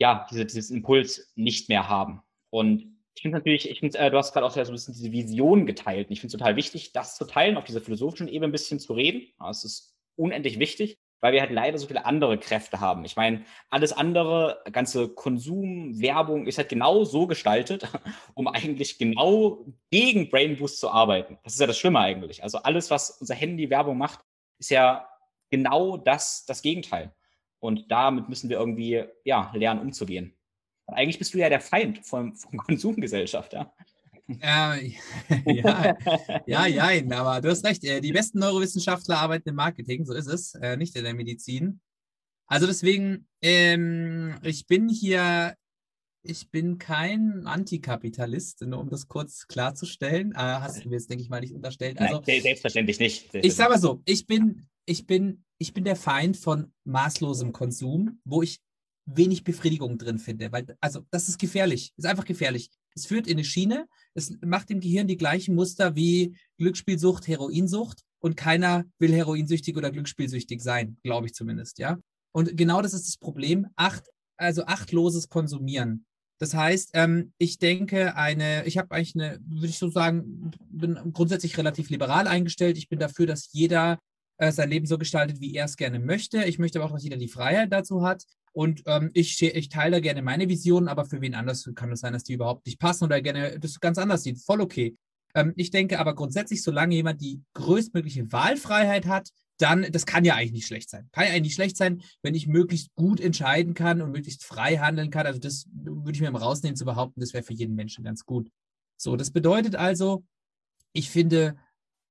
ja, 0.00 0.26
diese, 0.30 0.46
dieses 0.46 0.70
Impuls 0.70 1.30
nicht 1.36 1.68
mehr 1.68 1.88
haben. 1.88 2.22
Und 2.50 2.96
ich 3.14 3.22
finde 3.22 3.38
natürlich, 3.38 3.68
ich 3.68 3.80
finde, 3.80 3.98
äh, 3.98 4.10
du 4.10 4.16
hast 4.16 4.32
gerade 4.32 4.46
auch 4.46 4.50
so 4.50 4.60
ein 4.60 4.70
bisschen 4.70 4.94
diese 4.94 5.12
Vision 5.12 5.66
geteilt. 5.66 6.08
Und 6.08 6.12
ich 6.12 6.20
finde 6.20 6.34
es 6.34 6.38
total 6.38 6.56
wichtig, 6.56 6.92
das 6.92 7.16
zu 7.16 7.26
teilen, 7.26 7.56
auf 7.56 7.64
dieser 7.64 7.80
philosophischen 7.80 8.28
Ebene 8.28 8.48
ein 8.48 8.52
bisschen 8.52 8.80
zu 8.80 8.94
reden. 8.94 9.30
Es 9.48 9.62
ist 9.64 9.94
unendlich 10.16 10.58
wichtig, 10.58 10.98
weil 11.20 11.34
wir 11.34 11.42
halt 11.42 11.50
leider 11.50 11.76
so 11.76 11.86
viele 11.86 12.06
andere 12.06 12.38
Kräfte 12.38 12.80
haben. 12.80 13.04
Ich 13.04 13.16
meine, 13.16 13.44
alles 13.68 13.92
andere, 13.92 14.62
ganze 14.72 15.08
Konsum, 15.08 16.00
Werbung 16.00 16.46
ist 16.46 16.56
halt 16.56 16.70
genau 16.70 17.04
so 17.04 17.26
gestaltet, 17.26 17.86
um 18.34 18.48
eigentlich 18.48 18.96
genau 18.96 19.66
gegen 19.90 20.30
Brain 20.30 20.56
Boost 20.56 20.80
zu 20.80 20.90
arbeiten. 20.90 21.38
Das 21.44 21.54
ist 21.54 21.60
ja 21.60 21.66
das 21.66 21.78
Schlimme 21.78 22.00
eigentlich. 22.00 22.42
Also 22.42 22.58
alles, 22.58 22.90
was 22.90 23.10
unser 23.20 23.34
Handy 23.34 23.68
Werbung 23.68 23.98
macht, 23.98 24.20
ist 24.58 24.70
ja 24.70 25.06
genau 25.50 25.98
das, 25.98 26.46
das 26.46 26.62
Gegenteil. 26.62 27.12
Und 27.60 27.90
damit 27.90 28.28
müssen 28.28 28.48
wir 28.48 28.58
irgendwie 28.58 29.04
ja, 29.24 29.52
lernen, 29.54 29.80
umzugehen. 29.80 30.34
Und 30.86 30.94
eigentlich 30.94 31.18
bist 31.18 31.34
du 31.34 31.38
ja 31.38 31.48
der 31.48 31.60
Feind 31.60 32.04
von, 32.04 32.34
von 32.36 32.58
Konsumgesellschaft, 32.58 33.52
ja. 33.52 33.72
Äh, 34.40 34.92
ja, 35.46 35.96
ja, 36.46 36.66
ja, 36.66 37.18
aber 37.18 37.40
du 37.40 37.50
hast 37.50 37.64
recht. 37.64 37.84
Äh, 37.84 38.00
die 38.00 38.12
besten 38.12 38.38
Neurowissenschaftler 38.38 39.18
arbeiten 39.18 39.48
im 39.48 39.56
Marketing, 39.56 40.04
so 40.04 40.14
ist 40.14 40.28
es, 40.28 40.54
äh, 40.54 40.76
nicht 40.76 40.96
in 40.96 41.04
der 41.04 41.14
Medizin. 41.14 41.80
Also 42.46 42.66
deswegen, 42.66 43.28
ähm, 43.42 44.36
ich 44.42 44.66
bin 44.66 44.88
hier, 44.88 45.54
ich 46.22 46.50
bin 46.50 46.78
kein 46.78 47.46
Antikapitalist, 47.46 48.62
nur 48.62 48.80
um 48.80 48.90
das 48.90 49.08
kurz 49.08 49.46
klarzustellen. 49.46 50.32
Äh, 50.32 50.38
hast 50.38 50.84
du 50.84 50.88
mir 50.88 50.96
jetzt, 50.96 51.10
denke 51.10 51.22
ich 51.22 51.30
mal, 51.30 51.40
nicht 51.40 51.54
unterstellt. 51.54 52.00
Also, 52.00 52.22
Nein, 52.26 52.42
selbstverständlich 52.42 52.98
nicht. 52.98 53.30
Selbstverständlich. 53.30 53.50
Ich 53.50 53.56
sage 53.56 53.70
mal 53.70 53.78
so, 53.78 54.02
ich 54.04 54.26
bin, 54.26 54.66
ich 54.90 55.06
bin 55.06 55.44
ich 55.60 55.74
bin 55.74 55.84
der 55.84 55.96
Feind 55.96 56.38
von 56.38 56.72
maßlosem 56.84 57.52
Konsum, 57.52 58.18
wo 58.24 58.42
ich 58.42 58.60
wenig 59.04 59.44
Befriedigung 59.44 59.98
drin 59.98 60.18
finde. 60.18 60.50
Weil, 60.52 60.74
also, 60.80 61.04
das 61.10 61.28
ist 61.28 61.38
gefährlich. 61.38 61.92
Ist 61.96 62.06
einfach 62.06 62.24
gefährlich. 62.24 62.70
Es 62.94 63.06
führt 63.06 63.26
in 63.26 63.34
eine 63.34 63.44
Schiene. 63.44 63.86
Es 64.14 64.34
macht 64.40 64.70
im 64.70 64.80
Gehirn 64.80 65.06
die 65.06 65.18
gleichen 65.18 65.54
Muster 65.54 65.96
wie 65.96 66.34
Glücksspielsucht, 66.56 67.28
Heroinsucht. 67.28 68.00
Und 68.20 68.36
keiner 68.36 68.84
will 68.98 69.12
heroinsüchtig 69.12 69.76
oder 69.76 69.90
glücksspielsüchtig 69.90 70.62
sein, 70.62 70.96
glaube 71.02 71.26
ich 71.26 71.34
zumindest, 71.34 71.78
ja. 71.78 71.98
Und 72.32 72.56
genau 72.56 72.82
das 72.82 72.94
ist 72.94 73.06
das 73.06 73.16
Problem. 73.16 73.66
Acht, 73.76 74.04
also 74.36 74.64
achtloses 74.64 75.28
Konsumieren. 75.28 76.06
Das 76.38 76.54
heißt, 76.54 76.90
ähm, 76.94 77.32
ich 77.38 77.58
denke, 77.58 78.16
eine, 78.16 78.64
ich 78.66 78.78
habe 78.78 78.94
eigentlich 78.94 79.14
eine, 79.14 79.38
würde 79.46 79.68
ich 79.68 79.78
so 79.78 79.90
sagen, 79.90 80.52
bin 80.70 80.98
grundsätzlich 81.12 81.58
relativ 81.58 81.90
liberal 81.90 82.26
eingestellt. 82.26 82.78
Ich 82.78 82.88
bin 82.88 82.98
dafür, 82.98 83.26
dass 83.26 83.52
jeder 83.52 83.98
äh, 84.40 84.52
sein 84.52 84.70
Leben 84.70 84.86
so 84.86 84.96
gestaltet, 84.96 85.40
wie 85.40 85.54
er 85.54 85.66
es 85.66 85.76
gerne 85.76 85.98
möchte. 85.98 86.44
Ich 86.44 86.58
möchte 86.58 86.78
aber 86.78 86.88
auch, 86.88 86.94
dass 86.94 87.04
jeder 87.04 87.18
die 87.18 87.28
Freiheit 87.28 87.70
dazu 87.70 88.02
hat. 88.02 88.24
Und 88.52 88.82
ähm, 88.86 89.10
ich, 89.12 89.40
ich 89.42 89.68
teile 89.68 89.96
da 89.96 90.00
gerne 90.00 90.22
meine 90.22 90.48
Visionen, 90.48 90.88
aber 90.88 91.04
für 91.04 91.20
wen 91.20 91.34
anders 91.34 91.70
kann 91.74 91.92
es 91.92 92.00
sein, 92.00 92.14
dass 92.14 92.24
die 92.24 92.32
überhaupt 92.32 92.64
nicht 92.64 92.80
passen 92.80 93.04
oder 93.04 93.20
gerne 93.20 93.60
das 93.60 93.78
ganz 93.80 93.98
anders 93.98 94.22
sieht. 94.22 94.40
Voll 94.40 94.62
okay. 94.62 94.96
Ähm, 95.34 95.52
ich 95.56 95.70
denke 95.70 95.98
aber 96.00 96.14
grundsätzlich, 96.14 96.62
solange 96.62 96.94
jemand 96.94 97.20
die 97.20 97.42
größtmögliche 97.52 98.32
Wahlfreiheit 98.32 99.06
hat, 99.06 99.28
dann, 99.58 99.86
das 99.92 100.06
kann 100.06 100.24
ja 100.24 100.36
eigentlich 100.36 100.52
nicht 100.52 100.66
schlecht 100.66 100.88
sein. 100.88 101.06
Kann 101.12 101.24
ja 101.24 101.30
eigentlich 101.30 101.42
nicht 101.42 101.54
schlecht 101.54 101.76
sein, 101.76 102.00
wenn 102.22 102.34
ich 102.34 102.46
möglichst 102.46 102.94
gut 102.94 103.20
entscheiden 103.20 103.74
kann 103.74 104.00
und 104.00 104.10
möglichst 104.10 104.42
frei 104.42 104.78
handeln 104.78 105.10
kann. 105.10 105.26
Also 105.26 105.38
das 105.38 105.66
würde 105.74 106.12
ich 106.12 106.22
mir 106.22 106.30
mal 106.30 106.42
rausnehmen 106.42 106.76
zu 106.76 106.86
behaupten, 106.86 107.20
das 107.20 107.34
wäre 107.34 107.44
für 107.44 107.52
jeden 107.52 107.74
Menschen 107.74 108.02
ganz 108.02 108.24
gut. 108.24 108.50
So, 108.96 109.16
das 109.16 109.32
bedeutet 109.32 109.76
also, 109.76 110.24
ich 110.94 111.10
finde, 111.10 111.56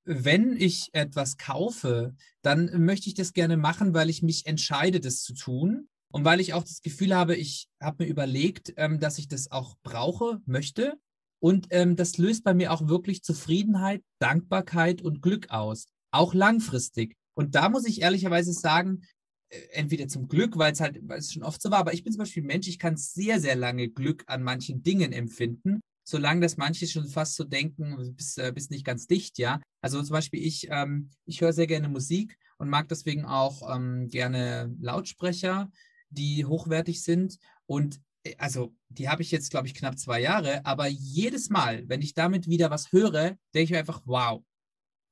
wenn 0.05 0.55
ich 0.55 0.89
etwas 0.93 1.37
kaufe, 1.37 2.15
dann 2.41 2.83
möchte 2.83 3.09
ich 3.09 3.15
das 3.15 3.33
gerne 3.33 3.57
machen, 3.57 3.93
weil 3.93 4.09
ich 4.09 4.23
mich 4.23 4.45
entscheide, 4.45 4.99
das 4.99 5.21
zu 5.21 5.33
tun. 5.33 5.87
Und 6.11 6.25
weil 6.25 6.39
ich 6.39 6.53
auch 6.53 6.63
das 6.63 6.81
Gefühl 6.81 7.15
habe, 7.15 7.35
ich 7.35 7.67
habe 7.79 8.03
mir 8.03 8.09
überlegt, 8.09 8.73
ähm, 8.77 8.99
dass 8.99 9.19
ich 9.19 9.27
das 9.27 9.51
auch 9.51 9.75
brauche, 9.83 10.41
möchte. 10.45 10.97
Und 11.39 11.67
ähm, 11.69 11.95
das 11.95 12.17
löst 12.17 12.43
bei 12.43 12.53
mir 12.53 12.73
auch 12.73 12.87
wirklich 12.87 13.23
Zufriedenheit, 13.23 14.03
Dankbarkeit 14.19 15.01
und 15.01 15.21
Glück 15.21 15.51
aus, 15.51 15.85
auch 16.11 16.33
langfristig. 16.33 17.15
Und 17.35 17.55
da 17.55 17.69
muss 17.69 17.85
ich 17.85 18.01
ehrlicherweise 18.01 18.51
sagen, 18.51 19.03
äh, 19.49 19.59
entweder 19.71 20.07
zum 20.07 20.27
Glück, 20.27 20.57
weil 20.57 20.73
es 20.73 20.81
halt, 20.81 20.99
weil 21.03 21.19
es 21.19 21.31
schon 21.31 21.43
oft 21.43 21.61
so 21.61 21.71
war, 21.71 21.79
aber 21.79 21.93
ich 21.93 22.03
bin 22.03 22.11
zum 22.11 22.19
Beispiel 22.19 22.43
Mensch, 22.43 22.67
ich 22.67 22.79
kann 22.79 22.97
sehr, 22.97 23.39
sehr 23.39 23.55
lange 23.55 23.89
Glück 23.89 24.23
an 24.27 24.43
manchen 24.43 24.83
Dingen 24.83 25.13
empfinden, 25.13 25.79
solange 26.09 26.41
das 26.41 26.57
manche 26.57 26.87
schon 26.87 27.07
fast 27.07 27.35
so 27.35 27.43
denken, 27.43 28.13
bist, 28.15 28.37
äh, 28.39 28.51
bist 28.53 28.71
nicht 28.71 28.85
ganz 28.85 29.07
dicht, 29.07 29.37
ja. 29.37 29.61
Also 29.81 30.01
zum 30.01 30.13
Beispiel 30.13 30.45
ich, 30.45 30.67
ähm, 30.69 31.09
ich 31.25 31.41
höre 31.41 31.53
sehr 31.53 31.67
gerne 31.67 31.89
Musik 31.89 32.37
und 32.57 32.69
mag 32.69 32.87
deswegen 32.87 33.25
auch 33.25 33.73
ähm, 33.73 34.07
gerne 34.09 34.75
Lautsprecher, 34.81 35.71
die 36.09 36.45
hochwertig 36.45 37.03
sind 37.03 37.37
und 37.65 38.01
äh, 38.23 38.35
also 38.37 38.75
die 38.89 39.09
habe 39.09 39.21
ich 39.21 39.31
jetzt, 39.31 39.51
glaube 39.51 39.67
ich, 39.67 39.73
knapp 39.73 39.97
zwei 39.97 40.21
Jahre, 40.21 40.65
aber 40.65 40.87
jedes 40.87 41.49
Mal, 41.49 41.87
wenn 41.87 42.01
ich 42.01 42.13
damit 42.13 42.47
wieder 42.47 42.71
was 42.71 42.91
höre, 42.91 43.37
denke 43.53 43.63
ich 43.63 43.71
mir 43.71 43.79
einfach, 43.79 44.01
wow, 44.05 44.43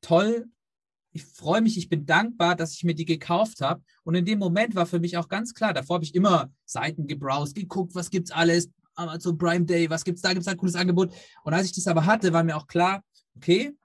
toll, 0.01 0.49
ich 1.17 1.25
freue 1.25 1.61
mich, 1.61 1.77
ich 1.77 1.89
bin 1.89 2.05
dankbar, 2.05 2.55
dass 2.55 2.73
ich 2.73 2.83
mir 2.83 2.93
die 2.93 3.05
gekauft 3.05 3.61
habe. 3.61 3.81
Und 4.03 4.15
in 4.15 4.25
dem 4.25 4.37
Moment 4.39 4.75
war 4.75 4.85
für 4.85 4.99
mich 4.99 5.17
auch 5.17 5.27
ganz 5.27 5.53
klar, 5.53 5.73
davor 5.73 5.95
habe 5.95 6.05
ich 6.05 6.13
immer 6.13 6.51
Seiten 6.65 7.07
gebrowst, 7.07 7.55
geguckt, 7.55 7.95
was 7.95 8.11
gibt's 8.11 8.31
alles, 8.31 8.69
Amazon 8.97 9.37
Prime 9.37 9.65
Day, 9.65 9.89
was 9.89 10.03
gibt's 10.03 10.21
da, 10.21 10.33
gibt's 10.33 10.45
da 10.45 10.51
ein 10.51 10.57
cooles 10.57 10.75
Angebot. 10.75 11.13
Und 11.43 11.53
als 11.53 11.65
ich 11.65 11.73
das 11.73 11.87
aber 11.87 12.05
hatte, 12.05 12.33
war 12.33 12.43
mir 12.43 12.57
auch 12.57 12.67
klar, 12.67 13.03
okay, 13.35 13.75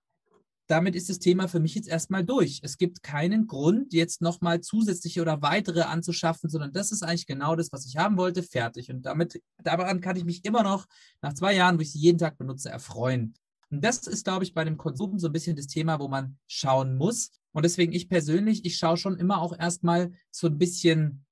damit 0.67 0.95
ist 0.95 1.11
das 1.11 1.19
Thema 1.19 1.49
für 1.49 1.61
mich 1.61 1.75
jetzt 1.75 1.89
erstmal 1.89 2.25
durch. 2.25 2.61
Es 2.63 2.79
gibt 2.79 3.03
keinen 3.03 3.47
Grund, 3.47 3.93
jetzt 3.93 4.23
nochmal 4.23 4.61
zusätzliche 4.61 5.21
oder 5.21 5.43
weitere 5.43 5.83
anzuschaffen, 5.83 6.49
sondern 6.49 6.73
das 6.73 6.93
ist 6.93 7.03
eigentlich 7.03 7.27
genau 7.27 7.57
das, 7.57 7.73
was 7.73 7.85
ich 7.85 7.97
haben 7.97 8.17
wollte, 8.17 8.43
fertig. 8.43 8.91
Und 8.91 9.03
damit, 9.03 9.43
daran 9.63 10.01
kann 10.01 10.17
ich 10.17 10.25
mich 10.25 10.45
immer 10.45 10.63
noch 10.63 10.87
nach 11.21 11.35
zwei 11.35 11.55
Jahren, 11.55 11.77
wo 11.77 11.83
ich 11.83 11.93
sie 11.93 11.99
jeden 11.99 12.19
Tag 12.19 12.39
benutze, 12.39 12.71
erfreuen. 12.71 13.35
Und 13.71 13.83
das 13.83 14.07
ist, 14.07 14.25
glaube 14.25 14.45
ich, 14.45 14.55
bei 14.55 14.65
dem 14.65 14.77
Konsum 14.77 15.19
so 15.19 15.29
ein 15.29 15.33
bisschen 15.33 15.57
das 15.57 15.67
Thema, 15.67 15.99
wo 15.99 16.09
man 16.09 16.39
schauen 16.47 16.97
muss. 16.97 17.33
Und 17.53 17.65
deswegen 17.65 17.93
ich 17.93 18.09
persönlich, 18.09 18.65
ich 18.65 18.77
schaue 18.77 18.97
schon 18.97 19.19
immer 19.19 19.43
auch 19.43 19.59
erstmal 19.59 20.13
so 20.31 20.47
ein 20.47 20.59
bisschen, 20.59 21.25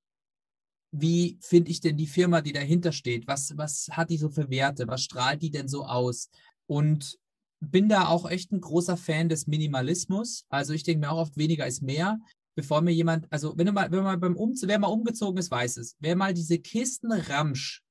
wie 0.92 1.38
finde 1.40 1.70
ich 1.70 1.81
denn 1.81 1.96
die 1.96 2.07
Firma, 2.07 2.40
die 2.40 2.53
dahinter 2.53 2.92
steht? 2.92 3.26
Was, 3.26 3.57
was 3.57 3.88
hat 3.92 4.11
die 4.11 4.18
so 4.18 4.29
für 4.31 4.50
Werte? 4.50 4.88
Was 4.88 5.03
strahlt 5.03 5.42
die 5.42 5.50
denn 5.50 5.68
so 5.68 5.85
aus? 5.85 6.31
Und 6.66 7.18
bin 7.61 7.88
da 7.88 8.09
auch 8.09 8.29
echt 8.29 8.53
ein 8.53 8.61
großer 8.61 8.96
Fan 8.96 9.29
des 9.29 9.46
Minimalismus. 9.46 10.46
Also 10.48 10.72
ich 10.72 10.83
denke 10.83 11.07
mir 11.07 11.12
auch 11.12 11.20
oft, 11.20 11.37
weniger 11.37 11.66
ist 11.66 11.83
mehr. 11.83 12.18
Bevor 12.57 12.81
mir 12.81 12.92
jemand, 12.92 13.26
also 13.31 13.57
wenn 13.57 13.66
du 13.66 13.72
mal, 13.72 13.90
wenn 13.92 14.03
man 14.03 14.18
beim 14.18 14.37
Umzug, 14.37 14.68
wer 14.68 14.79
mal 14.79 14.88
umgezogen 14.88 15.38
ist, 15.38 15.50
weiß 15.50 15.76
es. 15.76 15.96
Wer 16.00 16.16
mal 16.16 16.35
diese 16.35 16.59
Kisten 16.59 17.12
Ramsch 17.12 17.83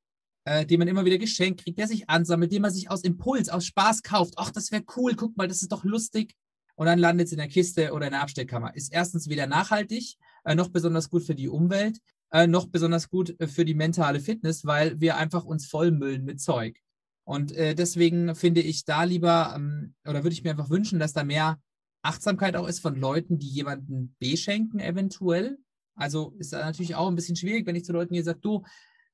äh, 0.50 0.66
den 0.66 0.80
man 0.80 0.88
immer 0.88 1.06
wieder 1.06 1.20
geschenkt 1.20 1.64
kriegt, 1.64 1.78
der 1.78 1.88
sich 1.88 2.10
ansammelt, 2.10 2.52
den 2.52 2.64
man 2.64 2.72
sich 2.72 2.90
aus 2.90 3.04
Impuls, 3.04 3.50
aus 3.50 3.66
Spaß 3.66 4.02
kauft. 4.02 4.34
Ach, 4.38 4.50
das 4.50 4.72
wäre 4.72 4.84
cool, 4.96 5.16
guck 5.16 5.38
mal, 5.38 5.48
das 5.48 5.62
ist 5.62 5.72
doch 5.72 5.84
lustig. 5.84 6.36
Und 6.76 6.88
dann 6.88 6.98
landet 6.98 7.28
es 7.28 7.34
in 7.34 7.38
der 7.38 7.50
Kiste 7.50 7.94
oder 7.94 8.08
in 8.08 8.14
der 8.14 8.22
Abstellkammer. 8.22 8.76
Ist 8.76 8.92
erstens 8.92 9.28
weder 9.28 9.48
nachhaltig, 9.48 10.16
äh, 10.46 10.56
noch 10.56 10.70
besonders 10.70 11.10
gut 11.10 11.24
für 11.24 11.36
die 11.36 11.50
Umwelt, 11.50 12.00
äh, 12.32 12.48
noch 12.48 12.68
besonders 12.68 13.10
gut 13.10 13.39
äh, 13.39 13.48
für 13.48 13.65
die 13.65 13.76
mentale 13.76 14.20
Fitness, 14.20 14.65
weil 14.65 15.00
wir 15.00 15.18
einfach 15.18 15.46
uns 15.46 15.68
vollmüllen 15.68 16.24
mit 16.24 16.42
Zeug. 16.42 16.80
Und 17.24 17.52
äh, 17.52 17.76
deswegen 17.76 18.34
finde 18.36 18.62
ich 18.62 18.86
da 18.86 19.04
lieber, 19.04 19.54
ähm, 19.56 19.94
oder 20.08 20.24
würde 20.24 20.34
ich 20.34 20.44
mir 20.44 20.52
einfach 20.52 20.70
wünschen, 20.70 21.00
dass 21.00 21.13
da 21.13 21.24
mehr 21.24 21.60
Achtsamkeit 22.02 22.56
auch 22.56 22.68
ist 22.68 22.80
von 22.80 22.96
Leuten, 22.96 23.38
die 23.38 23.50
jemanden 23.50 24.15
beschenken, 24.20 24.80
eventuell. 24.80 25.58
Also 25.96 26.34
ist 26.39 26.54
da 26.54 26.65
natürlich 26.65 26.96
auch 26.96 27.08
ein 27.08 27.15
bisschen 27.15 27.36
schwierig, 27.36 27.68
wenn 27.68 27.76
ich 27.76 27.86
zu 27.86 27.94
Leuten 27.94 28.13
hier 28.13 28.24
sage, 28.24 28.39
du, 28.39 28.63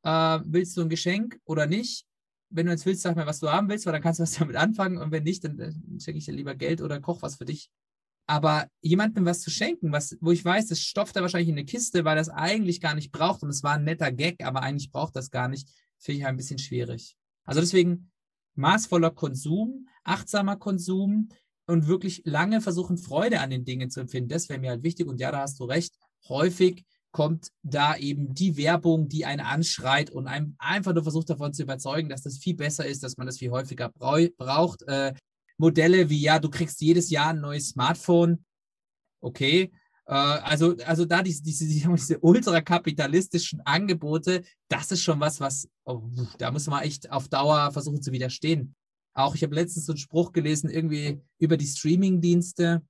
äh, 0.04 0.40
willst 0.46 0.78
du 0.78 0.82
ein 0.82 0.90
Geschenk 0.90 1.40
oder 1.46 1.66
nicht? 1.66 2.06
Wenn 2.50 2.68
du 2.68 2.72
jetzt 2.72 2.86
willst, 2.86 3.02
sag 3.02 3.16
mir, 3.16 3.26
was 3.26 3.40
du 3.40 3.50
haben 3.50 3.68
willst, 3.70 3.86
weil 3.86 3.94
dann 3.94 4.04
kannst 4.04 4.20
du 4.20 4.24
was 4.24 4.34
damit 4.40 4.56
anfangen. 4.56 4.98
Und 4.98 5.12
wenn 5.12 5.24
nicht, 5.24 5.44
dann 5.44 5.60
äh, 5.60 5.74
schenke 6.00 6.20
ich 6.20 6.26
dir 6.26 6.34
lieber 6.34 6.56
Geld 6.56 6.82
oder 6.82 7.02
koch 7.02 7.22
was 7.22 7.36
für 7.36 7.46
dich. 7.46 7.70
Aber 8.28 8.68
jemandem 8.82 9.26
was 9.26 9.42
zu 9.42 9.52
schenken, 9.52 9.92
was, 9.92 10.18
wo 10.20 10.32
ich 10.32 10.44
weiß, 10.44 10.68
das 10.68 10.80
stopft 10.80 11.16
er 11.16 11.22
wahrscheinlich 11.22 11.50
in 11.50 11.56
eine 11.56 11.66
Kiste, 11.66 12.06
weil 12.06 12.16
das 12.16 12.30
eigentlich 12.30 12.82
gar 12.82 12.96
nicht 12.96 13.12
braucht. 13.12 13.44
Und 13.44 13.50
es 13.50 13.62
war 13.62 13.74
ein 13.74 13.84
netter 13.84 14.12
Gag, 14.12 14.44
aber 14.44 14.64
eigentlich 14.64 14.92
braucht 14.92 15.16
das 15.16 15.30
gar 15.30 15.48
nicht. 15.48 15.70
Finde 16.00 16.20
ich 16.20 16.26
ein 16.26 16.38
bisschen 16.38 16.58
schwierig. 16.58 17.16
Also 17.44 17.62
deswegen 17.62 18.12
maßvoller 18.56 19.12
Konsum, 19.12 19.88
achtsamer 20.04 20.56
Konsum 20.56 21.30
und 21.68 21.88
wirklich 21.88 22.24
lange 22.26 22.62
versuchen, 22.62 22.98
Freude 22.98 23.40
an 23.40 23.50
den 23.50 23.66
Dingen 23.66 23.90
zu 23.90 24.00
empfinden. 24.00 24.30
Das 24.30 24.50
wäre 24.50 24.60
mir 24.60 24.72
halt 24.72 24.84
wichtig. 24.84 25.08
Und 25.08 25.20
ja, 25.20 25.32
da 25.32 25.42
hast 25.42 25.60
du 25.60 25.66
recht. 25.66 25.94
Häufig 26.28 26.86
kommt 27.12 27.52
da 27.64 27.96
eben 27.96 28.34
die 28.34 28.58
Werbung, 28.58 29.08
die 29.08 29.26
einen 29.26 29.40
anschreit 29.40 30.10
und 30.10 30.28
einem 30.28 30.56
einfach 30.58 30.94
nur 30.94 31.04
versucht 31.04 31.30
davon 31.30 31.54
zu 31.54 31.64
überzeugen, 31.64 32.10
dass 32.10 32.24
das 32.24 32.38
viel 32.38 32.56
besser 32.56 32.86
ist, 32.86 33.04
dass 33.04 33.18
man 33.18 33.26
das 33.26 33.38
viel 33.38 33.52
häufiger 33.52 33.90
braucht. 33.90 34.82
Äh, 34.84 35.14
Modelle 35.58 36.10
wie, 36.10 36.22
ja, 36.22 36.40
du 36.40 36.50
kriegst 36.50 36.82
jedes 36.82 37.10
Jahr 37.10 37.30
ein 37.30 37.42
neues 37.42 37.70
Smartphone. 37.70 38.44
Okay. 39.22 39.72
Äh, 40.08 40.14
also, 40.14 40.76
also 40.86 41.06
da 41.06 41.22
diese, 41.22 41.44
diese, 41.44 41.66
diese 41.96 42.20
ultrakapitalistischen 42.20 43.62
Angebote, 43.66 44.44
das 44.68 44.92
ist 44.92 45.04
schon 45.04 45.20
was, 45.20 45.40
was, 45.40 45.68
oh, 45.86 46.04
da 46.38 46.52
muss 46.52 46.68
man 46.68 46.84
echt 46.84 47.12
auf 47.12 47.28
Dauer 47.28 47.72
versuchen 47.72 48.02
zu 48.02 48.12
widerstehen. 48.12 48.76
Auch 49.14 49.34
ich 49.34 49.44
habe 49.44 49.56
letztens 49.56 49.86
so 49.86 49.94
einen 49.94 49.98
Spruch 49.98 50.34
gelesen, 50.34 50.70
irgendwie 50.70 51.22
über 51.40 51.58
die 51.58 51.68
Streaming-Dienste 51.68 52.82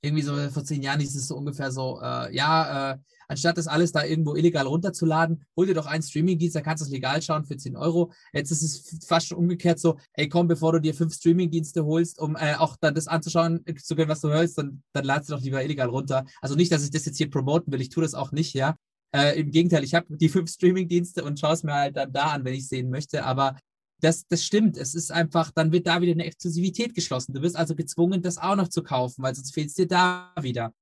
irgendwie 0.00 0.22
so 0.22 0.36
vor 0.50 0.64
zehn 0.64 0.82
Jahren 0.82 1.00
ist 1.00 1.14
es 1.14 1.28
so 1.28 1.36
ungefähr 1.36 1.70
so, 1.70 2.00
äh, 2.00 2.34
ja, 2.34 2.92
äh, 2.92 2.98
anstatt 3.28 3.58
das 3.58 3.68
alles 3.68 3.92
da 3.92 4.04
irgendwo 4.04 4.34
illegal 4.34 4.66
runterzuladen, 4.66 5.44
hol 5.56 5.66
dir 5.66 5.74
doch 5.74 5.86
einen 5.86 6.02
Streamingdienst, 6.02 6.56
da 6.56 6.60
kannst 6.60 6.82
du 6.82 6.86
es 6.86 6.90
legal 6.90 7.22
schauen 7.22 7.44
für 7.44 7.56
10 7.56 7.76
Euro. 7.76 8.12
Jetzt 8.32 8.50
ist 8.50 8.62
es 8.62 9.06
fast 9.06 9.28
schon 9.28 9.38
umgekehrt 9.38 9.78
so, 9.78 9.98
hey 10.12 10.28
komm, 10.28 10.48
bevor 10.48 10.72
du 10.72 10.80
dir 10.80 10.94
fünf 10.94 11.14
Streamingdienste 11.14 11.84
holst, 11.84 12.18
um 12.18 12.36
äh, 12.36 12.54
auch 12.56 12.76
dann 12.80 12.94
das 12.94 13.06
anzuschauen 13.06 13.62
äh, 13.66 13.74
zu 13.74 13.94
können, 13.94 14.08
was 14.08 14.20
du 14.20 14.28
hörst, 14.28 14.58
dann, 14.58 14.82
dann 14.92 15.04
ladst 15.04 15.30
du 15.30 15.34
doch 15.34 15.42
lieber 15.42 15.62
illegal 15.62 15.88
runter. 15.88 16.24
Also 16.40 16.54
nicht, 16.54 16.72
dass 16.72 16.84
ich 16.84 16.90
das 16.90 17.04
jetzt 17.04 17.18
hier 17.18 17.30
promoten 17.30 17.72
will, 17.72 17.80
ich 17.80 17.90
tue 17.90 18.02
das 18.02 18.14
auch 18.14 18.32
nicht, 18.32 18.54
ja. 18.54 18.76
Äh, 19.14 19.40
Im 19.40 19.50
Gegenteil, 19.50 19.84
ich 19.84 19.94
habe 19.94 20.16
die 20.16 20.28
fünf 20.28 20.50
Streamingdienste 20.50 21.24
und 21.24 21.40
schaue 21.40 21.54
es 21.54 21.62
mir 21.62 21.72
halt 21.72 21.96
dann 21.96 22.12
da 22.12 22.26
an, 22.26 22.44
wenn 22.44 22.52
ich 22.52 22.68
sehen 22.68 22.90
möchte. 22.90 23.24
Aber 23.24 23.56
das, 24.00 24.26
das 24.28 24.44
stimmt. 24.44 24.76
Es 24.76 24.94
ist 24.94 25.10
einfach, 25.10 25.50
dann 25.50 25.72
wird 25.72 25.86
da 25.86 26.00
wieder 26.00 26.12
eine 26.12 26.24
Exklusivität 26.24 26.94
geschlossen. 26.94 27.32
Du 27.32 27.42
wirst 27.42 27.56
also 27.56 27.74
gezwungen, 27.74 28.22
das 28.22 28.38
auch 28.38 28.56
noch 28.56 28.68
zu 28.68 28.82
kaufen, 28.82 29.22
weil 29.22 29.34
sonst 29.34 29.54
fehlt 29.54 29.68
es 29.68 29.74
dir 29.74 29.88
da 29.88 30.32
wieder. 30.40 30.72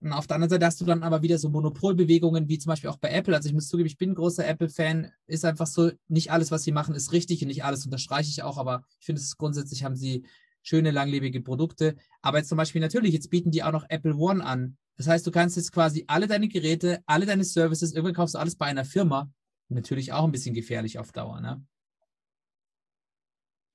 Und 0.00 0.12
auf 0.12 0.28
der 0.28 0.36
anderen 0.36 0.50
Seite 0.50 0.66
hast 0.66 0.80
du 0.80 0.84
dann 0.84 1.02
aber 1.02 1.22
wieder 1.22 1.38
so 1.38 1.48
Monopolbewegungen, 1.48 2.48
wie 2.48 2.58
zum 2.58 2.70
Beispiel 2.70 2.90
auch 2.90 2.98
bei 2.98 3.10
Apple. 3.10 3.34
Also 3.34 3.48
ich 3.48 3.54
muss 3.54 3.68
zugeben, 3.68 3.88
ich 3.88 3.98
bin 3.98 4.14
großer 4.14 4.46
Apple-Fan. 4.46 5.10
Ist 5.26 5.44
einfach 5.44 5.66
so, 5.66 5.90
nicht 6.06 6.30
alles, 6.30 6.50
was 6.52 6.62
sie 6.62 6.72
machen, 6.72 6.94
ist 6.94 7.12
richtig 7.12 7.42
und 7.42 7.48
nicht 7.48 7.64
alles 7.64 7.84
unterstreiche 7.84 8.30
ich 8.30 8.42
auch, 8.42 8.58
aber 8.58 8.84
ich 9.00 9.06
finde, 9.06 9.20
es 9.20 9.36
grundsätzlich 9.36 9.82
haben 9.82 9.96
sie 9.96 10.24
schöne, 10.62 10.92
langlebige 10.92 11.40
Produkte. 11.40 11.96
Aber 12.22 12.38
jetzt 12.38 12.48
zum 12.48 12.58
Beispiel 12.58 12.80
natürlich, 12.80 13.12
jetzt 13.12 13.30
bieten 13.30 13.50
die 13.50 13.62
auch 13.64 13.72
noch 13.72 13.86
Apple 13.88 14.14
One 14.14 14.44
an. 14.44 14.76
Das 14.96 15.08
heißt, 15.08 15.26
du 15.26 15.30
kannst 15.30 15.56
jetzt 15.56 15.72
quasi 15.72 16.04
alle 16.06 16.26
deine 16.26 16.48
Geräte, 16.48 17.02
alle 17.06 17.26
deine 17.26 17.44
Services, 17.44 17.92
irgendwann 17.92 18.14
kaufst 18.14 18.34
du 18.34 18.38
alles 18.38 18.56
bei 18.56 18.66
einer 18.66 18.84
Firma. 18.84 19.30
Natürlich 19.68 20.12
auch 20.12 20.24
ein 20.24 20.32
bisschen 20.32 20.54
gefährlich 20.54 20.98
auf 20.98 21.12
Dauer, 21.12 21.40
ne? 21.40 21.64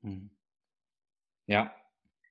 Mhm. 0.02 0.30
Ja. 1.48 1.74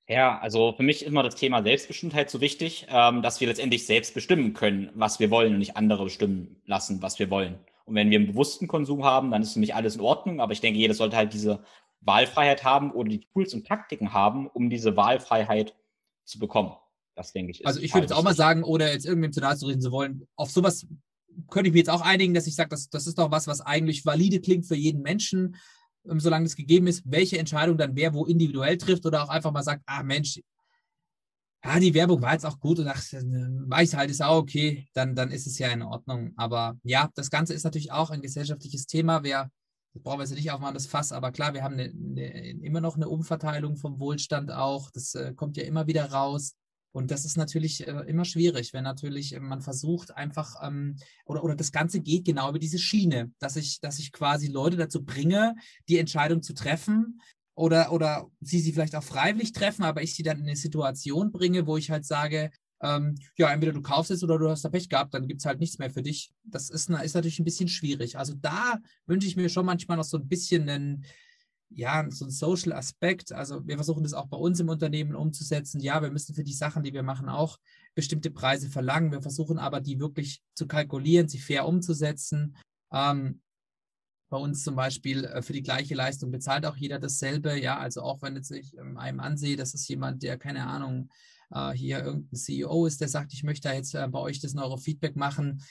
Ja, 0.08 0.38
also 0.40 0.72
für 0.72 0.82
mich 0.82 1.02
ist 1.02 1.08
immer 1.08 1.22
das 1.22 1.36
Thema 1.36 1.62
Selbstbestimmtheit 1.62 2.28
so 2.30 2.40
wichtig, 2.40 2.86
ähm, 2.90 3.22
dass 3.22 3.40
wir 3.40 3.48
letztendlich 3.48 3.86
selbst 3.86 4.14
bestimmen 4.14 4.52
können, 4.52 4.90
was 4.94 5.20
wir 5.20 5.30
wollen 5.30 5.52
und 5.52 5.58
nicht 5.58 5.76
andere 5.76 6.04
bestimmen 6.04 6.60
lassen, 6.66 7.02
was 7.02 7.18
wir 7.18 7.30
wollen. 7.30 7.58
Und 7.84 7.94
wenn 7.94 8.10
wir 8.10 8.18
einen 8.18 8.28
bewussten 8.28 8.68
Konsum 8.68 9.04
haben, 9.04 9.30
dann 9.30 9.42
ist 9.42 9.54
für 9.54 9.60
mich 9.60 9.74
alles 9.74 9.96
in 9.96 10.00
Ordnung. 10.00 10.40
Aber 10.40 10.52
ich 10.52 10.60
denke, 10.60 10.78
jeder 10.78 10.94
sollte 10.94 11.16
halt 11.16 11.32
diese 11.32 11.62
Wahlfreiheit 12.00 12.64
haben 12.64 12.90
oder 12.92 13.08
die 13.08 13.20
Tools 13.20 13.54
und 13.54 13.66
Taktiken 13.66 14.12
haben, 14.12 14.48
um 14.48 14.70
diese 14.70 14.96
Wahlfreiheit 14.96 15.74
zu 16.24 16.38
bekommen. 16.38 16.72
Das 17.14 17.32
denke 17.32 17.52
ich. 17.52 17.66
also 17.66 17.80
ich 17.80 17.92
würde 17.92 18.04
jetzt 18.04 18.12
auch 18.12 18.22
mal 18.22 18.34
sagen, 18.34 18.64
ohne 18.64 18.90
jetzt 18.90 19.04
irgendwem 19.04 19.32
zu 19.32 19.40
nahe 19.40 19.56
zu 19.56 19.66
reden 19.66 19.82
zu 19.82 19.92
wollen, 19.92 20.26
auf 20.34 20.50
sowas 20.50 20.86
könnte 21.50 21.68
ich 21.68 21.72
mir 21.72 21.80
jetzt 21.80 21.90
auch 21.90 22.00
einigen, 22.00 22.34
dass 22.34 22.46
ich 22.46 22.54
sage, 22.54 22.70
das, 22.70 22.88
das 22.88 23.06
ist 23.06 23.18
doch 23.18 23.30
was, 23.30 23.46
was 23.46 23.60
eigentlich 23.60 24.04
valide 24.04 24.40
klingt 24.40 24.66
für 24.66 24.76
jeden 24.76 25.02
Menschen. 25.02 25.56
Ähm, 26.08 26.20
solange 26.20 26.46
es 26.46 26.56
gegeben 26.56 26.86
ist, 26.86 27.02
welche 27.06 27.38
Entscheidung 27.38 27.76
dann 27.78 27.96
wer 27.96 28.14
wo 28.14 28.24
individuell 28.24 28.76
trifft 28.78 29.06
oder 29.06 29.24
auch 29.24 29.28
einfach 29.28 29.52
mal 29.52 29.62
sagt, 29.62 29.82
ah 29.86 30.02
Mensch, 30.02 30.40
ja, 31.64 31.78
die 31.78 31.94
Werbung 31.94 32.20
war 32.20 32.32
jetzt 32.32 32.44
auch 32.44 32.58
gut 32.58 32.80
und 32.80 32.88
ach, 32.88 33.00
weiß 33.00 33.94
halt, 33.94 34.10
ist 34.10 34.22
auch 34.22 34.38
okay, 34.38 34.88
dann, 34.94 35.14
dann 35.14 35.30
ist 35.30 35.46
es 35.46 35.58
ja 35.58 35.68
in 35.68 35.82
Ordnung. 35.82 36.32
Aber 36.36 36.76
ja, 36.82 37.08
das 37.14 37.30
Ganze 37.30 37.54
ist 37.54 37.62
natürlich 37.62 37.92
auch 37.92 38.10
ein 38.10 38.20
gesellschaftliches 38.20 38.86
Thema. 38.86 39.22
Wir 39.22 39.48
das 39.94 40.02
brauchen 40.02 40.20
wir 40.20 40.24
jetzt 40.24 40.34
nicht 40.34 40.50
aufmachen, 40.50 40.74
das 40.74 40.86
Fass, 40.86 41.12
aber 41.12 41.32
klar, 41.32 41.52
wir 41.52 41.62
haben 41.62 41.74
eine, 41.74 41.84
eine, 41.84 42.50
immer 42.62 42.80
noch 42.80 42.96
eine 42.96 43.08
Umverteilung 43.08 43.76
vom 43.76 44.00
Wohlstand 44.00 44.50
auch. 44.50 44.90
Das 44.90 45.14
äh, 45.14 45.34
kommt 45.34 45.56
ja 45.58 45.64
immer 45.64 45.86
wieder 45.86 46.10
raus. 46.10 46.54
Und 46.92 47.10
das 47.10 47.24
ist 47.24 47.36
natürlich 47.36 47.86
äh, 47.86 48.04
immer 48.06 48.24
schwierig, 48.24 48.72
wenn 48.72 48.84
natürlich 48.84 49.34
äh, 49.34 49.40
man 49.40 49.62
versucht 49.62 50.14
einfach, 50.16 50.56
ähm, 50.62 50.96
oder, 51.24 51.42
oder 51.42 51.56
das 51.56 51.72
Ganze 51.72 52.00
geht 52.00 52.24
genau 52.24 52.50
über 52.50 52.58
diese 52.58 52.78
Schiene, 52.78 53.32
dass 53.38 53.56
ich, 53.56 53.80
dass 53.80 53.98
ich 53.98 54.12
quasi 54.12 54.48
Leute 54.48 54.76
dazu 54.76 55.02
bringe, 55.02 55.54
die 55.88 55.98
Entscheidung 55.98 56.42
zu 56.42 56.52
treffen 56.52 57.20
oder, 57.54 57.92
oder 57.92 58.28
sie 58.40 58.60
sie 58.60 58.72
vielleicht 58.72 58.94
auch 58.94 59.02
freiwillig 59.02 59.52
treffen, 59.52 59.84
aber 59.84 60.02
ich 60.02 60.14
sie 60.14 60.22
dann 60.22 60.38
in 60.38 60.44
eine 60.44 60.56
Situation 60.56 61.32
bringe, 61.32 61.66
wo 61.66 61.76
ich 61.76 61.90
halt 61.90 62.04
sage, 62.04 62.50
ähm, 62.82 63.14
ja, 63.36 63.50
entweder 63.52 63.72
du 63.72 63.80
kaufst 63.80 64.10
es 64.10 64.22
oder 64.22 64.38
du 64.38 64.50
hast 64.50 64.64
da 64.64 64.68
Pech 64.68 64.88
gehabt, 64.88 65.14
dann 65.14 65.28
gibt 65.28 65.40
es 65.40 65.46
halt 65.46 65.60
nichts 65.60 65.78
mehr 65.78 65.90
für 65.90 66.02
dich. 66.02 66.32
Das 66.44 66.68
ist, 66.68 66.90
ist 66.90 67.14
natürlich 67.14 67.38
ein 67.38 67.44
bisschen 67.44 67.68
schwierig. 67.68 68.18
Also 68.18 68.34
da 68.34 68.78
wünsche 69.06 69.28
ich 69.28 69.36
mir 69.36 69.48
schon 69.48 69.66
manchmal 69.66 69.96
noch 69.96 70.04
so 70.04 70.18
ein 70.18 70.28
bisschen 70.28 70.68
einen, 70.68 71.04
ja, 71.74 72.06
so 72.10 72.24
ein 72.24 72.30
Social 72.30 72.72
Aspekt. 72.72 73.32
Also 73.32 73.66
wir 73.66 73.76
versuchen 73.76 74.02
das 74.02 74.14
auch 74.14 74.26
bei 74.26 74.36
uns 74.36 74.60
im 74.60 74.68
Unternehmen 74.68 75.14
umzusetzen. 75.14 75.80
Ja, 75.80 76.02
wir 76.02 76.10
müssen 76.10 76.34
für 76.34 76.44
die 76.44 76.52
Sachen, 76.52 76.82
die 76.82 76.92
wir 76.92 77.02
machen, 77.02 77.28
auch 77.28 77.58
bestimmte 77.94 78.30
Preise 78.30 78.68
verlangen. 78.68 79.12
Wir 79.12 79.22
versuchen 79.22 79.58
aber, 79.58 79.80
die 79.80 80.00
wirklich 80.00 80.42
zu 80.54 80.66
kalkulieren, 80.66 81.28
sie 81.28 81.38
fair 81.38 81.66
umzusetzen. 81.66 82.56
Ähm, 82.92 83.40
bei 84.28 84.38
uns 84.38 84.64
zum 84.64 84.76
Beispiel 84.76 85.24
äh, 85.24 85.42
für 85.42 85.52
die 85.52 85.62
gleiche 85.62 85.94
Leistung 85.94 86.30
bezahlt 86.30 86.64
auch 86.64 86.76
jeder 86.76 86.98
dasselbe. 86.98 87.60
Ja, 87.60 87.78
also 87.78 88.02
auch 88.02 88.22
wenn 88.22 88.36
jetzt 88.36 88.50
ich 88.50 88.76
ähm, 88.78 88.96
einem 88.96 89.20
ansehe, 89.20 89.56
das 89.56 89.74
ist 89.74 89.88
jemand, 89.88 90.22
der 90.22 90.38
keine 90.38 90.66
Ahnung, 90.66 91.10
äh, 91.50 91.72
hier 91.72 92.02
irgendein 92.02 92.36
CEO 92.36 92.86
ist, 92.86 93.00
der 93.00 93.08
sagt, 93.08 93.32
ich 93.34 93.42
möchte 93.42 93.68
jetzt 93.68 93.94
äh, 93.94 94.08
bei 94.08 94.18
euch 94.18 94.40
das 94.40 94.54
Neurofeedback 94.54 95.16
machen 95.16 95.62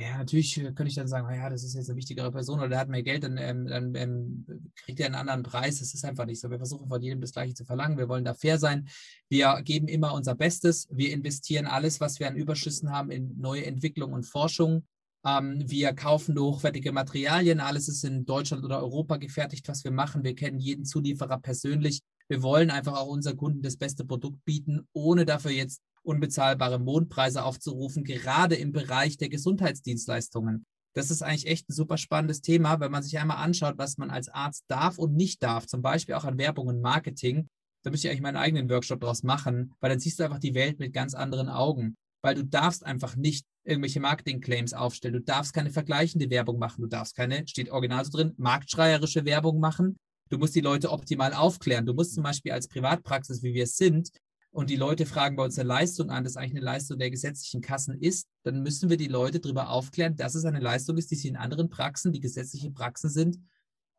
ja, 0.00 0.18
natürlich 0.18 0.58
äh, 0.58 0.72
könnte 0.72 0.88
ich 0.88 0.94
dann 0.94 1.08
sagen, 1.08 1.32
ja, 1.34 1.50
das 1.50 1.64
ist 1.64 1.74
jetzt 1.74 1.90
eine 1.90 1.96
wichtigere 1.96 2.30
Person 2.30 2.58
oder 2.58 2.68
der 2.68 2.78
hat 2.78 2.88
mehr 2.88 3.02
Geld, 3.02 3.24
dann, 3.24 3.36
ähm, 3.36 3.66
dann 3.66 3.94
ähm, 3.94 4.72
kriegt 4.76 5.00
er 5.00 5.06
einen 5.06 5.14
anderen 5.14 5.42
Preis. 5.42 5.80
Das 5.80 5.92
ist 5.92 6.04
einfach 6.04 6.24
nicht 6.24 6.40
so. 6.40 6.50
Wir 6.50 6.58
versuchen 6.58 6.88
von 6.88 7.02
jedem 7.02 7.20
das 7.20 7.32
Gleiche 7.32 7.54
zu 7.54 7.64
verlangen. 7.64 7.98
Wir 7.98 8.08
wollen 8.08 8.24
da 8.24 8.34
fair 8.34 8.58
sein. 8.58 8.88
Wir 9.28 9.60
geben 9.62 9.88
immer 9.88 10.14
unser 10.14 10.34
Bestes. 10.34 10.88
Wir 10.90 11.12
investieren 11.12 11.66
alles, 11.66 12.00
was 12.00 12.20
wir 12.20 12.28
an 12.28 12.36
Überschüssen 12.36 12.90
haben, 12.90 13.10
in 13.10 13.38
neue 13.38 13.66
Entwicklung 13.66 14.12
und 14.12 14.24
Forschung. 14.24 14.86
Ähm, 15.24 15.62
wir 15.66 15.92
kaufen 15.92 16.38
hochwertige 16.38 16.92
Materialien. 16.92 17.60
Alles 17.60 17.88
ist 17.88 18.04
in 18.04 18.24
Deutschland 18.24 18.64
oder 18.64 18.78
Europa 18.78 19.16
gefertigt, 19.18 19.68
was 19.68 19.84
wir 19.84 19.90
machen. 19.90 20.24
Wir 20.24 20.34
kennen 20.34 20.58
jeden 20.58 20.84
Zulieferer 20.84 21.38
persönlich. 21.38 22.00
Wir 22.28 22.42
wollen 22.42 22.70
einfach 22.70 22.94
auch 22.94 23.08
unseren 23.08 23.36
Kunden 23.36 23.62
das 23.62 23.76
beste 23.76 24.04
Produkt 24.04 24.44
bieten, 24.44 24.86
ohne 24.92 25.26
dafür 25.26 25.50
jetzt 25.50 25.82
unbezahlbare 26.02 26.78
Mondpreise 26.78 27.44
aufzurufen, 27.44 28.04
gerade 28.04 28.56
im 28.56 28.72
Bereich 28.72 29.16
der 29.16 29.28
Gesundheitsdienstleistungen. 29.28 30.64
Das 30.94 31.10
ist 31.10 31.22
eigentlich 31.22 31.46
echt 31.46 31.68
ein 31.68 31.74
super 31.74 31.96
spannendes 31.96 32.42
Thema, 32.42 32.80
wenn 32.80 32.92
man 32.92 33.02
sich 33.02 33.18
einmal 33.18 33.38
anschaut, 33.38 33.78
was 33.78 33.96
man 33.96 34.10
als 34.10 34.28
Arzt 34.28 34.64
darf 34.68 34.98
und 34.98 35.14
nicht 35.14 35.42
darf, 35.42 35.66
zum 35.66 35.80
Beispiel 35.80 36.14
auch 36.14 36.24
an 36.24 36.38
Werbung 36.38 36.66
und 36.66 36.82
Marketing. 36.82 37.48
Da 37.82 37.90
müsste 37.90 38.06
ich 38.06 38.10
eigentlich 38.10 38.22
meinen 38.22 38.36
eigenen 38.36 38.68
Workshop 38.68 39.00
draus 39.00 39.22
machen, 39.22 39.72
weil 39.80 39.90
dann 39.90 40.00
siehst 40.00 40.18
du 40.18 40.24
einfach 40.24 40.38
die 40.38 40.54
Welt 40.54 40.78
mit 40.78 40.92
ganz 40.92 41.14
anderen 41.14 41.48
Augen. 41.48 41.96
Weil 42.22 42.36
du 42.36 42.44
darfst 42.44 42.84
einfach 42.84 43.16
nicht 43.16 43.46
irgendwelche 43.64 43.98
Marketing-Claims 43.98 44.74
aufstellen. 44.74 45.14
Du 45.14 45.22
darfst 45.22 45.52
keine 45.52 45.70
vergleichende 45.70 46.30
Werbung 46.30 46.58
machen. 46.58 46.82
Du 46.82 46.86
darfst 46.86 47.16
keine, 47.16 47.46
steht 47.48 47.70
original 47.70 48.04
so 48.04 48.12
drin, 48.12 48.34
marktschreierische 48.36 49.24
Werbung 49.24 49.58
machen. 49.58 49.96
Du 50.30 50.38
musst 50.38 50.54
die 50.54 50.60
Leute 50.60 50.90
optimal 50.90 51.34
aufklären. 51.34 51.84
Du 51.84 51.94
musst 51.94 52.14
zum 52.14 52.22
Beispiel 52.22 52.52
als 52.52 52.68
Privatpraxis, 52.68 53.42
wie 53.42 53.54
wir 53.54 53.64
es 53.64 53.76
sind, 53.76 54.10
und 54.52 54.68
die 54.68 54.76
Leute 54.76 55.06
fragen 55.06 55.36
bei 55.36 55.44
uns 55.44 55.58
eine 55.58 55.68
Leistung 55.68 56.10
an, 56.10 56.24
das 56.24 56.36
eigentlich 56.36 56.52
eine 56.52 56.64
Leistung 56.64 56.98
der 56.98 57.10
gesetzlichen 57.10 57.62
Kassen 57.62 57.98
ist, 57.98 58.28
dann 58.42 58.62
müssen 58.62 58.90
wir 58.90 58.98
die 58.98 59.08
Leute 59.08 59.40
darüber 59.40 59.70
aufklären, 59.70 60.14
dass 60.14 60.34
es 60.34 60.44
eine 60.44 60.60
Leistung 60.60 60.98
ist, 60.98 61.10
die 61.10 61.16
sie 61.16 61.28
in 61.28 61.36
anderen 61.36 61.70
Praxen, 61.70 62.12
die 62.12 62.20
gesetzliche 62.20 62.70
Praxen 62.70 63.08
sind, 63.08 63.38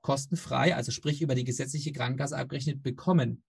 kostenfrei, 0.01 0.75
also 0.75 0.91
sprich 0.91 1.21
über 1.23 1.33
die 1.33 1.43
gesetzliche 1.43 1.91
Krankenkasse 1.91 2.37
abgerechnet 2.37 2.83
bekommen. 2.83 3.41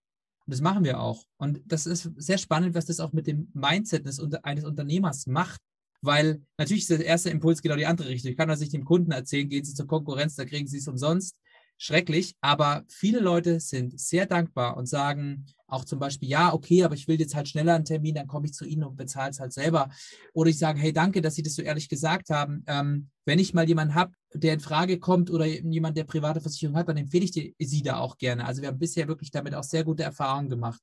Und 0.47 0.51
das 0.55 0.63
machen 0.63 0.85
wir 0.85 0.99
auch. 0.99 1.25
Und 1.37 1.61
das 1.67 1.87
ist 1.87 2.11
sehr 2.17 2.39
spannend, 2.39 2.75
was 2.75 2.87
das 2.87 3.01
auch 3.01 3.13
mit 3.13 3.27
dem 3.27 3.51
Mindset 3.53 4.07
eines 4.43 4.65
Unternehmers 4.65 5.27
macht. 5.27 5.61
Weil 6.01 6.43
natürlich 6.59 6.83
ist 6.83 6.91
der 6.91 7.05
erste 7.05 7.31
Impuls 7.31 7.61
genau 7.61 7.77
die 7.77 7.87
andere 7.87 8.09
Richtung. 8.09 8.31
Ich 8.31 8.37
kann 8.37 8.49
das 8.49 8.61
nicht 8.61 8.73
dem 8.73 8.85
Kunden 8.85 9.11
erzählen, 9.11 9.49
gehen 9.49 9.65
Sie 9.65 9.75
zur 9.75 9.87
Konkurrenz, 9.87 10.37
da 10.37 10.45
kriegen 10.45 10.67
Sie 10.67 10.79
es 10.79 10.89
umsonst 10.89 11.39
schrecklich, 11.77 12.37
aber 12.41 12.85
viele 12.89 13.21
Leute 13.21 13.61
sind 13.61 13.99
sehr 13.99 14.27
dankbar 14.27 14.77
und 14.77 14.87
sagen 14.87 15.47
auch 15.67 15.85
zum 15.85 15.99
Beispiel, 15.99 16.29
ja, 16.29 16.53
okay, 16.53 16.85
aber 16.85 16.95
ich 16.95 17.09
will 17.09 17.19
jetzt 17.19 17.35
halt 17.35 17.49
schneller 17.49 17.75
einen 17.75 17.85
Termin, 17.85 18.15
dann 18.15 18.27
komme 18.27 18.47
ich 18.47 18.53
zu 18.53 18.65
Ihnen 18.65 18.85
und 18.85 18.97
bezahle 18.97 19.31
es 19.31 19.41
halt 19.41 19.53
selber. 19.53 19.89
Oder 20.33 20.51
ich 20.51 20.59
sage, 20.59 20.79
hey, 20.79 20.93
danke, 20.93 21.23
dass 21.23 21.35
Sie 21.35 21.43
das 21.43 21.55
so 21.55 21.63
ehrlich 21.63 21.89
gesagt 21.89 22.31
haben. 22.31 22.65
Ähm, 22.67 23.09
wenn 23.25 23.39
ich 23.39 23.55
mal 23.55 23.67
jemanden 23.67 23.95
habe, 23.95 24.13
der 24.35 24.55
in 24.55 24.61
Frage 24.61 24.99
kommt 24.99 25.31
oder 25.31 25.47
jemand, 25.47 25.97
der 25.97 26.05
private 26.05 26.41
Versicherung 26.41 26.77
hat, 26.77 26.89
dann 26.89 26.97
empfehle 26.97 27.25
ich 27.25 27.31
die, 27.31 27.55
Sie 27.59 27.83
da 27.83 27.99
auch 27.99 28.19
gerne. 28.19 28.45
Also 28.45 28.61
wir 28.63 28.69
haben 28.69 28.79
bisher 28.79 29.09
wirklich 29.09 29.31
damit 29.31 29.55
auch 29.55 29.65
sehr 29.65 29.85
gute 29.85 30.03
Erfahrungen 30.03 30.51
gemacht. 30.51 30.81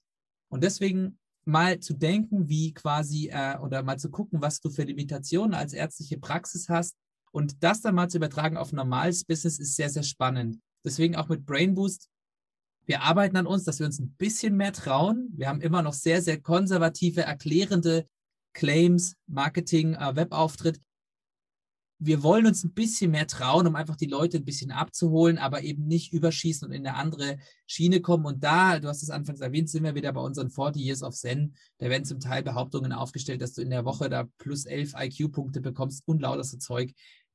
Und 0.49 0.63
deswegen 0.63 1.19
mal 1.45 1.79
zu 1.79 1.93
denken, 1.93 2.49
wie 2.49 2.73
quasi, 2.73 3.29
äh, 3.29 3.57
oder 3.59 3.83
mal 3.83 3.97
zu 3.97 4.09
gucken, 4.09 4.41
was 4.41 4.59
du 4.59 4.69
für 4.69 4.83
Limitationen 4.83 5.53
als 5.53 5.73
ärztliche 5.73 6.17
Praxis 6.17 6.69
hast 6.69 6.95
und 7.31 7.63
das 7.63 7.81
dann 7.81 7.95
mal 7.95 8.09
zu 8.09 8.17
übertragen 8.17 8.57
auf 8.57 8.73
normales 8.73 9.23
Business 9.23 9.59
ist 9.59 9.75
sehr, 9.75 9.89
sehr 9.89 10.03
spannend. 10.03 10.59
Deswegen 10.83 11.15
auch 11.15 11.29
mit 11.29 11.45
Brain 11.45 11.75
Boost. 11.75 12.09
Wir 12.85 13.03
arbeiten 13.03 13.37
an 13.37 13.47
uns, 13.47 13.63
dass 13.63 13.79
wir 13.79 13.85
uns 13.85 13.99
ein 13.99 14.15
bisschen 14.17 14.57
mehr 14.57 14.73
trauen. 14.73 15.29
Wir 15.35 15.47
haben 15.47 15.61
immer 15.61 15.81
noch 15.81 15.93
sehr, 15.93 16.21
sehr 16.21 16.41
konservative, 16.41 17.21
erklärende 17.21 18.07
Claims, 18.53 19.15
Marketing, 19.27 19.93
äh, 19.93 20.15
Webauftritt. 20.15 20.81
Wir 22.03 22.23
wollen 22.23 22.47
uns 22.47 22.63
ein 22.63 22.73
bisschen 22.73 23.11
mehr 23.11 23.27
trauen, 23.27 23.67
um 23.67 23.75
einfach 23.75 23.95
die 23.95 24.07
Leute 24.07 24.37
ein 24.37 24.43
bisschen 24.43 24.71
abzuholen, 24.71 25.37
aber 25.37 25.61
eben 25.61 25.85
nicht 25.85 26.11
überschießen 26.13 26.67
und 26.67 26.73
in 26.73 26.87
eine 26.87 26.97
andere 26.97 27.37
Schiene 27.67 28.01
kommen. 28.01 28.25
Und 28.25 28.43
da, 28.43 28.79
du 28.79 28.87
hast 28.87 29.03
es 29.03 29.11
anfangs 29.11 29.39
erwähnt, 29.39 29.69
sind 29.69 29.83
wir 29.83 29.93
wieder 29.93 30.11
bei 30.11 30.21
unseren 30.21 30.49
40 30.49 30.81
Years 30.81 31.03
of 31.03 31.13
Zen. 31.13 31.55
Da 31.77 31.89
werden 31.89 32.03
zum 32.03 32.19
Teil 32.19 32.41
Behauptungen 32.41 32.91
aufgestellt, 32.91 33.43
dass 33.43 33.53
du 33.53 33.61
in 33.61 33.69
der 33.69 33.85
Woche 33.85 34.09
da 34.09 34.27
plus 34.39 34.65
11 34.65 34.93
IQ-Punkte 34.97 35.61
bekommst 35.61 36.01
und 36.07 36.21
lauter 36.23 36.43
so 36.43 36.57
Zeug 36.57 36.91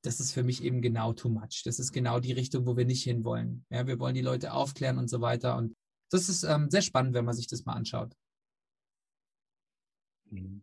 das 0.07 0.21
ist 0.21 0.33
für 0.33 0.45
mich 0.45 0.63
eben 0.63 0.81
genau 0.83 1.13
too 1.13 1.29
much. 1.29 1.63
Das 1.65 1.81
ist 1.81 1.93
genau 1.93 2.21
die 2.21 2.33
Richtung, 2.33 2.65
wo 2.65 2.77
wir 2.77 2.85
nicht 2.85 3.03
hinwollen. 3.03 3.67
Ja, 3.71 3.87
wir 3.89 3.99
wollen 3.99 4.15
die 4.15 4.23
Leute 4.23 4.53
aufklären 4.53 4.99
und 4.99 5.11
so 5.11 5.21
weiter. 5.21 5.57
Und 5.57 5.75
das 6.11 6.29
ist 6.29 6.45
ähm, 6.45 6.71
sehr 6.71 6.83
spannend, 6.83 7.15
wenn 7.15 7.25
man 7.25 7.35
sich 7.35 7.49
das 7.49 7.65
mal 7.65 7.73
anschaut. 7.73 8.13
Mhm. 10.31 10.63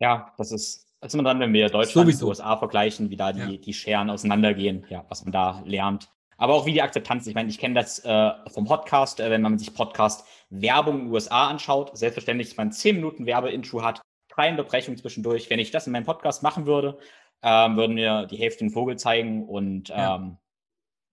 Ja, 0.00 0.34
das 0.36 0.52
ist, 0.52 0.86
als 1.00 1.14
man 1.14 1.24
dann, 1.24 1.40
wenn 1.40 1.52
wir 1.54 1.70
Deutschland 1.70 2.12
und 2.12 2.22
USA 2.22 2.56
vergleichen, 2.58 3.08
wie 3.08 3.16
da 3.16 3.32
die, 3.32 3.38
ja. 3.38 3.56
die 3.56 3.72
Scheren 3.72 4.10
auseinandergehen, 4.10 4.84
ja, 4.90 5.06
was 5.08 5.24
man 5.24 5.32
da 5.32 5.62
lernt. 5.64 6.12
Aber 6.36 6.54
auch 6.54 6.66
wie 6.66 6.72
die 6.72 6.82
Akzeptanz. 6.82 7.26
Ich 7.26 7.34
meine, 7.34 7.48
ich 7.48 7.58
kenne 7.58 7.74
das 7.74 8.00
äh, 8.00 8.32
vom 8.50 8.66
Podcast, 8.66 9.20
äh, 9.20 9.30
wenn 9.30 9.42
man 9.42 9.58
sich 9.58 9.72
Podcast 9.72 10.26
Werbung 10.50 10.98
in 10.98 11.04
den 11.06 11.12
USA 11.12 11.48
anschaut. 11.48 11.96
Selbstverständlich, 11.96 12.48
dass 12.48 12.56
man 12.58 12.72
10 12.72 12.96
Minuten 12.96 13.24
Werbeintro 13.24 13.82
hat, 13.82 14.02
drei 14.28 14.50
Unterbrechungen 14.50 14.98
zwischendurch. 14.98 15.48
Wenn 15.48 15.58
ich 15.58 15.70
das 15.70 15.86
in 15.86 15.92
meinem 15.92 16.04
Podcast 16.04 16.42
machen 16.42 16.66
würde, 16.66 16.98
ähm, 17.42 17.76
würden 17.76 17.96
wir 17.96 18.26
die 18.26 18.36
Hälfte 18.36 18.64
den 18.64 18.70
Vogel 18.70 18.96
zeigen 18.96 19.48
und 19.48 19.88
ja. 19.88 20.16
ähm, 20.16 20.38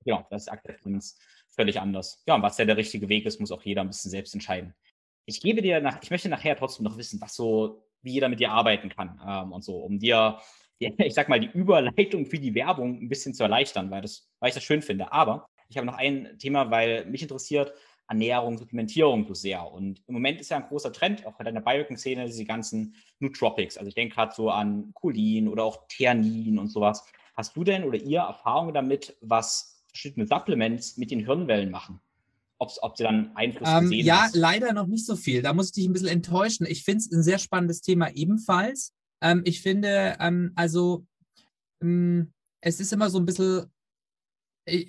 genau, 0.05 0.25
das 0.29 0.43
ist 0.43 0.49
Akzeptanz 0.49 1.17
völlig 1.49 1.79
anders. 1.79 2.23
Ja, 2.25 2.35
und 2.35 2.41
was 2.41 2.57
ja 2.57 2.65
der 2.65 2.77
richtige 2.77 3.09
Weg 3.09 3.25
ist, 3.25 3.39
muss 3.39 3.51
auch 3.51 3.63
jeder 3.63 3.81
ein 3.81 3.87
bisschen 3.87 4.11
selbst 4.11 4.33
entscheiden. 4.33 4.73
Ich 5.25 5.41
gebe 5.41 5.61
dir 5.61 5.81
nach, 5.81 6.01
ich 6.01 6.09
möchte 6.09 6.29
nachher 6.29 6.55
trotzdem 6.55 6.85
noch 6.85 6.97
wissen, 6.97 7.19
was 7.21 7.35
so, 7.35 7.83
wie 8.01 8.13
jeder 8.13 8.29
mit 8.29 8.39
dir 8.39 8.51
arbeiten 8.51 8.89
kann 8.89 9.19
ähm, 9.27 9.51
und 9.51 9.63
so, 9.63 9.77
um 9.77 9.99
dir, 9.99 10.39
die, 10.79 10.85
ich 10.99 11.13
sag 11.13 11.27
mal, 11.27 11.39
die 11.39 11.51
Überleitung 11.51 12.25
für 12.25 12.39
die 12.39 12.55
Werbung 12.55 13.01
ein 13.01 13.09
bisschen 13.09 13.33
zu 13.33 13.43
erleichtern, 13.43 13.91
weil, 13.91 14.01
das, 14.01 14.29
weil 14.39 14.49
ich 14.49 14.55
das 14.55 14.63
schön 14.63 14.81
finde. 14.81 15.11
Aber 15.11 15.49
ich 15.67 15.77
habe 15.77 15.85
noch 15.85 15.97
ein 15.97 16.37
Thema, 16.39 16.71
weil 16.71 17.05
mich 17.05 17.21
interessiert, 17.21 17.73
Ernährung, 18.09 18.57
Supplementierung 18.57 19.27
so 19.27 19.35
sehr. 19.35 19.71
Und 19.71 20.01
im 20.07 20.15
Moment 20.15 20.41
ist 20.41 20.49
ja 20.49 20.57
ein 20.57 20.67
großer 20.67 20.91
Trend, 20.91 21.25
auch 21.25 21.39
in 21.39 21.53
der 21.53 21.61
Biohacking-Szene, 21.61 22.25
diese 22.25 22.43
ganzen 22.43 22.95
Nootropics. 23.19 23.77
Also 23.77 23.87
ich 23.87 23.95
denke 23.95 24.15
gerade 24.15 24.33
so 24.35 24.49
an 24.49 24.91
Cholin 24.95 25.47
oder 25.47 25.63
auch 25.63 25.87
Theanin 25.87 26.57
und 26.57 26.69
sowas. 26.69 27.05
Hast 27.37 27.55
du 27.55 27.63
denn 27.63 27.83
oder 27.83 27.97
ihr 27.97 28.21
Erfahrungen 28.21 28.73
damit, 28.73 29.15
was 29.21 29.83
verschiedene 29.87 30.25
Supplements 30.25 30.97
mit 30.97 31.11
den 31.11 31.25
Hirnwellen 31.25 31.69
machen? 31.69 32.01
Ob, 32.57 32.71
ob 32.81 32.97
sie 32.97 33.03
dann 33.03 33.31
Einfluss 33.35 33.69
ähm, 33.69 33.83
gesehen 33.83 34.05
Ja, 34.05 34.23
hast? 34.23 34.35
leider 34.35 34.73
noch 34.73 34.87
nicht 34.87 35.05
so 35.05 35.15
viel. 35.15 35.41
Da 35.41 35.53
muss 35.53 35.67
ich 35.67 35.73
dich 35.73 35.85
ein 35.85 35.93
bisschen 35.93 36.09
enttäuschen. 36.09 36.65
Ich 36.67 36.83
finde 36.83 36.97
es 36.99 37.11
ein 37.11 37.23
sehr 37.23 37.37
spannendes 37.39 37.81
Thema 37.81 38.09
ebenfalls. 38.13 38.93
Ähm, 39.21 39.43
ich 39.45 39.61
finde, 39.61 40.17
ähm, 40.19 40.51
also, 40.55 41.05
ähm, 41.81 42.33
es 42.61 42.79
ist 42.79 42.91
immer 42.91 43.09
so 43.09 43.19
ein 43.19 43.25
bisschen, 43.25 43.71
äh, 44.65 44.85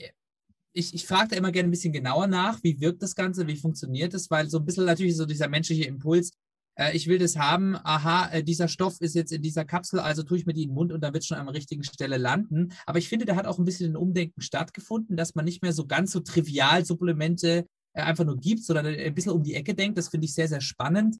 ich, 0.72 0.94
ich 0.94 1.06
frage 1.06 1.28
da 1.30 1.36
immer 1.36 1.52
gerne 1.52 1.68
ein 1.68 1.72
bisschen 1.72 1.92
genauer 1.92 2.26
nach, 2.26 2.62
wie 2.62 2.80
wirkt 2.80 3.02
das 3.02 3.14
Ganze, 3.14 3.46
wie 3.46 3.56
funktioniert 3.56 4.14
das, 4.14 4.30
weil 4.30 4.48
so 4.48 4.58
ein 4.58 4.64
bisschen 4.64 4.84
natürlich 4.84 5.16
so 5.16 5.26
dieser 5.26 5.48
menschliche 5.48 5.84
Impuls, 5.84 6.32
äh, 6.76 6.96
ich 6.96 7.06
will 7.06 7.18
das 7.18 7.36
haben, 7.36 7.76
aha, 7.76 8.30
äh, 8.32 8.44
dieser 8.44 8.68
Stoff 8.68 9.00
ist 9.00 9.14
jetzt 9.14 9.32
in 9.32 9.42
dieser 9.42 9.64
Kapsel, 9.64 10.00
also 10.00 10.22
tue 10.22 10.38
ich 10.38 10.46
mir 10.46 10.54
die 10.54 10.62
in 10.62 10.70
den 10.70 10.74
Mund 10.74 10.92
und 10.92 11.02
da 11.02 11.12
wird 11.12 11.24
schon 11.24 11.38
an 11.38 11.46
der 11.46 11.54
richtigen 11.54 11.82
Stelle 11.82 12.16
landen. 12.16 12.72
Aber 12.86 12.98
ich 12.98 13.08
finde, 13.08 13.26
da 13.26 13.36
hat 13.36 13.46
auch 13.46 13.58
ein 13.58 13.64
bisschen 13.64 13.92
ein 13.92 13.96
Umdenken 13.96 14.40
stattgefunden, 14.40 15.16
dass 15.16 15.34
man 15.34 15.44
nicht 15.44 15.62
mehr 15.62 15.72
so 15.72 15.86
ganz 15.86 16.12
so 16.12 16.20
trivial 16.20 16.84
Supplemente 16.84 17.66
äh, 17.92 18.02
einfach 18.02 18.24
nur 18.24 18.38
gibt, 18.38 18.64
sondern 18.64 18.86
ein 18.86 19.14
bisschen 19.14 19.32
um 19.32 19.42
die 19.42 19.54
Ecke 19.54 19.74
denkt. 19.74 19.98
Das 19.98 20.08
finde 20.08 20.26
ich 20.26 20.34
sehr, 20.34 20.48
sehr 20.48 20.60
spannend. 20.60 21.16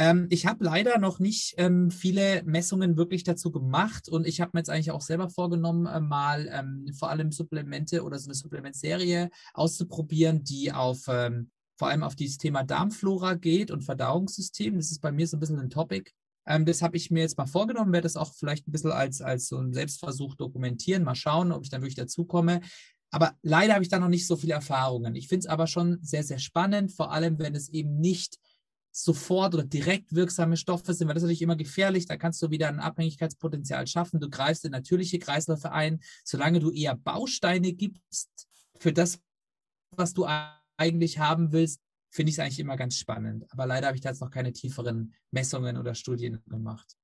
Ähm, 0.00 0.28
ich 0.30 0.46
habe 0.46 0.64
leider 0.64 0.98
noch 0.98 1.18
nicht 1.18 1.56
ähm, 1.58 1.90
viele 1.90 2.42
Messungen 2.44 2.96
wirklich 2.96 3.22
dazu 3.22 3.50
gemacht 3.50 4.08
und 4.08 4.26
ich 4.26 4.40
habe 4.40 4.52
mir 4.54 4.60
jetzt 4.60 4.70
eigentlich 4.70 4.92
auch 4.92 5.02
selber 5.02 5.28
vorgenommen, 5.28 5.84
äh, 5.84 6.00
mal 6.00 6.48
ähm, 6.50 6.90
vor 6.98 7.10
allem 7.10 7.30
Supplemente 7.32 8.02
oder 8.02 8.18
so 8.18 8.28
eine 8.28 8.34
Supplementserie 8.34 9.28
auszuprobieren, 9.52 10.42
die 10.42 10.72
auf 10.72 11.02
ähm, 11.08 11.50
vor 11.78 11.88
allem 11.88 12.02
auf 12.02 12.16
dieses 12.16 12.38
Thema 12.38 12.62
Darmflora 12.62 13.34
geht 13.34 13.70
und 13.70 13.84
Verdauungssystem. 13.84 14.76
Das 14.78 14.90
ist 14.90 15.02
bei 15.02 15.12
mir 15.12 15.26
so 15.26 15.36
ein 15.36 15.40
bisschen 15.40 15.60
ein 15.60 15.68
Topic. 15.68 16.10
Ähm, 16.46 16.64
das 16.64 16.80
habe 16.80 16.96
ich 16.96 17.10
mir 17.10 17.20
jetzt 17.20 17.36
mal 17.36 17.44
vorgenommen, 17.44 17.92
werde 17.92 18.06
das 18.06 18.16
auch 18.16 18.32
vielleicht 18.32 18.66
ein 18.68 18.72
bisschen 18.72 18.92
als, 18.92 19.20
als 19.20 19.48
so 19.48 19.58
ein 19.58 19.74
Selbstversuch 19.74 20.34
dokumentieren, 20.34 21.04
mal 21.04 21.14
schauen, 21.14 21.52
ob 21.52 21.62
ich 21.62 21.68
dann 21.68 21.82
wirklich 21.82 21.96
dazukomme. 21.96 22.62
Aber 23.10 23.34
leider 23.42 23.74
habe 23.74 23.82
ich 23.82 23.90
da 23.90 23.98
noch 23.98 24.08
nicht 24.08 24.26
so 24.26 24.36
viele 24.36 24.54
Erfahrungen. 24.54 25.14
Ich 25.14 25.28
finde 25.28 25.40
es 25.40 25.46
aber 25.46 25.66
schon 25.66 25.98
sehr, 26.00 26.22
sehr 26.22 26.38
spannend, 26.38 26.90
vor 26.90 27.12
allem 27.12 27.38
wenn 27.38 27.54
es 27.54 27.68
eben 27.68 28.00
nicht 28.00 28.38
sofort 28.92 29.54
oder 29.54 29.64
direkt 29.64 30.14
wirksame 30.14 30.56
Stoffe 30.56 30.94
sind, 30.94 31.08
weil 31.08 31.14
das 31.14 31.22
ist 31.22 31.28
natürlich 31.28 31.42
immer 31.42 31.56
gefährlich. 31.56 32.06
Da 32.06 32.16
kannst 32.16 32.42
du 32.42 32.50
wieder 32.50 32.68
ein 32.68 32.80
Abhängigkeitspotenzial 32.80 33.86
schaffen. 33.86 34.20
Du 34.20 34.28
greifst 34.28 34.64
in 34.64 34.72
natürliche 34.72 35.18
Kreisläufe 35.18 35.72
ein, 35.72 36.00
solange 36.24 36.60
du 36.60 36.70
eher 36.70 36.96
Bausteine 36.96 37.72
gibst 37.72 38.48
für 38.78 38.92
das, 38.92 39.20
was 39.96 40.14
du 40.14 40.26
eigentlich 40.76 41.18
haben 41.18 41.52
willst, 41.52 41.80
finde 42.10 42.30
ich 42.30 42.36
es 42.36 42.40
eigentlich 42.40 42.58
immer 42.58 42.76
ganz 42.76 42.96
spannend. 42.96 43.44
Aber 43.52 43.66
leider 43.66 43.86
habe 43.86 43.96
ich 43.96 44.02
da 44.02 44.08
jetzt 44.08 44.20
noch 44.20 44.30
keine 44.30 44.52
tieferen 44.52 45.14
Messungen 45.30 45.76
oder 45.76 45.94
Studien 45.94 46.42
gemacht. 46.46 46.96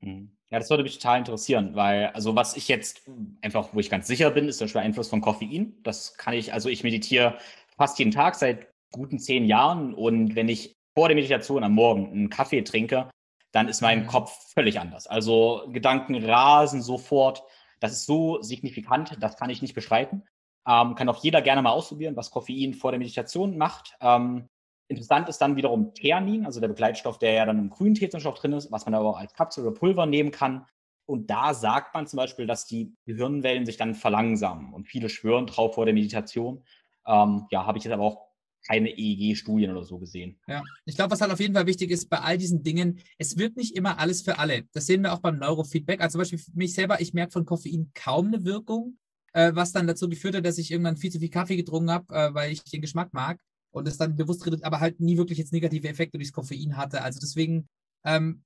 Mhm. 0.00 0.36
Ja, 0.50 0.58
das 0.58 0.70
würde 0.70 0.82
mich 0.82 0.94
total 0.94 1.18
interessieren, 1.18 1.74
weil, 1.74 2.08
also 2.08 2.36
was 2.36 2.56
ich 2.56 2.68
jetzt 2.68 3.02
einfach, 3.40 3.74
wo 3.74 3.80
ich 3.80 3.90
ganz 3.90 4.06
sicher 4.06 4.30
bin, 4.30 4.48
ist 4.48 4.58
zum 4.58 4.66
Beispiel 4.66 4.82
Einfluss 4.82 5.08
von 5.08 5.20
Koffein. 5.20 5.82
Das 5.82 6.16
kann 6.16 6.34
ich, 6.34 6.52
also 6.52 6.68
ich 6.68 6.84
meditiere 6.84 7.38
fast 7.76 7.98
jeden 7.98 8.10
Tag 8.10 8.34
seit 8.34 8.73
guten 8.94 9.18
zehn 9.18 9.44
Jahren 9.44 9.92
und 9.92 10.34
wenn 10.36 10.48
ich 10.48 10.76
vor 10.96 11.08
der 11.08 11.16
Meditation 11.16 11.64
am 11.64 11.74
Morgen 11.74 12.10
einen 12.10 12.30
Kaffee 12.30 12.62
trinke, 12.62 13.10
dann 13.52 13.68
ist 13.68 13.82
mein 13.82 14.02
mhm. 14.02 14.06
Kopf 14.06 14.52
völlig 14.52 14.80
anders. 14.80 15.06
Also 15.06 15.68
Gedanken 15.72 16.24
rasen 16.24 16.82
sofort. 16.82 17.42
Das 17.80 17.92
ist 17.92 18.06
so 18.06 18.40
signifikant, 18.40 19.16
das 19.20 19.36
kann 19.36 19.50
ich 19.50 19.62
nicht 19.62 19.74
beschreiten. 19.74 20.22
Ähm, 20.66 20.94
kann 20.94 21.08
auch 21.08 21.22
jeder 21.22 21.42
gerne 21.42 21.60
mal 21.60 21.72
ausprobieren, 21.72 22.16
was 22.16 22.30
Koffein 22.30 22.74
vor 22.74 22.92
der 22.92 22.98
Meditation 22.98 23.58
macht. 23.58 23.96
Ähm, 24.00 24.48
interessant 24.88 25.28
ist 25.28 25.38
dann 25.38 25.56
wiederum 25.56 25.92
Theanin, 25.92 26.46
also 26.46 26.60
der 26.60 26.68
Begleitstoff, 26.68 27.18
der 27.18 27.32
ja 27.32 27.44
dann 27.44 27.58
im 27.58 27.70
grünen 27.70 27.94
Teezenstoff 27.94 28.34
drin 28.34 28.52
ist, 28.52 28.72
was 28.72 28.86
man 28.86 28.94
aber 28.94 29.10
auch 29.10 29.18
als 29.18 29.34
Kapsel 29.34 29.66
oder 29.66 29.78
Pulver 29.78 30.06
nehmen 30.06 30.30
kann. 30.30 30.66
Und 31.06 31.28
da 31.28 31.52
sagt 31.52 31.94
man 31.94 32.06
zum 32.06 32.16
Beispiel, 32.16 32.46
dass 32.46 32.66
die 32.66 32.94
Gehirnwellen 33.04 33.66
sich 33.66 33.76
dann 33.76 33.94
verlangsamen. 33.94 34.72
Und 34.72 34.86
viele 34.86 35.10
schwören 35.10 35.46
drauf 35.46 35.74
vor 35.74 35.84
der 35.84 35.94
Meditation. 35.94 36.64
Ähm, 37.06 37.46
ja, 37.50 37.66
habe 37.66 37.76
ich 37.76 37.84
jetzt 37.84 37.92
aber 37.92 38.04
auch 38.04 38.23
keine 38.66 38.90
EEG-Studien 38.90 39.70
oder 39.70 39.84
so 39.84 39.98
gesehen. 39.98 40.38
Ja, 40.48 40.62
ich 40.84 40.96
glaube, 40.96 41.10
was 41.10 41.20
halt 41.20 41.32
auf 41.32 41.40
jeden 41.40 41.54
Fall 41.54 41.66
wichtig 41.66 41.90
ist 41.90 42.08
bei 42.08 42.18
all 42.20 42.38
diesen 42.38 42.62
Dingen, 42.62 43.00
es 43.18 43.36
wird 43.36 43.56
nicht 43.56 43.76
immer 43.76 43.98
alles 43.98 44.22
für 44.22 44.38
alle. 44.38 44.64
Das 44.72 44.86
sehen 44.86 45.02
wir 45.02 45.12
auch 45.12 45.20
beim 45.20 45.38
Neurofeedback. 45.38 46.00
Also 46.00 46.14
zum 46.14 46.20
Beispiel 46.20 46.38
für 46.38 46.52
mich 46.54 46.74
selber, 46.74 47.00
ich 47.00 47.12
merke 47.12 47.32
von 47.32 47.44
Koffein 47.44 47.90
kaum 47.94 48.28
eine 48.28 48.44
Wirkung 48.44 48.98
äh, 49.34 49.54
was 49.54 49.72
dann 49.72 49.86
dazu 49.86 50.08
geführt 50.08 50.36
hat, 50.36 50.46
dass 50.46 50.58
ich 50.58 50.70
irgendwann 50.70 50.96
viel 50.96 51.12
zu 51.12 51.18
viel 51.18 51.28
Kaffee 51.28 51.56
getrunken 51.56 51.90
habe, 51.90 52.14
äh, 52.14 52.32
weil 52.34 52.52
ich 52.52 52.64
den 52.64 52.80
Geschmack 52.80 53.12
mag 53.12 53.40
und 53.72 53.86
es 53.86 53.98
dann 53.98 54.16
bewusst 54.16 54.46
redet, 54.46 54.64
aber 54.64 54.80
halt 54.80 55.00
nie 55.00 55.18
wirklich 55.18 55.38
jetzt 55.38 55.52
negative 55.52 55.88
Effekte 55.88 56.16
durchs 56.16 56.32
Koffein 56.32 56.76
hatte. 56.76 57.02
Also 57.02 57.20
deswegen, 57.20 57.68
ähm, 58.04 58.42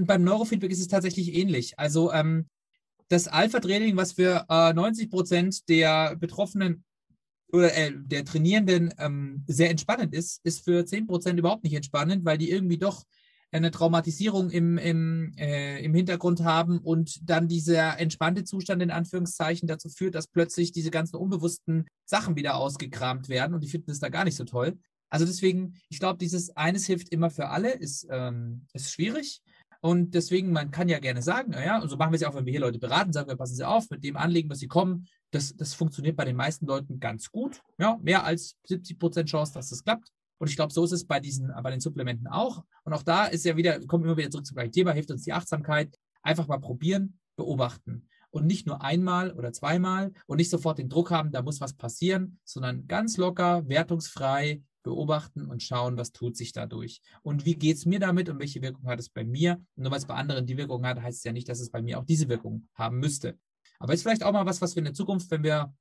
beim 0.00 0.24
Neurofeedback 0.24 0.70
ist 0.70 0.80
es 0.80 0.88
tatsächlich 0.88 1.34
ähnlich. 1.34 1.78
Also 1.78 2.12
ähm, 2.12 2.48
das 3.08 3.28
Alpha-Training, 3.28 3.96
was 3.96 4.12
für 4.12 4.46
äh, 4.48 4.72
90 4.72 5.10
Prozent 5.10 5.68
der 5.68 6.16
Betroffenen 6.16 6.84
oder 7.52 7.74
äh, 7.76 7.92
der 7.94 8.24
Trainierenden 8.24 8.92
ähm, 8.98 9.44
sehr 9.46 9.70
entspannend 9.70 10.14
ist, 10.14 10.40
ist 10.44 10.64
für 10.64 10.84
10 10.84 11.06
Prozent 11.06 11.38
überhaupt 11.38 11.64
nicht 11.64 11.74
entspannend, 11.74 12.24
weil 12.24 12.38
die 12.38 12.50
irgendwie 12.50 12.78
doch 12.78 13.04
eine 13.52 13.70
Traumatisierung 13.70 14.50
im, 14.50 14.78
im, 14.78 15.32
äh, 15.36 15.82
im 15.82 15.94
Hintergrund 15.94 16.44
haben 16.44 16.78
und 16.78 17.28
dann 17.28 17.48
dieser 17.48 17.98
entspannte 17.98 18.44
Zustand 18.44 18.80
in 18.82 18.90
Anführungszeichen 18.90 19.66
dazu 19.66 19.88
führt, 19.88 20.14
dass 20.14 20.28
plötzlich 20.28 20.72
diese 20.72 20.90
ganzen 20.90 21.16
unbewussten 21.16 21.86
Sachen 22.04 22.36
wieder 22.36 22.56
ausgekramt 22.56 23.28
werden 23.28 23.54
und 23.54 23.64
die 23.64 23.68
finden 23.68 23.90
es 23.90 23.98
da 23.98 24.08
gar 24.08 24.24
nicht 24.24 24.36
so 24.36 24.44
toll. 24.44 24.78
Also 25.08 25.26
deswegen, 25.26 25.74
ich 25.88 25.98
glaube, 25.98 26.18
dieses 26.18 26.56
eines 26.56 26.86
hilft 26.86 27.08
immer 27.08 27.30
für 27.30 27.48
alle, 27.48 27.72
ist, 27.72 28.06
ähm, 28.10 28.66
ist 28.72 28.92
schwierig. 28.92 29.42
Und 29.80 30.14
deswegen, 30.14 30.52
man 30.52 30.70
kann 30.70 30.88
ja 30.88 30.98
gerne 30.98 31.22
sagen, 31.22 31.52
naja, 31.52 31.80
und 31.80 31.88
so 31.88 31.96
machen 31.96 32.12
wir 32.12 32.16
es 32.16 32.20
ja 32.20 32.28
auch, 32.28 32.34
wenn 32.34 32.44
wir 32.44 32.52
hier 32.52 32.60
Leute 32.60 32.78
beraten, 32.78 33.12
sagen 33.12 33.28
wir, 33.28 33.36
passen 33.36 33.56
Sie 33.56 33.66
auf, 33.66 33.88
mit 33.90 34.04
dem 34.04 34.16
Anliegen, 34.16 34.50
was 34.50 34.58
Sie 34.58 34.68
kommen, 34.68 35.08
das, 35.30 35.54
das 35.56 35.74
funktioniert 35.74 36.16
bei 36.16 36.24
den 36.24 36.36
meisten 36.36 36.66
Leuten 36.66 37.00
ganz 37.00 37.30
gut. 37.30 37.60
Ja, 37.78 37.98
mehr 38.02 38.24
als 38.24 38.56
70 38.66 38.98
Prozent 38.98 39.28
Chance, 39.28 39.52
dass 39.54 39.70
das 39.70 39.84
klappt. 39.84 40.10
Und 40.38 40.48
ich 40.48 40.56
glaube, 40.56 40.72
so 40.72 40.84
ist 40.84 40.92
es 40.92 41.06
bei 41.06 41.20
diesen, 41.20 41.52
bei 41.62 41.70
den 41.70 41.80
Supplementen 41.80 42.26
auch. 42.26 42.64
Und 42.84 42.94
auch 42.94 43.02
da 43.02 43.26
ist 43.26 43.44
ja 43.44 43.56
wieder, 43.56 43.78
kommen 43.86 44.04
immer 44.04 44.16
wieder 44.16 44.30
zurück 44.30 44.46
zum 44.46 44.56
gleichen 44.56 44.72
Thema, 44.72 44.92
hilft 44.92 45.10
uns 45.10 45.22
die 45.22 45.32
Achtsamkeit. 45.32 45.94
Einfach 46.22 46.48
mal 46.48 46.58
probieren, 46.58 47.18
beobachten. 47.36 48.08
Und 48.30 48.46
nicht 48.46 48.66
nur 48.66 48.82
einmal 48.82 49.32
oder 49.32 49.52
zweimal 49.52 50.12
und 50.26 50.38
nicht 50.38 50.50
sofort 50.50 50.78
den 50.78 50.88
Druck 50.88 51.10
haben, 51.10 51.32
da 51.32 51.42
muss 51.42 51.60
was 51.60 51.74
passieren, 51.74 52.38
sondern 52.44 52.86
ganz 52.86 53.16
locker, 53.16 53.68
wertungsfrei 53.68 54.62
beobachten 54.82 55.44
und 55.46 55.62
schauen, 55.62 55.96
was 55.96 56.12
tut 56.12 56.36
sich 56.36 56.52
dadurch. 56.52 57.02
Und 57.22 57.44
wie 57.44 57.56
geht 57.56 57.76
es 57.76 57.86
mir 57.86 57.98
damit 57.98 58.28
und 58.28 58.38
welche 58.38 58.62
Wirkung 58.62 58.86
hat 58.86 59.00
es 59.00 59.10
bei 59.10 59.24
mir? 59.24 59.60
Und 59.76 59.82
nur 59.82 59.90
weil 59.90 59.98
es 59.98 60.06
bei 60.06 60.14
anderen 60.14 60.46
die 60.46 60.56
Wirkung 60.56 60.86
hat, 60.86 61.02
heißt 61.02 61.18
es 61.18 61.24
ja 61.24 61.32
nicht, 61.32 61.48
dass 61.48 61.60
es 61.60 61.70
bei 61.70 61.82
mir 61.82 61.98
auch 61.98 62.04
diese 62.04 62.28
Wirkung 62.28 62.68
haben 62.74 62.98
müsste. 62.98 63.38
Aber 63.80 63.92
ist 63.92 64.02
vielleicht 64.02 64.22
auch 64.22 64.32
mal 64.32 64.46
was, 64.46 64.60
was 64.60 64.76
wir 64.76 64.80
in 64.80 64.84
der 64.84 64.94
Zukunft, 64.94 65.30
wenn 65.32 65.42
wir 65.42 65.74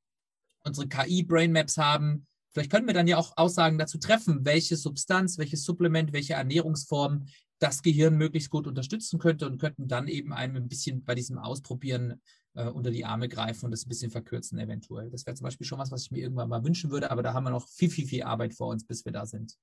unsere 0.63 0.87
KI-Brain 0.87 1.51
Maps 1.51 1.77
haben, 1.77 2.25
Vielleicht 2.51 2.71
können 2.71 2.87
wir 2.87 2.93
dann 2.93 3.07
ja 3.07 3.17
auch 3.17 3.37
Aussagen 3.37 3.77
dazu 3.77 3.99
treffen, 3.99 4.43
welche 4.43 4.75
Substanz, 4.75 5.37
welches 5.37 5.63
Supplement, 5.63 6.13
welche 6.13 6.33
Ernährungsform 6.33 7.27
das 7.59 7.83
Gehirn 7.83 8.17
möglichst 8.17 8.49
gut 8.49 8.65
unterstützen 8.65 9.19
könnte 9.19 9.45
und 9.45 9.59
könnten 9.59 9.87
dann 9.87 10.07
eben 10.07 10.33
einem 10.33 10.55
ein 10.55 10.67
bisschen 10.67 11.03
bei 11.03 11.13
diesem 11.13 11.37
Ausprobieren 11.37 12.21
äh, 12.55 12.65
unter 12.65 12.89
die 12.89 13.05
Arme 13.05 13.29
greifen 13.29 13.65
und 13.65 13.71
das 13.71 13.85
ein 13.85 13.89
bisschen 13.89 14.09
verkürzen 14.09 14.57
eventuell. 14.57 15.11
Das 15.11 15.25
wäre 15.25 15.35
zum 15.35 15.43
Beispiel 15.43 15.67
schon 15.67 15.77
was, 15.77 15.91
was 15.91 16.03
ich 16.03 16.11
mir 16.11 16.19
irgendwann 16.19 16.49
mal 16.49 16.63
wünschen 16.63 16.89
würde, 16.89 17.11
aber 17.11 17.21
da 17.21 17.33
haben 17.33 17.43
wir 17.43 17.51
noch 17.51 17.67
viel, 17.67 17.89
viel, 17.89 18.07
viel 18.07 18.23
Arbeit 18.23 18.55
vor 18.55 18.69
uns, 18.69 18.85
bis 18.85 19.05
wir 19.05 19.11
da 19.11 19.25
sind. 19.25 19.55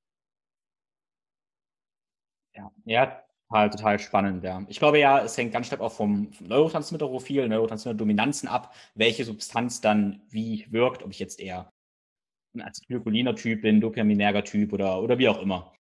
Ja, 2.54 2.70
ja 2.84 3.25
total, 3.48 3.70
total 3.70 3.98
spannend, 3.98 4.44
ja. 4.44 4.64
Ich 4.68 4.78
glaube 4.78 4.98
ja, 4.98 5.20
es 5.20 5.36
hängt 5.36 5.52
ganz 5.52 5.66
stark 5.68 5.80
auch 5.80 5.92
vom, 5.92 6.32
vom 6.32 6.46
Neurotransmitterprofil, 6.48 7.48
Neurotransmitter-Dominanzen 7.48 8.48
ab, 8.48 8.74
welche 8.94 9.24
Substanz 9.24 9.80
dann 9.80 10.22
wie 10.30 10.66
wirkt, 10.70 11.02
ob 11.02 11.10
ich 11.10 11.18
jetzt 11.18 11.40
eher 11.40 11.70
Acetylcholiner 12.58 13.34
Typ 13.34 13.62
bin, 13.62 13.80
dopaminerger 13.80 14.44
Typ 14.44 14.72
oder, 14.72 15.02
oder 15.02 15.18
wie 15.18 15.28
auch 15.28 15.40
immer. 15.40 15.72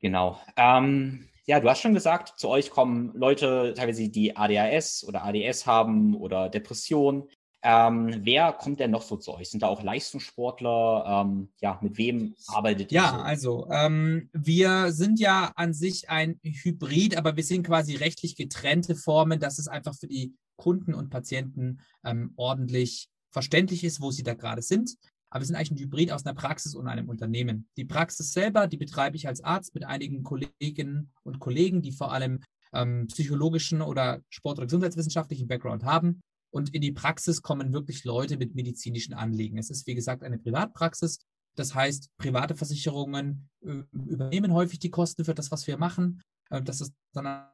Genau. 0.00 0.40
Ähm, 0.56 1.28
ja, 1.46 1.60
du 1.60 1.68
hast 1.68 1.80
schon 1.80 1.94
gesagt, 1.94 2.38
zu 2.38 2.48
euch 2.48 2.70
kommen 2.70 3.12
Leute, 3.14 3.74
teilweise 3.76 4.08
die 4.08 4.36
ADHS 4.36 5.04
oder 5.06 5.24
ADS 5.24 5.66
haben 5.66 6.14
oder 6.16 6.48
Depression. 6.48 7.28
Ähm, 7.66 8.20
wer 8.24 8.52
kommt 8.52 8.78
denn 8.78 8.90
noch 8.90 9.00
so 9.00 9.16
zu 9.16 9.32
euch? 9.32 9.48
Sind 9.48 9.62
da 9.62 9.68
auch 9.68 9.82
Leistungssportler? 9.82 11.24
Ähm, 11.26 11.48
ja, 11.62 11.78
mit 11.80 11.96
wem 11.96 12.34
arbeitet 12.48 12.92
ihr? 12.92 12.96
Ja, 12.96 13.10
so? 13.10 13.22
also 13.22 13.70
ähm, 13.70 14.28
wir 14.34 14.92
sind 14.92 15.18
ja 15.18 15.50
an 15.56 15.72
sich 15.72 16.10
ein 16.10 16.38
Hybrid, 16.42 17.16
aber 17.16 17.36
wir 17.36 17.42
sind 17.42 17.66
quasi 17.66 17.96
rechtlich 17.96 18.36
getrennte 18.36 18.94
Formen, 18.94 19.40
dass 19.40 19.58
es 19.58 19.66
einfach 19.66 19.94
für 19.94 20.08
die 20.08 20.34
Kunden 20.56 20.92
und 20.92 21.08
Patienten 21.08 21.80
ähm, 22.04 22.34
ordentlich 22.36 23.08
verständlich 23.30 23.82
ist, 23.82 24.02
wo 24.02 24.10
sie 24.10 24.22
da 24.22 24.34
gerade 24.34 24.60
sind. 24.60 24.96
Aber 25.30 25.40
wir 25.40 25.46
sind 25.46 25.56
eigentlich 25.56 25.70
ein 25.70 25.78
Hybrid 25.78 26.12
aus 26.12 26.26
einer 26.26 26.34
Praxis 26.34 26.74
und 26.74 26.86
einem 26.86 27.08
Unternehmen. 27.08 27.66
Die 27.78 27.86
Praxis 27.86 28.34
selber, 28.34 28.66
die 28.66 28.76
betreibe 28.76 29.16
ich 29.16 29.26
als 29.26 29.42
Arzt 29.42 29.74
mit 29.74 29.84
einigen 29.84 30.22
Kolleginnen 30.22 31.10
und 31.22 31.40
Kollegen, 31.40 31.80
die 31.80 31.92
vor 31.92 32.12
allem 32.12 32.40
ähm, 32.74 33.06
psychologischen 33.06 33.80
oder 33.80 34.20
Sport- 34.28 34.58
oder 34.58 34.66
gesundheitswissenschaftlichen 34.66 35.48
Background 35.48 35.82
haben. 35.82 36.20
Und 36.54 36.72
in 36.72 36.82
die 36.82 36.92
Praxis 36.92 37.42
kommen 37.42 37.72
wirklich 37.72 38.04
Leute 38.04 38.36
mit 38.36 38.54
medizinischen 38.54 39.12
Anliegen. 39.12 39.58
Es 39.58 39.70
ist, 39.70 39.88
wie 39.88 39.96
gesagt, 39.96 40.22
eine 40.22 40.38
Privatpraxis. 40.38 41.18
Das 41.56 41.74
heißt, 41.74 42.16
private 42.16 42.54
Versicherungen 42.54 43.50
äh, 43.62 43.82
übernehmen 43.90 44.52
häufig 44.52 44.78
die 44.78 44.90
Kosten 44.90 45.24
für 45.24 45.34
das, 45.34 45.50
was 45.50 45.66
wir 45.66 45.78
machen. 45.78 46.22
Äh, 46.50 46.62
das 46.62 46.80
ist 46.80 46.94
dann 47.12 47.48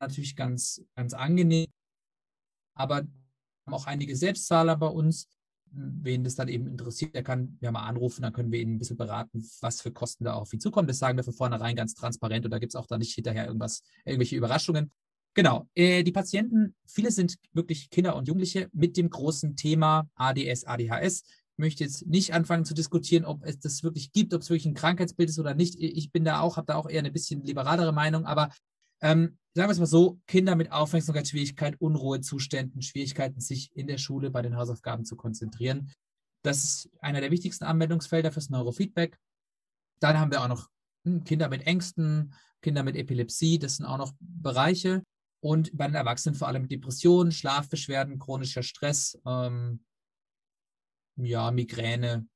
natürlich 0.00 0.34
ganz, 0.34 0.82
ganz 0.96 1.14
angenehm. 1.14 1.68
Aber 2.76 3.06
auch 3.66 3.86
einige 3.86 4.16
Selbstzahler 4.16 4.76
bei 4.78 4.88
uns, 4.88 5.28
wen 5.70 6.24
das 6.24 6.34
dann 6.34 6.48
eben 6.48 6.66
interessiert, 6.66 7.14
der 7.14 7.22
kann 7.22 7.56
ja 7.60 7.70
mal 7.70 7.86
anrufen, 7.86 8.22
dann 8.22 8.32
können 8.32 8.50
wir 8.50 8.60
ihn 8.60 8.74
ein 8.74 8.78
bisschen 8.78 8.96
beraten, 8.96 9.48
was 9.60 9.80
für 9.80 9.92
Kosten 9.92 10.24
da 10.24 10.34
auf 10.34 10.52
ihn 10.52 10.58
zukommen. 10.58 10.88
Das 10.88 10.98
sagen 10.98 11.16
wir 11.16 11.22
von 11.22 11.34
vornherein 11.34 11.76
ganz 11.76 11.94
transparent 11.94 12.44
und 12.44 12.50
da 12.50 12.58
gibt 12.58 12.72
es 12.72 12.76
auch 12.76 12.88
da 12.88 12.98
nicht 12.98 13.14
hinterher 13.14 13.46
irgendwas, 13.46 13.84
irgendwelche 14.04 14.34
Überraschungen. 14.34 14.90
Genau, 15.34 15.68
äh, 15.74 16.04
die 16.04 16.12
Patienten, 16.12 16.76
viele 16.86 17.10
sind 17.10 17.36
wirklich 17.52 17.90
Kinder 17.90 18.14
und 18.14 18.28
Jugendliche 18.28 18.68
mit 18.72 18.96
dem 18.96 19.10
großen 19.10 19.56
Thema 19.56 20.08
ADS, 20.14 20.64
ADHS. 20.64 21.24
Ich 21.56 21.58
möchte 21.58 21.84
jetzt 21.84 22.06
nicht 22.06 22.32
anfangen 22.34 22.64
zu 22.64 22.74
diskutieren, 22.74 23.24
ob 23.24 23.44
es 23.44 23.58
das 23.58 23.82
wirklich 23.82 24.12
gibt, 24.12 24.32
ob 24.32 24.42
es 24.42 24.50
wirklich 24.50 24.66
ein 24.66 24.74
Krankheitsbild 24.74 25.28
ist 25.28 25.38
oder 25.38 25.54
nicht. 25.54 25.76
Ich 25.78 26.12
bin 26.12 26.24
da 26.24 26.40
auch, 26.40 26.56
habe 26.56 26.66
da 26.66 26.76
auch 26.76 26.88
eher 26.88 27.00
eine 27.00 27.10
bisschen 27.10 27.42
liberalere 27.42 27.92
Meinung, 27.92 28.26
aber 28.26 28.50
ähm, 29.00 29.38
sagen 29.54 29.68
wir 29.68 29.72
es 29.72 29.78
mal 29.78 29.86
so, 29.86 30.20
Kinder 30.26 30.54
mit 30.54 30.70
Aufmerksamkeitsschwierigkeit, 30.72 31.80
Unruhezuständen, 31.80 32.80
Schwierigkeiten, 32.82 33.40
sich 33.40 33.70
in 33.74 33.86
der 33.86 33.98
Schule 33.98 34.30
bei 34.30 34.42
den 34.42 34.56
Hausaufgaben 34.56 35.04
zu 35.04 35.16
konzentrieren. 35.16 35.92
Das 36.42 36.62
ist 36.62 36.90
einer 37.00 37.20
der 37.20 37.30
wichtigsten 37.30 37.64
Anwendungsfelder 37.64 38.30
fürs 38.30 38.50
Neurofeedback. 38.50 39.18
Dann 40.00 40.18
haben 40.18 40.30
wir 40.30 40.42
auch 40.42 40.48
noch 40.48 40.68
hm, 41.04 41.24
Kinder 41.24 41.48
mit 41.48 41.66
Ängsten, 41.66 42.34
Kinder 42.62 42.82
mit 42.82 42.96
Epilepsie, 42.96 43.58
das 43.58 43.76
sind 43.76 43.86
auch 43.86 43.98
noch 43.98 44.12
Bereiche. 44.20 45.02
Und 45.44 45.76
bei 45.76 45.86
den 45.86 45.94
Erwachsenen 45.94 46.34
vor 46.34 46.48
allem 46.48 46.68
Depressionen, 46.68 47.30
Schlafbeschwerden, 47.30 48.18
chronischer 48.18 48.62
Stress, 48.62 49.20
ähm, 49.26 49.84
ja, 51.16 51.50
Migräne, 51.50 52.26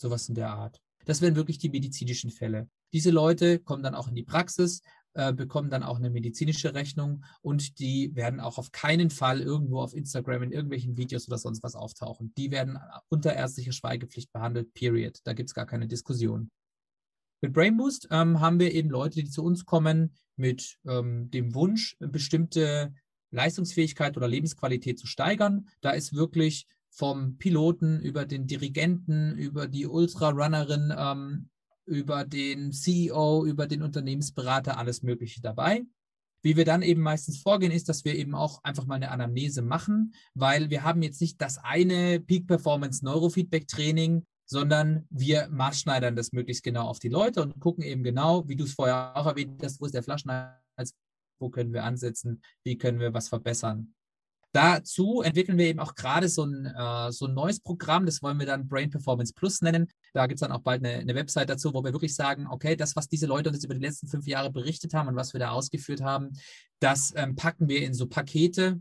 sowas 0.00 0.30
in 0.30 0.34
der 0.34 0.48
Art. 0.48 0.80
Das 1.04 1.20
wären 1.20 1.36
wirklich 1.36 1.58
die 1.58 1.68
medizinischen 1.68 2.30
Fälle. 2.30 2.70
Diese 2.94 3.10
Leute 3.10 3.58
kommen 3.58 3.82
dann 3.82 3.94
auch 3.94 4.08
in 4.08 4.14
die 4.14 4.22
Praxis, 4.22 4.80
äh, 5.12 5.34
bekommen 5.34 5.68
dann 5.68 5.82
auch 5.82 5.98
eine 5.98 6.08
medizinische 6.08 6.72
Rechnung 6.72 7.22
und 7.42 7.78
die 7.80 8.16
werden 8.16 8.40
auch 8.40 8.56
auf 8.56 8.72
keinen 8.72 9.10
Fall 9.10 9.42
irgendwo 9.42 9.80
auf 9.80 9.92
Instagram 9.92 10.44
in 10.44 10.52
irgendwelchen 10.52 10.96
Videos 10.96 11.28
oder 11.28 11.36
sonst 11.36 11.62
was 11.62 11.74
auftauchen. 11.74 12.32
Die 12.38 12.50
werden 12.50 12.78
unter 13.10 13.34
ärztlicher 13.34 13.72
Schweigepflicht 13.72 14.32
behandelt, 14.32 14.72
period. 14.72 15.18
Da 15.24 15.34
gibt 15.34 15.50
es 15.50 15.54
gar 15.54 15.66
keine 15.66 15.86
Diskussion. 15.86 16.50
Mit 17.44 17.52
Brainboost 17.52 18.08
ähm, 18.10 18.40
haben 18.40 18.58
wir 18.58 18.72
eben 18.72 18.88
Leute, 18.88 19.22
die 19.22 19.28
zu 19.28 19.44
uns 19.44 19.66
kommen 19.66 20.14
mit 20.34 20.78
ähm, 20.86 21.30
dem 21.30 21.54
Wunsch, 21.54 21.94
bestimmte 22.00 22.94
Leistungsfähigkeit 23.32 24.16
oder 24.16 24.26
Lebensqualität 24.26 24.98
zu 24.98 25.06
steigern. 25.06 25.68
Da 25.82 25.90
ist 25.90 26.14
wirklich 26.14 26.66
vom 26.88 27.36
Piloten 27.36 28.00
über 28.00 28.24
den 28.24 28.46
Dirigenten, 28.46 29.36
über 29.36 29.68
die 29.68 29.86
Ultrarunnerin, 29.86 30.94
ähm, 30.96 31.50
über 31.84 32.24
den 32.24 32.72
CEO, 32.72 33.44
über 33.44 33.66
den 33.66 33.82
Unternehmensberater, 33.82 34.78
alles 34.78 35.02
Mögliche 35.02 35.42
dabei. 35.42 35.84
Wie 36.40 36.56
wir 36.56 36.64
dann 36.64 36.80
eben 36.80 37.02
meistens 37.02 37.42
vorgehen, 37.42 37.72
ist, 37.72 37.90
dass 37.90 38.06
wir 38.06 38.14
eben 38.14 38.34
auch 38.34 38.64
einfach 38.64 38.86
mal 38.86 38.94
eine 38.94 39.10
Anamnese 39.10 39.60
machen, 39.60 40.14
weil 40.32 40.70
wir 40.70 40.82
haben 40.82 41.02
jetzt 41.02 41.20
nicht 41.20 41.38
das 41.42 41.58
eine 41.58 42.20
Peak 42.20 42.46
Performance 42.46 43.04
Neurofeedback 43.04 43.68
Training, 43.68 44.24
sondern 44.46 45.06
wir 45.10 45.48
maßschneidern 45.48 46.16
das 46.16 46.32
möglichst 46.32 46.62
genau 46.62 46.86
auf 46.86 46.98
die 46.98 47.08
Leute 47.08 47.42
und 47.42 47.58
gucken 47.60 47.82
eben 47.82 48.02
genau, 48.02 48.46
wie 48.48 48.56
du 48.56 48.64
es 48.64 48.74
vorher 48.74 49.16
auch 49.16 49.26
erwähnt 49.26 49.62
hast, 49.62 49.80
wo 49.80 49.86
ist 49.86 49.94
der 49.94 50.02
Flaschenhals, 50.02 50.94
wo 51.38 51.50
können 51.50 51.72
wir 51.72 51.84
ansetzen, 51.84 52.42
wie 52.62 52.76
können 52.76 53.00
wir 53.00 53.14
was 53.14 53.28
verbessern. 53.28 53.94
Dazu 54.54 55.20
entwickeln 55.22 55.58
wir 55.58 55.66
eben 55.66 55.80
auch 55.80 55.96
gerade 55.96 56.28
so 56.28 56.44
ein, 56.44 56.66
äh, 56.66 57.10
so 57.10 57.26
ein 57.26 57.34
neues 57.34 57.58
Programm, 57.58 58.06
das 58.06 58.22
wollen 58.22 58.38
wir 58.38 58.46
dann 58.46 58.68
Brain 58.68 58.88
Performance 58.88 59.34
Plus 59.34 59.62
nennen. 59.62 59.90
Da 60.12 60.28
gibt 60.28 60.36
es 60.36 60.46
dann 60.46 60.52
auch 60.52 60.62
bald 60.62 60.84
eine, 60.84 60.98
eine, 60.98 61.16
Website 61.16 61.50
dazu, 61.50 61.74
wo 61.74 61.82
wir 61.82 61.92
wirklich 61.92 62.14
sagen, 62.14 62.46
okay, 62.46 62.76
das, 62.76 62.94
was 62.94 63.08
diese 63.08 63.26
Leute 63.26 63.50
uns 63.50 63.64
über 63.64 63.74
die 63.74 63.80
letzten 63.80 64.06
fünf 64.06 64.28
Jahre 64.28 64.52
berichtet 64.52 64.94
haben 64.94 65.08
und 65.08 65.16
was 65.16 65.32
wir 65.32 65.40
da 65.40 65.50
ausgeführt 65.50 66.02
haben, 66.02 66.30
das 66.78 67.12
ähm, 67.16 67.34
packen 67.34 67.68
wir 67.68 67.82
in 67.82 67.94
so 67.94 68.06
Pakete, 68.06 68.80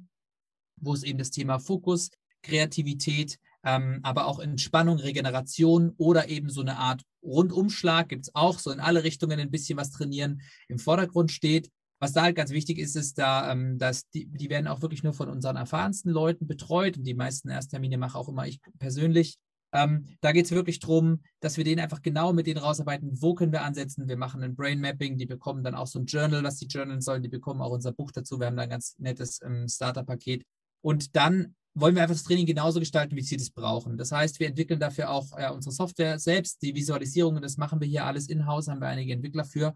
wo 0.80 0.93
es 0.93 1.01
eben 1.01 1.18
das 1.18 1.32
Thema 1.32 1.57
Fokus, 1.57 2.11
Kreativität, 2.43 3.39
ähm, 3.64 3.99
aber 4.03 4.28
auch 4.28 4.39
Entspannung, 4.39 4.97
Regeneration 4.97 5.93
oder 5.97 6.30
eben 6.30 6.49
so 6.49 6.61
eine 6.61 6.78
Art 6.78 7.01
Rundumschlag 7.24 8.09
gibt 8.09 8.26
es 8.26 8.36
auch, 8.36 8.59
so 8.59 8.72
in 8.72 8.80
alle 8.80 9.03
Richtungen 9.03 9.39
ein 9.39 9.51
bisschen 9.51 9.78
was 9.78 9.91
trainieren, 9.91 10.41
im 10.68 10.80
Vordergrund 10.80 11.32
steht. 11.32 11.70
Was 11.99 12.11
da 12.11 12.24
halt 12.24 12.36
ganz 12.36 12.51
wichtig 12.51 12.80
ist, 12.80 12.97
ist 12.97 13.18
da, 13.18 13.51
ähm, 13.51 13.78
dass 13.78 14.09
die, 14.09 14.26
die 14.28 14.49
werden 14.49 14.68
auch 14.68 14.82
wirklich 14.82 15.03
nur 15.03 15.14
von 15.14 15.30
unseren 15.30 15.55
erfahrensten 15.55 16.11
Leuten 16.11 16.47
betreut 16.47 16.97
und 16.97 17.05
die 17.05 17.14
meisten 17.14 17.49
Ersttermine 17.49 17.97
mache 17.97 18.18
auch 18.18 18.28
immer 18.28 18.45
ich 18.45 18.59
persönlich. 18.78 19.38
Ähm, 19.72 20.05
da 20.22 20.34
geht 20.34 20.45
es 20.45 20.51
wirklich 20.51 20.80
darum, 20.80 21.22
dass 21.39 21.57
wir 21.57 21.64
denen 21.64 21.80
einfach 21.82 22.01
genau 22.01 22.34
mit 22.34 22.45
denen 22.45 22.59
rausarbeiten, 22.59 23.22
wo 23.22 23.34
können 23.34 23.53
wir 23.53 23.64
ansetzen. 23.64 24.07
Wir 24.07 24.18
machen 24.18 24.43
ein 24.43 24.55
Brain 24.55 24.82
Mapping, 24.82 25.18
die 25.18 25.26
bekommen 25.26 25.64
dann 25.64 25.74
auch 25.76 25.88
so 25.88 25.99
ein 25.99 26.05
Journal, 26.05 26.43
was 26.43 26.57
die 26.57 26.68
journalen 26.68 27.01
sollen, 27.01 27.24
die 27.24 27.30
bekommen 27.30 27.61
auch 27.61 27.72
unser 27.72 27.91
Buch 27.91 28.11
dazu. 28.11 28.39
Wir 28.39 28.47
haben 28.47 28.57
da 28.57 28.64
ein 28.64 28.70
ganz 28.70 28.95
nettes 28.99 29.41
ähm, 29.41 29.68
Starter-Paket. 29.68 30.43
Und 30.82 31.16
dann 31.16 31.55
wollen 31.76 31.95
wir 31.95 32.03
einfach 32.03 32.15
das 32.15 32.24
Training 32.24 32.45
genauso 32.45 32.80
gestalten, 32.80 33.15
wie 33.15 33.21
sie 33.21 33.38
das 33.38 33.49
brauchen. 33.49 33.97
Das 33.97 34.11
heißt, 34.11 34.39
wir 34.39 34.47
entwickeln 34.47 34.80
dafür 34.80 35.09
auch 35.09 35.38
äh, 35.38 35.49
unsere 35.49 35.74
Software 35.74 36.19
selbst, 36.19 36.61
die 36.61 36.76
Visualisierungen, 36.76 37.41
das 37.41 37.57
machen 37.57 37.82
wir 37.82 37.88
hier 37.88 38.05
alles 38.05 38.30
in-house, 38.30 38.67
haben 38.67 38.82
wir 38.82 38.88
einige 38.88 39.13
Entwickler 39.13 39.45
für. 39.45 39.74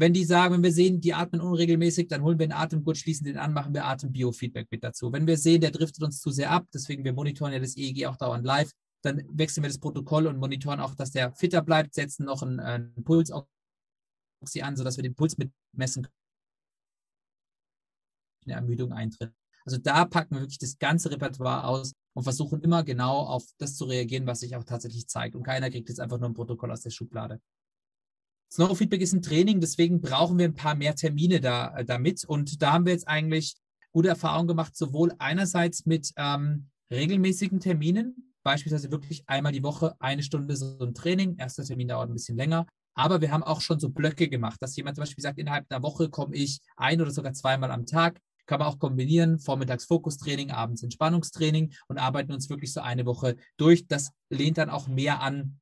Wenn 0.00 0.12
die 0.12 0.24
sagen, 0.24 0.54
wenn 0.54 0.62
wir 0.62 0.72
sehen, 0.72 1.00
die 1.00 1.14
atmen 1.14 1.40
unregelmäßig, 1.40 2.06
dann 2.08 2.22
holen 2.22 2.38
wir 2.38 2.44
einen 2.44 2.52
Atemgurt, 2.52 2.98
schließen 2.98 3.24
den 3.24 3.36
an, 3.36 3.52
machen 3.52 3.74
wir 3.74 3.84
Atembiofeedback 3.84 4.68
mit 4.70 4.84
dazu. 4.84 5.12
Wenn 5.12 5.26
wir 5.26 5.36
sehen, 5.36 5.60
der 5.60 5.72
driftet 5.72 6.04
uns 6.04 6.20
zu 6.20 6.30
sehr 6.30 6.50
ab, 6.50 6.66
deswegen 6.72 7.04
wir 7.04 7.12
monitoren 7.12 7.52
ja 7.52 7.58
das 7.58 7.76
EEG 7.76 8.06
auch 8.06 8.16
dauernd 8.16 8.44
live, 8.44 8.70
dann 9.02 9.24
wechseln 9.30 9.62
wir 9.62 9.70
das 9.70 9.78
Protokoll 9.78 10.26
und 10.26 10.38
monitoren 10.38 10.80
auch, 10.80 10.94
dass 10.94 11.10
der 11.10 11.32
fitter 11.32 11.62
bleibt, 11.62 11.94
setzen 11.94 12.24
noch 12.26 12.42
einen, 12.42 12.60
einen 12.60 13.04
Puls 13.04 13.30
an, 13.32 14.76
sodass 14.76 14.96
wir 14.96 15.02
den 15.02 15.14
Puls 15.14 15.36
mitmessen 15.36 16.04
können. 16.04 16.14
Eine 18.46 18.54
Ermüdung 18.54 18.92
eintritt. 18.92 19.32
Also 19.64 19.78
da 19.78 20.04
packen 20.04 20.34
wir 20.34 20.40
wirklich 20.40 20.58
das 20.58 20.78
ganze 20.78 21.10
Repertoire 21.10 21.64
aus 21.64 21.92
und 22.14 22.22
versuchen 22.22 22.62
immer 22.62 22.82
genau 22.84 23.18
auf 23.20 23.44
das 23.58 23.76
zu 23.76 23.84
reagieren, 23.84 24.26
was 24.26 24.40
sich 24.40 24.56
auch 24.56 24.64
tatsächlich 24.64 25.08
zeigt. 25.08 25.36
Und 25.36 25.42
keiner 25.42 25.70
kriegt 25.70 25.88
jetzt 25.88 26.00
einfach 26.00 26.18
nur 26.18 26.28
ein 26.28 26.34
Protokoll 26.34 26.70
aus 26.72 26.82
der 26.82 26.90
Schublade. 26.90 27.40
Das 28.50 28.58
Neurofeedback 28.58 29.02
ist 29.02 29.12
ein 29.12 29.22
Training, 29.22 29.60
deswegen 29.60 30.00
brauchen 30.00 30.38
wir 30.38 30.46
ein 30.46 30.54
paar 30.54 30.74
mehr 30.74 30.94
Termine 30.94 31.40
da, 31.40 31.76
äh, 31.76 31.84
damit. 31.84 32.24
Und 32.24 32.62
da 32.62 32.72
haben 32.72 32.86
wir 32.86 32.92
jetzt 32.92 33.06
eigentlich 33.06 33.56
gute 33.92 34.08
Erfahrungen 34.08 34.48
gemacht, 34.48 34.76
sowohl 34.76 35.12
einerseits 35.18 35.84
mit 35.84 36.12
ähm, 36.16 36.70
regelmäßigen 36.90 37.60
Terminen, 37.60 38.34
beispielsweise 38.42 38.90
wirklich 38.90 39.22
einmal 39.26 39.52
die 39.52 39.62
Woche 39.62 39.94
eine 39.98 40.22
Stunde 40.22 40.56
so 40.56 40.78
ein 40.80 40.94
Training. 40.94 41.36
Erster 41.36 41.64
Termin 41.64 41.88
dauert 41.88 42.08
ein 42.08 42.14
bisschen 42.14 42.36
länger. 42.36 42.66
Aber 42.94 43.20
wir 43.20 43.30
haben 43.30 43.42
auch 43.42 43.60
schon 43.60 43.78
so 43.78 43.90
Blöcke 43.90 44.28
gemacht, 44.28 44.60
dass 44.60 44.74
jemand 44.76 44.96
zum 44.96 45.02
Beispiel 45.02 45.22
sagt, 45.22 45.38
innerhalb 45.38 45.66
einer 45.70 45.82
Woche 45.82 46.08
komme 46.08 46.34
ich 46.34 46.60
ein 46.76 47.00
oder 47.00 47.10
sogar 47.10 47.32
zweimal 47.32 47.70
am 47.70 47.86
Tag. 47.86 48.18
Kann 48.48 48.58
man 48.58 48.68
auch 48.68 48.78
kombinieren, 48.78 49.38
vormittags 49.38 49.84
Fokustraining, 49.84 50.50
abends 50.50 50.82
Entspannungstraining 50.82 51.74
und 51.86 51.98
arbeiten 51.98 52.32
uns 52.32 52.48
wirklich 52.48 52.72
so 52.72 52.80
eine 52.80 53.06
Woche 53.06 53.36
durch. 53.58 53.86
Das 53.86 54.10
lehnt 54.30 54.58
dann 54.58 54.70
auch 54.70 54.88
mehr 54.88 55.20
an 55.20 55.60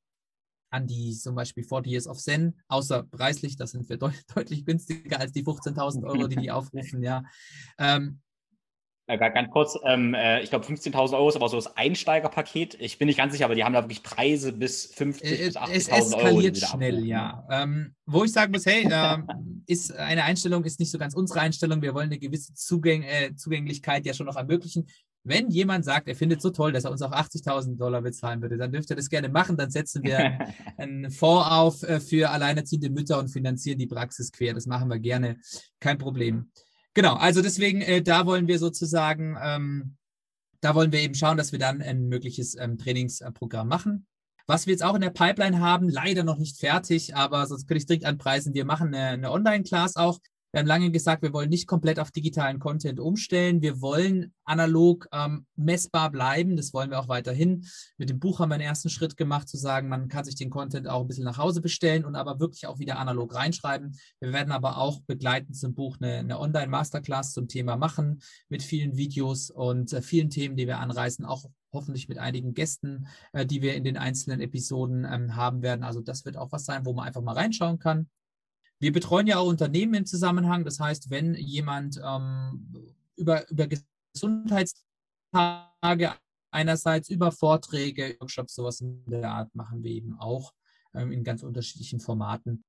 an 0.71 0.87
die 0.87 1.17
zum 1.17 1.35
Beispiel 1.35 1.65
40 1.65 1.91
Years 1.91 2.07
of 2.07 2.19
Zen, 2.19 2.61
außer 2.69 3.05
preislich, 3.05 3.57
das 3.57 3.71
sind 3.71 3.89
wir 3.89 3.99
de 3.99 4.11
deutlich 4.35 4.65
günstiger 4.65 5.21
als 5.21 5.33
die 5.33 5.45
15.000 5.45 6.05
Euro, 6.05 6.27
die 6.27 6.37
die 6.37 6.51
aufrufen, 6.51 7.03
ja. 7.03 7.23
Ähm, 7.79 8.21
ja, 9.09 9.17
ganz 9.17 9.51
kurz, 9.51 9.79
ähm, 9.85 10.15
äh, 10.15 10.43
ich 10.43 10.51
glaube 10.51 10.67
15.000 10.67 11.15
Euro 11.15 11.29
ist 11.29 11.37
aber 11.37 11.49
so 11.49 11.57
das 11.57 11.77
Einsteigerpaket. 11.77 12.77
Ich 12.81 12.99
bin 12.99 13.07
nicht 13.07 13.19
ganz 13.19 13.33
sicher, 13.33 13.45
aber 13.45 13.55
die 13.55 13.63
haben 13.63 13.73
da 13.73 13.83
wirklich 13.83 14.03
Preise 14.03 14.53
bis 14.53 14.87
50 14.87 15.31
äh, 15.31 15.45
bis 15.47 15.57
80.000 15.57 15.63
Euro. 15.63 15.73
Es 15.73 15.89
eskaliert 15.89 16.59
schnell, 16.59 17.07
ja. 17.07 17.47
Ähm, 17.49 17.95
wo 18.05 18.25
ich 18.25 18.33
sagen 18.33 18.53
muss, 18.53 18.67
hey, 18.67 18.89
ähm, 18.91 19.63
ist 19.67 19.95
eine 19.95 20.25
Einstellung, 20.25 20.65
ist 20.65 20.81
nicht 20.81 20.91
so 20.91 20.99
ganz 20.99 21.15
unsere 21.15 21.41
Einstellung. 21.41 21.83
Wir 21.83 21.95
wollen 21.95 22.07
eine 22.07 22.19
gewisse 22.19 22.55
Zugäng 22.55 23.05
äh, 23.05 23.35
Zugänglichkeit 23.37 24.05
ja 24.07 24.13
schon 24.13 24.27
noch 24.27 24.37
ermöglichen. 24.37 24.87
Wenn 25.23 25.51
jemand 25.51 25.85
sagt, 25.85 26.09
er 26.09 26.15
findet 26.15 26.39
es 26.39 26.43
so 26.43 26.51
toll, 26.51 26.73
dass 26.73 26.85
er 26.85 26.91
uns 26.93 27.03
auch 27.03 27.13
80.000 27.13 27.77
Dollar 27.77 28.03
bezahlen 28.03 28.43
würde, 28.43 28.57
dann 28.57 28.71
dürfte 28.71 28.95
er 28.95 28.97
das 28.97 29.09
gerne 29.09 29.29
machen. 29.29 29.57
Dann 29.57 29.71
setzen 29.71 30.03
wir 30.03 30.39
einen 30.79 31.11
Fonds 31.11 31.49
auf 31.49 31.83
äh, 31.85 32.01
für 32.01 32.31
alleinerziehende 32.31 32.91
Mütter 32.91 33.19
und 33.21 33.29
finanzieren 33.29 33.79
die 33.79 33.87
Praxis 33.87 34.33
quer. 34.33 34.55
Das 34.55 34.67
machen 34.67 34.89
wir 34.89 34.99
gerne. 34.99 35.37
Kein 35.79 35.99
Problem. 35.99 36.51
Genau, 36.97 37.13
also 37.17 37.43
deswegen, 37.43 37.83
äh, 37.83 38.01
da 38.01 38.25
wollen 38.25 38.49
wir 38.49 38.59
sozusagen, 38.59 39.37
ähm, 39.43 39.97
da 40.63 40.75
wollen 40.75 40.93
wir 40.93 41.01
eben 41.01 41.15
schauen, 41.15 41.37
dass 41.37 41.53
wir 41.53 41.59
dann 41.59 41.83
ein 41.83 42.09
mögliches 42.09 42.55
ähm, 42.55 42.79
Trainingsprogramm 42.79 43.69
machen. 43.69 44.07
Was 44.47 44.67
wir 44.67 44.73
jetzt 44.73 44.83
auch 44.83 44.95
in 44.95 45.03
der 45.03 45.11
Pipeline 45.11 45.61
haben, 45.61 45.91
leider 45.91 46.25
noch 46.25 46.39
nicht 46.39 46.57
fertig, 46.57 47.15
aber 47.15 47.47
sonst 47.47 47.69
könnte 47.69 47.77
ich 47.77 47.83
strikt 47.83 48.07
anpreisen. 48.07 48.55
Wir 48.55 48.65
machen 48.65 48.95
eine, 48.95 49.09
eine 49.09 49.31
Online-Class 49.31 49.97
auch, 49.97 50.21
wir 50.53 50.61
haben 50.61 50.67
lange 50.67 50.91
gesagt, 50.91 51.23
wir 51.23 51.33
wollen 51.33 51.51
nicht 51.51 51.67
komplett 51.67 51.99
auf 51.99 52.11
digitalen 52.11 52.59
Content 52.59 52.99
umstellen. 52.99 53.61
Wir 53.61 53.81
wollen 53.81 54.33
analog 54.45 55.07
ähm, 55.13 55.47
messbar 55.57 56.11
bleiben. 56.11 56.57
Das 56.57 56.73
wollen 56.73 56.91
wir 56.91 56.99
auch 56.99 57.09
weiterhin. 57.09 57.67
Mit 57.99 58.11
dem 58.11 58.19
Buch 58.19 58.41
haben 58.41 58.49
wir 58.49 58.55
einen 58.55 58.65
ersten 58.65 58.89
Schritt 58.89 59.17
gemacht, 59.17 59.49
zu 59.49 59.57
sagen, 59.57 59.89
man 59.89 60.09
kann 60.09 60.25
sich 60.25 60.37
den 60.37 60.51
Content 60.51 60.89
auch 60.89 61.03
ein 61.03 61.09
bisschen 61.09 61.25
nach 61.25 61.39
Hause 61.39 61.61
bestellen 61.61 62.05
und 62.05 62.15
aber 62.15 62.41
wirklich 62.41 62.67
auch 62.67 62.79
wieder 62.79 62.99
analog 62.99 63.35
reinschreiben. 63.35 63.99
Wir 64.21 64.33
werden 64.33 64.53
aber 64.53 64.79
auch 64.79 65.01
begleitend 65.01 65.57
zum 65.57 65.75
Buch 65.75 65.99
eine, 66.01 66.19
eine 66.19 66.41
Online-Masterclass 66.41 67.33
zum 67.33 67.49
Thema 67.49 67.77
machen 67.77 68.23
mit 68.49 68.63
vielen 68.63 68.97
Videos 68.97 69.51
und 69.51 69.93
äh, 69.93 70.01
vielen 70.01 70.31
Themen, 70.31 70.57
die 70.57 70.67
wir 70.67 70.79
anreißen, 70.79 71.25
auch 71.25 71.45
hoffentlich 71.73 72.09
mit 72.09 72.19
einigen 72.19 72.55
Gästen, 72.55 73.09
äh, 73.33 73.45
die 73.45 73.63
wir 73.63 73.75
in 73.75 73.85
den 73.85 73.97
einzelnen 73.97 74.41
Episoden 74.41 75.05
ähm, 75.05 75.37
haben 75.37 75.63
werden. 75.63 75.85
Also 75.85 76.01
das 76.01 76.25
wird 76.25 76.37
auch 76.37 76.53
was 76.53 76.65
sein, 76.65 76.87
wo 76.87 76.93
man 76.93 77.07
einfach 77.07 77.23
mal 77.23 77.35
reinschauen 77.35 77.79
kann. 77.79 78.09
Wir 78.79 78.93
betreuen 78.93 79.27
ja 79.27 79.39
auch 79.39 79.47
Unternehmen 79.47 79.95
im 79.95 80.07
Zusammenhang. 80.07 80.65
Das 80.65 80.81
heißt, 80.81 81.11
wenn 81.11 81.35
jemand 81.35 82.01
ähm, 82.05 82.95
über, 83.17 83.49
über 83.51 83.69
Gesundheitstage 84.13 86.15
einerseits, 86.51 87.09
über 87.09 87.33
Vorträge, 87.33 88.17
Workshops, 88.21 88.55
sowas 88.55 88.81
in 88.81 89.03
der 89.07 89.31
Art 89.31 89.55
machen 89.55 89.83
wir 89.83 89.91
eben 89.91 90.19
auch 90.19 90.53
ähm, 90.95 91.13
in 91.13 91.25
ganz 91.25 91.43
unterschiedlichen 91.43 92.01
Formaten. 92.01 92.65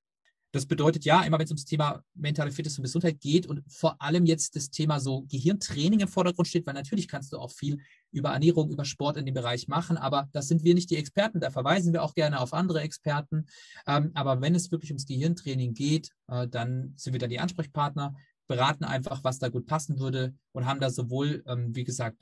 Das 0.54 0.66
bedeutet 0.66 1.04
ja, 1.04 1.24
immer 1.24 1.38
wenn 1.38 1.46
es 1.46 1.52
ums 1.52 1.66
Thema 1.66 2.02
mentale 2.14 2.52
Fitness 2.52 2.78
und 2.78 2.84
Gesundheit 2.84 3.20
geht 3.20 3.48
und 3.48 3.64
vor 3.68 4.02
allem 4.02 4.26
jetzt 4.26 4.56
das 4.56 4.70
Thema 4.70 5.00
so 5.00 5.24
Gehirntraining 5.24 6.00
im 6.00 6.08
Vordergrund 6.08 6.48
steht, 6.48 6.66
weil 6.66 6.74
natürlich 6.74 7.08
kannst 7.08 7.34
du 7.34 7.38
auch 7.38 7.52
viel 7.52 7.80
über 8.12 8.30
Ernährung, 8.30 8.72
über 8.72 8.86
Sport 8.86 9.18
in 9.18 9.26
dem 9.26 9.34
Bereich 9.34 9.68
machen, 9.68 9.98
aber 9.98 10.30
das 10.32 10.48
sind 10.48 10.64
wir 10.64 10.74
nicht 10.74 10.90
die 10.90 10.96
Experten, 10.96 11.42
da 11.42 11.52
verweisen 11.52 11.92
wir 11.92 12.02
auch 12.02 12.16
gerne 12.16 12.40
auf 12.40 12.54
andere 12.54 12.82
Experten. 12.82 13.46
Ähm, 13.86 14.12
aber 14.14 14.40
wenn 14.42 14.56
es 14.56 14.72
wirklich 14.72 14.92
ums 14.92 15.06
Gehirntraining 15.06 15.74
geht, 15.74 16.12
äh, 16.28 16.48
dann 16.48 16.94
sind 16.96 17.14
wir 17.14 17.20
da 17.20 17.28
die 17.28 17.40
Ansprechpartner, 17.40 18.16
beraten 18.48 18.86
einfach, 18.86 19.24
was 19.26 19.40
da 19.40 19.50
gut 19.50 19.66
passen 19.66 20.00
würde 20.00 20.34
und 20.54 20.66
haben 20.66 20.80
da 20.80 20.90
sowohl, 20.90 21.44
ähm, 21.46 21.76
wie 21.76 21.84
gesagt, 21.84 22.18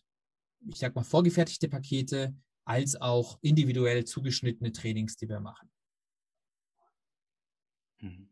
ich 0.67 0.79
sag 0.79 0.95
mal, 0.95 1.03
vorgefertigte 1.03 1.69
Pakete 1.69 2.35
als 2.65 2.99
auch 2.99 3.37
individuell 3.41 4.05
zugeschnittene 4.05 4.71
Trainings, 4.71 5.15
die 5.15 5.29
wir 5.29 5.39
machen. 5.39 5.69
Mhm. 8.05 8.29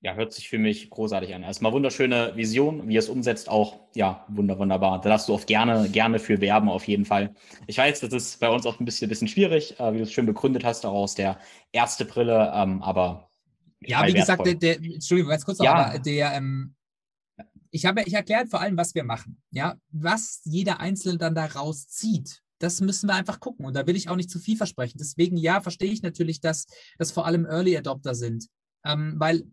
Ja, 0.00 0.14
hört 0.14 0.32
sich 0.32 0.48
für 0.48 0.58
mich 0.58 0.90
großartig 0.90 1.34
an. 1.34 1.42
Erstmal 1.42 1.72
wunderschöne 1.72 2.36
Vision, 2.36 2.88
wie 2.88 2.96
es 2.96 3.08
umsetzt, 3.08 3.48
auch 3.48 3.80
ja, 3.96 4.24
wunder, 4.28 4.56
wunderbar. 4.56 5.00
Da 5.00 5.08
darfst 5.08 5.28
du 5.28 5.34
oft 5.34 5.48
gerne, 5.48 5.88
gerne 5.90 6.20
für 6.20 6.40
werben, 6.40 6.68
auf 6.68 6.86
jeden 6.86 7.04
Fall. 7.04 7.34
Ich 7.66 7.78
weiß, 7.78 7.98
das 8.00 8.12
ist 8.12 8.38
bei 8.38 8.48
uns 8.48 8.64
auch 8.64 8.78
ein 8.78 8.84
bisschen, 8.84 9.08
bisschen 9.08 9.26
schwierig, 9.26 9.78
äh, 9.80 9.92
wie 9.92 9.98
du 9.98 10.04
es 10.04 10.12
schön 10.12 10.26
begründet 10.26 10.64
hast, 10.64 10.86
auch 10.86 10.94
aus 10.94 11.16
der 11.16 11.40
erste 11.72 12.04
Brille, 12.04 12.52
ähm, 12.54 12.80
aber. 12.80 13.28
Ja, 13.80 14.06
wie 14.06 14.12
gesagt, 14.12 14.46
der, 14.46 14.54
der, 14.54 14.76
Entschuldigung, 14.76 15.30
ganz 15.30 15.44
kurz 15.44 15.58
noch, 15.58 15.64
ja. 15.66 15.74
aber 15.74 15.98
der, 15.98 16.32
ähm, 16.32 16.76
ich 17.72 17.84
habe 17.84 18.02
ich 18.02 18.14
erklärt 18.14 18.50
vor 18.50 18.60
allem, 18.60 18.76
was 18.76 18.94
wir 18.94 19.02
machen. 19.02 19.42
Ja, 19.50 19.76
was 19.90 20.42
jeder 20.44 20.78
Einzelne 20.78 21.18
dann 21.18 21.34
daraus 21.34 21.88
zieht. 21.88 22.40
Das 22.60 22.80
müssen 22.80 23.08
wir 23.08 23.14
einfach 23.14 23.40
gucken. 23.40 23.66
Und 23.66 23.74
da 23.74 23.86
will 23.86 23.96
ich 23.96 24.08
auch 24.08 24.16
nicht 24.16 24.30
zu 24.30 24.38
viel 24.38 24.56
versprechen. 24.56 24.98
Deswegen, 24.98 25.36
ja, 25.36 25.60
verstehe 25.60 25.92
ich 25.92 26.02
natürlich, 26.02 26.40
dass 26.40 26.66
das 26.98 27.12
vor 27.12 27.26
allem 27.26 27.46
Early 27.46 27.76
Adopter 27.76 28.14
sind. 28.14 28.48
Ähm, 28.84 29.14
weil 29.18 29.44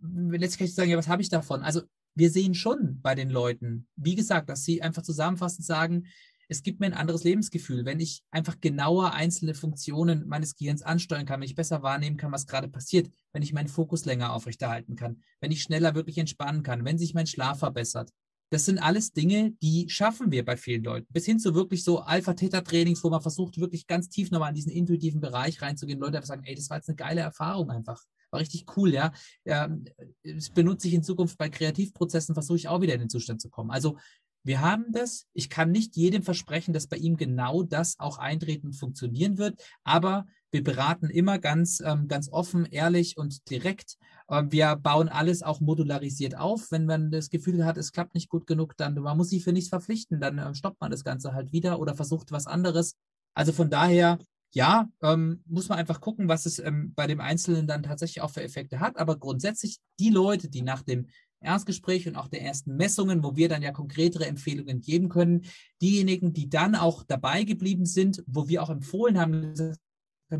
letztlich 0.00 0.58
kann 0.58 0.66
ich 0.66 0.74
sagen, 0.74 0.90
ja, 0.90 0.96
was 0.96 1.08
habe 1.08 1.22
ich 1.22 1.28
davon? 1.28 1.62
Also 1.62 1.82
wir 2.14 2.30
sehen 2.30 2.54
schon 2.54 3.00
bei 3.00 3.14
den 3.14 3.30
Leuten, 3.30 3.86
wie 3.96 4.14
gesagt, 4.14 4.48
dass 4.48 4.64
sie 4.64 4.82
einfach 4.82 5.02
zusammenfassend 5.02 5.64
sagen, 5.64 6.06
es 6.50 6.62
gibt 6.62 6.80
mir 6.80 6.86
ein 6.86 6.94
anderes 6.94 7.24
Lebensgefühl, 7.24 7.84
wenn 7.84 8.00
ich 8.00 8.22
einfach 8.30 8.58
genauer 8.60 9.12
einzelne 9.12 9.54
Funktionen 9.54 10.26
meines 10.26 10.56
Gehirns 10.56 10.82
ansteuern 10.82 11.26
kann, 11.26 11.40
wenn 11.40 11.46
ich 11.46 11.54
besser 11.54 11.82
wahrnehmen 11.82 12.16
kann, 12.16 12.32
was 12.32 12.46
gerade 12.46 12.68
passiert, 12.68 13.10
wenn 13.32 13.42
ich 13.42 13.52
meinen 13.52 13.68
Fokus 13.68 14.06
länger 14.06 14.32
aufrechterhalten 14.32 14.96
kann, 14.96 15.22
wenn 15.40 15.52
ich 15.52 15.62
schneller 15.62 15.94
wirklich 15.94 16.16
entspannen 16.16 16.62
kann, 16.62 16.84
wenn 16.86 16.98
sich 16.98 17.12
mein 17.12 17.26
Schlaf 17.26 17.58
verbessert. 17.58 18.10
Das 18.50 18.64
sind 18.64 18.78
alles 18.78 19.12
Dinge, 19.12 19.52
die 19.62 19.90
schaffen 19.90 20.30
wir 20.32 20.42
bei 20.42 20.56
vielen 20.56 20.82
Leuten. 20.82 21.06
Bis 21.12 21.26
hin 21.26 21.38
zu 21.38 21.54
wirklich 21.54 21.84
so 21.84 22.00
Alpha-Theta-Trainings, 22.00 23.04
wo 23.04 23.10
man 23.10 23.20
versucht, 23.20 23.58
wirklich 23.58 23.86
ganz 23.86 24.08
tief 24.08 24.30
nochmal 24.30 24.48
in 24.48 24.54
diesen 24.54 24.72
intuitiven 24.72 25.20
Bereich 25.20 25.60
reinzugehen. 25.60 26.00
Leute 26.00 26.16
einfach 26.16 26.28
sagen, 26.28 26.44
ey, 26.44 26.54
das 26.54 26.70
war 26.70 26.78
jetzt 26.78 26.88
eine 26.88 26.96
geile 26.96 27.20
Erfahrung 27.20 27.70
einfach. 27.70 28.02
War 28.30 28.40
richtig 28.40 28.66
cool, 28.76 28.92
ja. 28.92 29.12
Das 29.44 30.50
benutze 30.50 30.88
ich 30.88 30.94
in 30.94 31.02
Zukunft 31.02 31.38
bei 31.38 31.48
Kreativprozessen, 31.48 32.34
versuche 32.34 32.58
ich 32.58 32.68
auch 32.68 32.80
wieder 32.80 32.94
in 32.94 33.00
den 33.00 33.08
Zustand 33.08 33.40
zu 33.40 33.48
kommen. 33.48 33.70
Also 33.70 33.96
wir 34.44 34.60
haben 34.60 34.92
das. 34.92 35.26
Ich 35.34 35.50
kann 35.50 35.70
nicht 35.70 35.96
jedem 35.96 36.22
versprechen, 36.22 36.72
dass 36.72 36.86
bei 36.86 36.96
ihm 36.96 37.16
genau 37.16 37.62
das 37.62 37.98
auch 37.98 38.18
eintreten 38.18 38.68
und 38.68 38.72
funktionieren 38.74 39.36
wird, 39.38 39.62
aber 39.84 40.26
wir 40.50 40.64
beraten 40.64 41.10
immer 41.10 41.38
ganz, 41.38 41.80
ähm, 41.84 42.08
ganz 42.08 42.30
offen, 42.32 42.64
ehrlich 42.64 43.18
und 43.18 43.50
direkt. 43.50 43.98
Ähm, 44.30 44.50
wir 44.50 44.76
bauen 44.76 45.10
alles 45.10 45.42
auch 45.42 45.60
modularisiert 45.60 46.36
auf. 46.38 46.70
Wenn 46.70 46.86
man 46.86 47.10
das 47.10 47.28
Gefühl 47.28 47.66
hat, 47.66 47.76
es 47.76 47.92
klappt 47.92 48.14
nicht 48.14 48.30
gut 48.30 48.46
genug, 48.46 48.74
dann 48.78 48.94
man 48.94 49.16
muss 49.16 49.28
sich 49.28 49.44
für 49.44 49.52
nichts 49.52 49.68
verpflichten, 49.68 50.20
dann 50.20 50.38
ähm, 50.38 50.54
stoppt 50.54 50.80
man 50.80 50.90
das 50.90 51.04
Ganze 51.04 51.34
halt 51.34 51.52
wieder 51.52 51.78
oder 51.78 51.94
versucht 51.94 52.32
was 52.32 52.46
anderes. 52.46 52.96
Also 53.34 53.52
von 53.52 53.68
daher 53.68 54.18
ja, 54.54 54.88
ähm, 55.02 55.42
muss 55.46 55.68
man 55.68 55.78
einfach 55.78 56.00
gucken, 56.00 56.28
was 56.28 56.46
es 56.46 56.58
ähm, 56.58 56.92
bei 56.94 57.06
dem 57.06 57.20
Einzelnen 57.20 57.66
dann 57.66 57.82
tatsächlich 57.82 58.22
auch 58.22 58.30
für 58.30 58.42
Effekte 58.42 58.80
hat. 58.80 58.96
Aber 58.96 59.18
grundsätzlich 59.18 59.78
die 59.98 60.10
Leute, 60.10 60.48
die 60.48 60.62
nach 60.62 60.82
dem 60.82 61.08
Erstgespräch 61.40 62.08
und 62.08 62.16
auch 62.16 62.28
der 62.28 62.42
ersten 62.42 62.76
Messungen, 62.76 63.22
wo 63.22 63.36
wir 63.36 63.48
dann 63.48 63.62
ja 63.62 63.72
konkretere 63.72 64.26
Empfehlungen 64.26 64.80
geben 64.80 65.08
können, 65.08 65.42
diejenigen, 65.80 66.32
die 66.32 66.48
dann 66.48 66.74
auch 66.74 67.04
dabei 67.04 67.44
geblieben 67.44 67.86
sind, 67.86 68.24
wo 68.26 68.48
wir 68.48 68.62
auch 68.62 68.70
empfohlen 68.70 69.18
haben, 69.18 69.54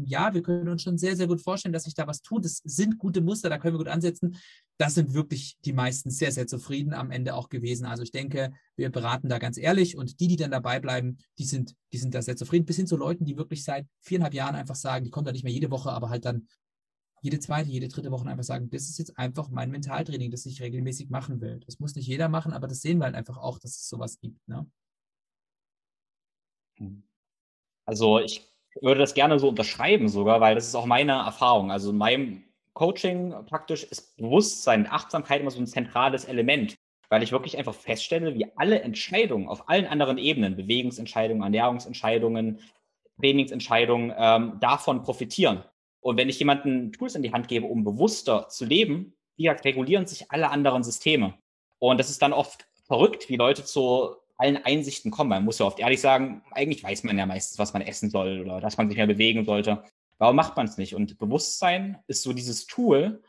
ja, 0.04 0.34
wir 0.34 0.42
können 0.42 0.68
uns 0.68 0.82
schon 0.82 0.98
sehr, 0.98 1.16
sehr 1.16 1.26
gut 1.26 1.40
vorstellen, 1.40 1.72
dass 1.72 1.84
sich 1.84 1.94
da 1.94 2.06
was 2.06 2.20
tut. 2.20 2.44
Es 2.44 2.58
sind 2.64 2.98
gute 2.98 3.20
Muster, 3.20 3.48
da 3.48 3.58
können 3.58 3.74
wir 3.74 3.78
gut 3.78 3.88
ansetzen. 3.88 4.36
Das 4.78 4.94
sind 4.94 5.12
wirklich 5.12 5.58
die 5.64 5.72
meisten 5.72 6.10
sehr, 6.10 6.30
sehr 6.30 6.46
zufrieden 6.46 6.94
am 6.94 7.10
Ende 7.10 7.34
auch 7.34 7.48
gewesen. 7.48 7.84
Also 7.84 8.04
ich 8.04 8.12
denke, 8.12 8.52
wir 8.76 8.90
beraten 8.90 9.28
da 9.28 9.38
ganz 9.38 9.58
ehrlich 9.58 9.96
und 9.96 10.20
die, 10.20 10.28
die 10.28 10.36
dann 10.36 10.52
dabei 10.52 10.78
bleiben, 10.78 11.18
die 11.36 11.44
sind, 11.44 11.74
die 11.92 11.98
sind 11.98 12.14
da 12.14 12.22
sehr 12.22 12.36
zufrieden. 12.36 12.64
Bis 12.64 12.76
hin 12.76 12.86
zu 12.86 12.96
Leuten, 12.96 13.24
die 13.24 13.36
wirklich 13.36 13.64
seit 13.64 13.86
viereinhalb 14.00 14.34
Jahren 14.34 14.54
einfach 14.54 14.76
sagen, 14.76 15.04
die 15.04 15.10
kommen 15.10 15.26
da 15.26 15.32
nicht 15.32 15.42
mehr 15.42 15.52
jede 15.52 15.72
Woche, 15.72 15.90
aber 15.90 16.10
halt 16.10 16.24
dann 16.24 16.46
jede 17.22 17.40
zweite, 17.40 17.68
jede 17.68 17.88
dritte 17.88 18.12
Woche 18.12 18.28
einfach 18.28 18.44
sagen, 18.44 18.70
das 18.70 18.82
ist 18.88 18.98
jetzt 18.98 19.18
einfach 19.18 19.48
mein 19.50 19.70
Mentaltraining, 19.70 20.30
das 20.30 20.46
ich 20.46 20.62
regelmäßig 20.62 21.10
machen 21.10 21.40
will. 21.40 21.60
Das 21.66 21.80
muss 21.80 21.96
nicht 21.96 22.06
jeder 22.06 22.28
machen, 22.28 22.52
aber 22.52 22.68
das 22.68 22.80
sehen 22.80 22.98
wir 22.98 23.06
halt 23.06 23.16
einfach 23.16 23.36
auch, 23.36 23.58
dass 23.58 23.72
es 23.72 23.88
sowas 23.88 24.20
gibt. 24.20 24.46
Ne? 24.46 24.64
Also 27.84 28.20
ich 28.20 28.48
würde 28.80 29.00
das 29.00 29.14
gerne 29.14 29.38
so 29.38 29.48
unterschreiben 29.48 30.08
sogar, 30.08 30.40
weil 30.40 30.54
das 30.54 30.68
ist 30.68 30.74
auch 30.74 30.86
meine 30.86 31.12
Erfahrung. 31.12 31.72
Also 31.72 31.90
in 31.90 31.96
meinem 31.96 32.44
Coaching 32.78 33.34
praktisch 33.46 33.82
ist 33.82 34.16
Bewusstsein, 34.16 34.86
Achtsamkeit 34.86 35.40
immer 35.40 35.50
so 35.50 35.58
ein 35.58 35.66
zentrales 35.66 36.24
Element, 36.26 36.76
weil 37.08 37.24
ich 37.24 37.32
wirklich 37.32 37.58
einfach 37.58 37.74
feststelle, 37.74 38.36
wie 38.36 38.46
alle 38.56 38.82
Entscheidungen 38.82 39.48
auf 39.48 39.68
allen 39.68 39.86
anderen 39.86 40.16
Ebenen, 40.16 40.54
Bewegungsentscheidungen, 40.54 41.42
Ernährungsentscheidungen, 41.42 42.60
Trainingsentscheidungen, 43.18 44.14
ähm, 44.16 44.58
davon 44.60 45.02
profitieren. 45.02 45.64
Und 46.00 46.18
wenn 46.18 46.28
ich 46.28 46.38
jemanden 46.38 46.92
Tools 46.92 47.16
in 47.16 47.24
die 47.24 47.32
Hand 47.32 47.48
gebe, 47.48 47.66
um 47.66 47.82
bewusster 47.82 48.48
zu 48.48 48.64
leben, 48.64 49.12
wie 49.36 49.48
regulieren 49.48 50.06
sich 50.06 50.30
alle 50.30 50.50
anderen 50.50 50.84
Systeme. 50.84 51.34
Und 51.80 51.98
das 51.98 52.10
ist 52.10 52.22
dann 52.22 52.32
oft 52.32 52.68
verrückt, 52.86 53.28
wie 53.28 53.36
Leute 53.36 53.64
zu 53.64 54.14
allen 54.36 54.64
Einsichten 54.64 55.10
kommen. 55.10 55.30
Man 55.30 55.44
muss 55.44 55.58
ja 55.58 55.66
oft 55.66 55.80
ehrlich 55.80 56.00
sagen, 56.00 56.42
eigentlich 56.52 56.84
weiß 56.84 57.02
man 57.02 57.18
ja 57.18 57.26
meistens, 57.26 57.58
was 57.58 57.72
man 57.72 57.82
essen 57.82 58.08
soll 58.08 58.42
oder 58.42 58.60
dass 58.60 58.76
man 58.76 58.88
sich 58.88 58.96
mehr 58.96 59.08
bewegen 59.08 59.44
sollte. 59.44 59.82
Warum 60.18 60.36
macht 60.36 60.56
man 60.56 60.66
es 60.66 60.76
nicht? 60.76 60.94
Und 60.94 61.18
Bewusstsein 61.18 61.98
ist 62.06 62.22
so 62.22 62.32
dieses 62.32 62.66
Tool, 62.66 63.22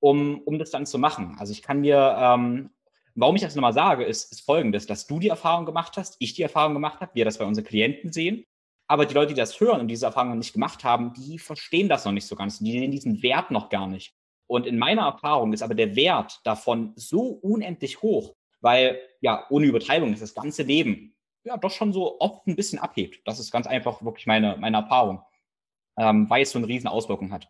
um, 0.00 0.40
um 0.40 0.58
das 0.58 0.70
dann 0.70 0.86
zu 0.86 0.98
machen. 0.98 1.36
Also 1.38 1.52
ich 1.52 1.62
kann 1.62 1.80
mir, 1.80 2.16
ähm, 2.18 2.70
warum 3.14 3.36
ich 3.36 3.42
das 3.42 3.54
nochmal 3.54 3.72
sage, 3.72 4.04
ist, 4.04 4.30
ist 4.30 4.42
folgendes, 4.42 4.86
dass 4.86 5.06
du 5.06 5.18
die 5.18 5.28
Erfahrung 5.28 5.64
gemacht 5.64 5.96
hast, 5.96 6.16
ich 6.18 6.34
die 6.34 6.42
Erfahrung 6.42 6.74
gemacht 6.74 7.00
habe, 7.00 7.14
wir 7.14 7.24
das 7.24 7.38
bei 7.38 7.46
unseren 7.46 7.64
Klienten 7.64 8.12
sehen. 8.12 8.44
Aber 8.86 9.06
die 9.06 9.14
Leute, 9.14 9.32
die 9.32 9.40
das 9.40 9.58
hören 9.58 9.80
und 9.80 9.88
diese 9.88 10.04
Erfahrung 10.04 10.30
noch 10.30 10.36
nicht 10.36 10.52
gemacht 10.52 10.84
haben, 10.84 11.14
die 11.14 11.38
verstehen 11.38 11.88
das 11.88 12.04
noch 12.04 12.12
nicht 12.12 12.26
so 12.26 12.36
ganz. 12.36 12.58
Die 12.58 12.72
sehen 12.72 12.90
diesen 12.90 13.22
Wert 13.22 13.50
noch 13.50 13.70
gar 13.70 13.86
nicht. 13.86 14.14
Und 14.46 14.66
in 14.66 14.78
meiner 14.78 15.02
Erfahrung 15.02 15.54
ist 15.54 15.62
aber 15.62 15.74
der 15.74 15.96
Wert 15.96 16.40
davon 16.44 16.92
so 16.96 17.28
unendlich 17.28 18.02
hoch, 18.02 18.34
weil 18.60 19.00
ja, 19.22 19.46
ohne 19.48 19.64
Übertreibung 19.66 20.12
ist 20.12 20.20
das 20.20 20.34
ganze 20.34 20.64
Leben 20.64 21.14
ja 21.44 21.56
doch 21.56 21.70
schon 21.70 21.92
so 21.92 22.20
oft 22.20 22.46
ein 22.46 22.56
bisschen 22.56 22.78
abhebt. 22.78 23.20
Das 23.26 23.38
ist 23.38 23.50
ganz 23.50 23.66
einfach 23.66 24.02
wirklich 24.02 24.26
meine, 24.26 24.56
meine 24.58 24.78
Erfahrung, 24.78 25.22
ähm, 25.96 26.28
weil 26.28 26.42
es 26.42 26.50
so 26.50 26.58
eine 26.58 26.68
riesen 26.68 26.88
Auswirkung 26.88 27.32
hat. 27.32 27.48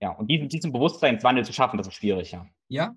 Ja, 0.00 0.10
und 0.10 0.30
diesen, 0.30 0.48
diesen 0.48 0.72
Bewusstseinswandel 0.72 1.44
zu 1.44 1.52
schaffen, 1.52 1.78
das 1.78 1.86
ist 1.86 1.94
schwierig, 1.94 2.32
ja. 2.32 2.46
Ja, 2.68 2.94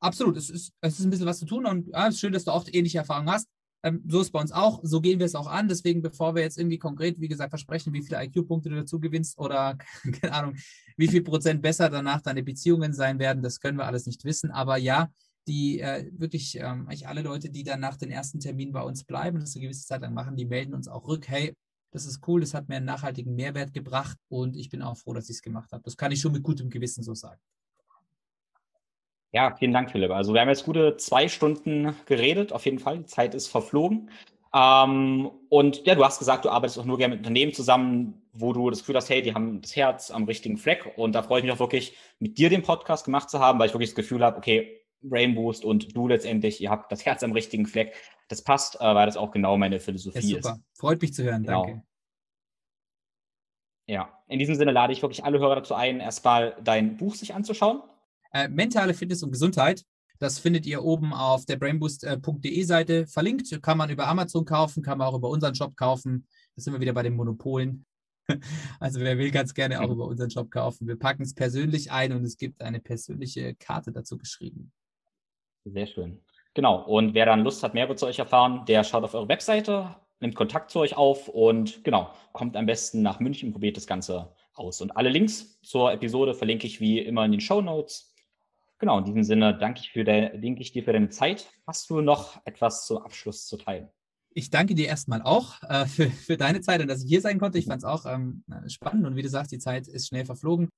absolut. 0.00 0.36
Es 0.36 0.50
ist, 0.50 0.72
es 0.80 0.98
ist 0.98 1.04
ein 1.04 1.10
bisschen 1.10 1.26
was 1.26 1.38
zu 1.38 1.46
tun 1.46 1.66
und 1.66 1.88
ja, 1.88 2.08
es 2.08 2.14
ist 2.14 2.20
schön, 2.20 2.32
dass 2.32 2.44
du 2.44 2.50
auch 2.50 2.66
ähnliche 2.70 2.98
Erfahrungen 2.98 3.30
hast. 3.30 3.48
Ähm, 3.84 4.02
so 4.06 4.20
ist 4.20 4.30
bei 4.30 4.40
uns 4.40 4.52
auch. 4.52 4.80
So 4.82 5.00
gehen 5.00 5.18
wir 5.18 5.26
es 5.26 5.34
auch 5.34 5.46
an. 5.46 5.68
Deswegen, 5.68 6.02
bevor 6.02 6.34
wir 6.34 6.42
jetzt 6.42 6.58
irgendwie 6.58 6.78
konkret, 6.78 7.20
wie 7.20 7.28
gesagt, 7.28 7.50
versprechen, 7.50 7.92
wie 7.92 8.02
viele 8.02 8.22
IQ-Punkte 8.24 8.70
du 8.70 8.76
dazu 8.76 9.00
gewinnst 9.00 9.38
oder, 9.38 9.76
keine 10.20 10.32
Ahnung, 10.32 10.56
wie 10.96 11.08
viel 11.08 11.22
Prozent 11.22 11.62
besser 11.62 11.88
danach 11.90 12.20
deine 12.20 12.42
Beziehungen 12.42 12.92
sein 12.92 13.18
werden, 13.18 13.42
das 13.42 13.60
können 13.60 13.78
wir 13.78 13.86
alles 13.86 14.06
nicht 14.06 14.24
wissen. 14.24 14.50
Aber 14.50 14.76
ja, 14.76 15.10
die 15.48 15.80
äh, 15.80 16.08
wirklich 16.12 16.56
ähm, 16.56 16.86
eigentlich 16.86 17.08
alle 17.08 17.22
Leute, 17.22 17.50
die 17.50 17.64
dann 17.64 17.80
nach 17.80 17.96
den 17.96 18.10
ersten 18.10 18.38
Termin 18.38 18.72
bei 18.72 18.82
uns 18.82 19.04
bleiben 19.04 19.36
und 19.36 19.42
das 19.42 19.56
eine 19.56 19.64
gewisse 19.64 19.86
Zeit 19.86 20.02
lang 20.02 20.14
machen, 20.14 20.36
die 20.36 20.46
melden 20.46 20.74
uns 20.74 20.86
auch 20.86 21.08
rück, 21.08 21.28
hey, 21.28 21.54
das 21.92 22.06
ist 22.06 22.26
cool, 22.26 22.40
das 22.40 22.54
hat 22.54 22.68
mir 22.68 22.76
einen 22.76 22.86
nachhaltigen 22.86 23.34
Mehrwert 23.34 23.72
gebracht 23.72 24.18
und 24.28 24.56
ich 24.56 24.70
bin 24.70 24.82
auch 24.82 24.96
froh, 24.96 25.12
dass 25.12 25.28
ich 25.28 25.36
es 25.36 25.42
gemacht 25.42 25.72
habe. 25.72 25.82
Das 25.84 25.96
kann 25.96 26.10
ich 26.10 26.20
schon 26.20 26.32
mit 26.32 26.42
gutem 26.42 26.70
Gewissen 26.70 27.04
so 27.04 27.14
sagen. 27.14 27.40
Ja, 29.30 29.54
vielen 29.56 29.72
Dank, 29.72 29.90
Philipp. 29.90 30.10
Also 30.10 30.34
wir 30.34 30.40
haben 30.40 30.48
jetzt 30.48 30.64
gute 30.64 30.96
zwei 30.96 31.28
Stunden 31.28 31.94
geredet, 32.06 32.52
auf 32.52 32.64
jeden 32.64 32.78
Fall. 32.78 32.98
Die 32.98 33.06
Zeit 33.06 33.34
ist 33.34 33.48
verflogen. 33.48 34.10
Ähm, 34.54 35.30
und 35.48 35.86
ja, 35.86 35.94
du 35.94 36.04
hast 36.04 36.18
gesagt, 36.18 36.44
du 36.44 36.50
arbeitest 36.50 36.78
auch 36.78 36.84
nur 36.84 36.98
gerne 36.98 37.14
mit 37.14 37.20
Unternehmen 37.20 37.54
zusammen, 37.54 38.22
wo 38.32 38.52
du 38.52 38.68
das 38.68 38.80
Gefühl 38.80 38.96
hast, 38.96 39.08
hey, 39.08 39.22
die 39.22 39.34
haben 39.34 39.62
das 39.62 39.74
Herz 39.74 40.10
am 40.10 40.24
richtigen 40.24 40.58
Fleck. 40.58 40.92
Und 40.96 41.14
da 41.14 41.22
freue 41.22 41.38
ich 41.38 41.44
mich 41.44 41.52
auch 41.52 41.60
wirklich, 41.60 41.96
mit 42.18 42.36
dir 42.36 42.50
den 42.50 42.62
Podcast 42.62 43.04
gemacht 43.06 43.30
zu 43.30 43.38
haben, 43.38 43.58
weil 43.58 43.68
ich 43.68 43.74
wirklich 43.74 43.90
das 43.90 43.96
Gefühl 43.96 44.22
habe, 44.22 44.36
okay, 44.36 44.81
Brain 45.02 45.34
Boost 45.34 45.64
und 45.64 45.96
du 45.96 46.08
letztendlich, 46.08 46.60
ihr 46.60 46.70
habt 46.70 46.90
das 46.92 47.04
Herz 47.04 47.22
am 47.22 47.32
richtigen 47.32 47.66
Fleck. 47.66 47.94
Das 48.28 48.42
passt, 48.42 48.76
äh, 48.76 48.94
weil 48.94 49.06
das 49.06 49.16
auch 49.16 49.30
genau 49.30 49.56
meine 49.56 49.80
Philosophie 49.80 50.18
ist. 50.18 50.44
Super. 50.44 50.56
Ist. 50.56 50.78
Freut 50.78 51.02
mich 51.02 51.14
zu 51.14 51.24
hören, 51.24 51.42
genau. 51.42 51.64
danke. 51.64 51.82
Ja, 53.86 54.22
in 54.28 54.38
diesem 54.38 54.54
Sinne 54.54 54.72
lade 54.72 54.92
ich 54.92 55.02
wirklich 55.02 55.24
alle 55.24 55.38
Hörer 55.38 55.56
dazu 55.56 55.74
ein, 55.74 56.00
erstmal 56.00 56.56
dein 56.62 56.96
Buch 56.96 57.14
sich 57.14 57.34
anzuschauen. 57.34 57.82
Äh, 58.32 58.48
mentale 58.48 58.94
Fitness 58.94 59.22
und 59.22 59.32
Gesundheit. 59.32 59.84
Das 60.18 60.38
findet 60.38 60.66
ihr 60.66 60.84
oben 60.84 61.12
auf 61.12 61.46
der 61.46 61.56
brainboost.de 61.56 62.62
Seite 62.62 63.06
verlinkt. 63.08 63.60
Kann 63.60 63.76
man 63.76 63.90
über 63.90 64.06
Amazon 64.06 64.44
kaufen, 64.44 64.82
kann 64.82 64.98
man 64.98 65.08
auch 65.08 65.16
über 65.16 65.28
unseren 65.28 65.54
Shop 65.54 65.76
kaufen. 65.76 66.26
Da 66.54 66.62
sind 66.62 66.72
wir 66.72 66.80
wieder 66.80 66.92
bei 66.92 67.02
den 67.02 67.14
Monopolen. 67.14 67.84
Also 68.78 69.00
wer 69.00 69.18
will, 69.18 69.32
ganz 69.32 69.52
gerne 69.52 69.80
auch 69.80 69.88
mhm. 69.88 69.94
über 69.94 70.06
unseren 70.06 70.30
Shop 70.30 70.48
kaufen. 70.48 70.86
Wir 70.86 70.96
packen 70.96 71.24
es 71.24 71.34
persönlich 71.34 71.90
ein 71.90 72.12
und 72.12 72.22
es 72.22 72.36
gibt 72.36 72.62
eine 72.62 72.78
persönliche 72.78 73.56
Karte 73.56 73.90
dazu 73.90 74.16
geschrieben. 74.16 74.72
Sehr 75.64 75.86
schön. 75.86 76.20
Genau. 76.54 76.82
Und 76.82 77.14
wer 77.14 77.26
dann 77.26 77.44
Lust 77.44 77.62
hat, 77.62 77.74
mehr 77.74 77.94
zu 77.96 78.06
euch 78.06 78.18
erfahren, 78.18 78.64
der 78.66 78.84
schaut 78.84 79.04
auf 79.04 79.14
eure 79.14 79.28
Webseite, 79.28 79.96
nimmt 80.20 80.34
Kontakt 80.34 80.70
zu 80.70 80.80
euch 80.80 80.96
auf 80.96 81.28
und 81.28 81.82
genau, 81.84 82.10
kommt 82.32 82.56
am 82.56 82.66
besten 82.66 83.02
nach 83.02 83.20
München 83.20 83.48
und 83.48 83.52
probiert 83.52 83.76
das 83.76 83.86
Ganze 83.86 84.34
aus. 84.54 84.80
Und 84.80 84.96
alle 84.96 85.08
Links 85.08 85.60
zur 85.62 85.92
Episode 85.92 86.34
verlinke 86.34 86.66
ich 86.66 86.80
wie 86.80 86.98
immer 86.98 87.24
in 87.24 87.32
den 87.32 87.40
Show 87.40 87.60
Notes. 87.60 88.14
Genau, 88.78 88.98
in 88.98 89.04
diesem 89.04 89.22
Sinne 89.22 89.56
danke 89.56 89.80
ich, 89.80 89.92
für 89.92 90.04
de, 90.04 90.38
danke 90.40 90.60
ich 90.60 90.72
dir 90.72 90.82
für 90.82 90.92
deine 90.92 91.08
Zeit. 91.08 91.48
Hast 91.66 91.88
du 91.88 92.00
noch 92.00 92.40
etwas 92.44 92.86
zum 92.86 92.98
Abschluss 92.98 93.46
zu 93.46 93.56
teilen? 93.56 93.88
Ich 94.34 94.50
danke 94.50 94.74
dir 94.74 94.86
erstmal 94.86 95.22
auch 95.22 95.62
äh, 95.62 95.86
für, 95.86 96.10
für 96.10 96.36
deine 96.36 96.60
Zeit 96.60 96.80
und 96.80 96.88
dass 96.88 97.02
ich 97.02 97.08
hier 97.08 97.20
sein 97.20 97.38
konnte. 97.38 97.58
Ich 97.58 97.66
fand 97.66 97.78
es 97.78 97.84
auch 97.84 98.06
ähm, 98.06 98.44
spannend 98.66 99.06
und 99.06 99.14
wie 99.14 99.22
du 99.22 99.28
sagst, 99.28 99.52
die 99.52 99.58
Zeit 99.58 99.88
ist 99.88 100.08
schnell 100.08 100.24
verflogen. 100.24 100.68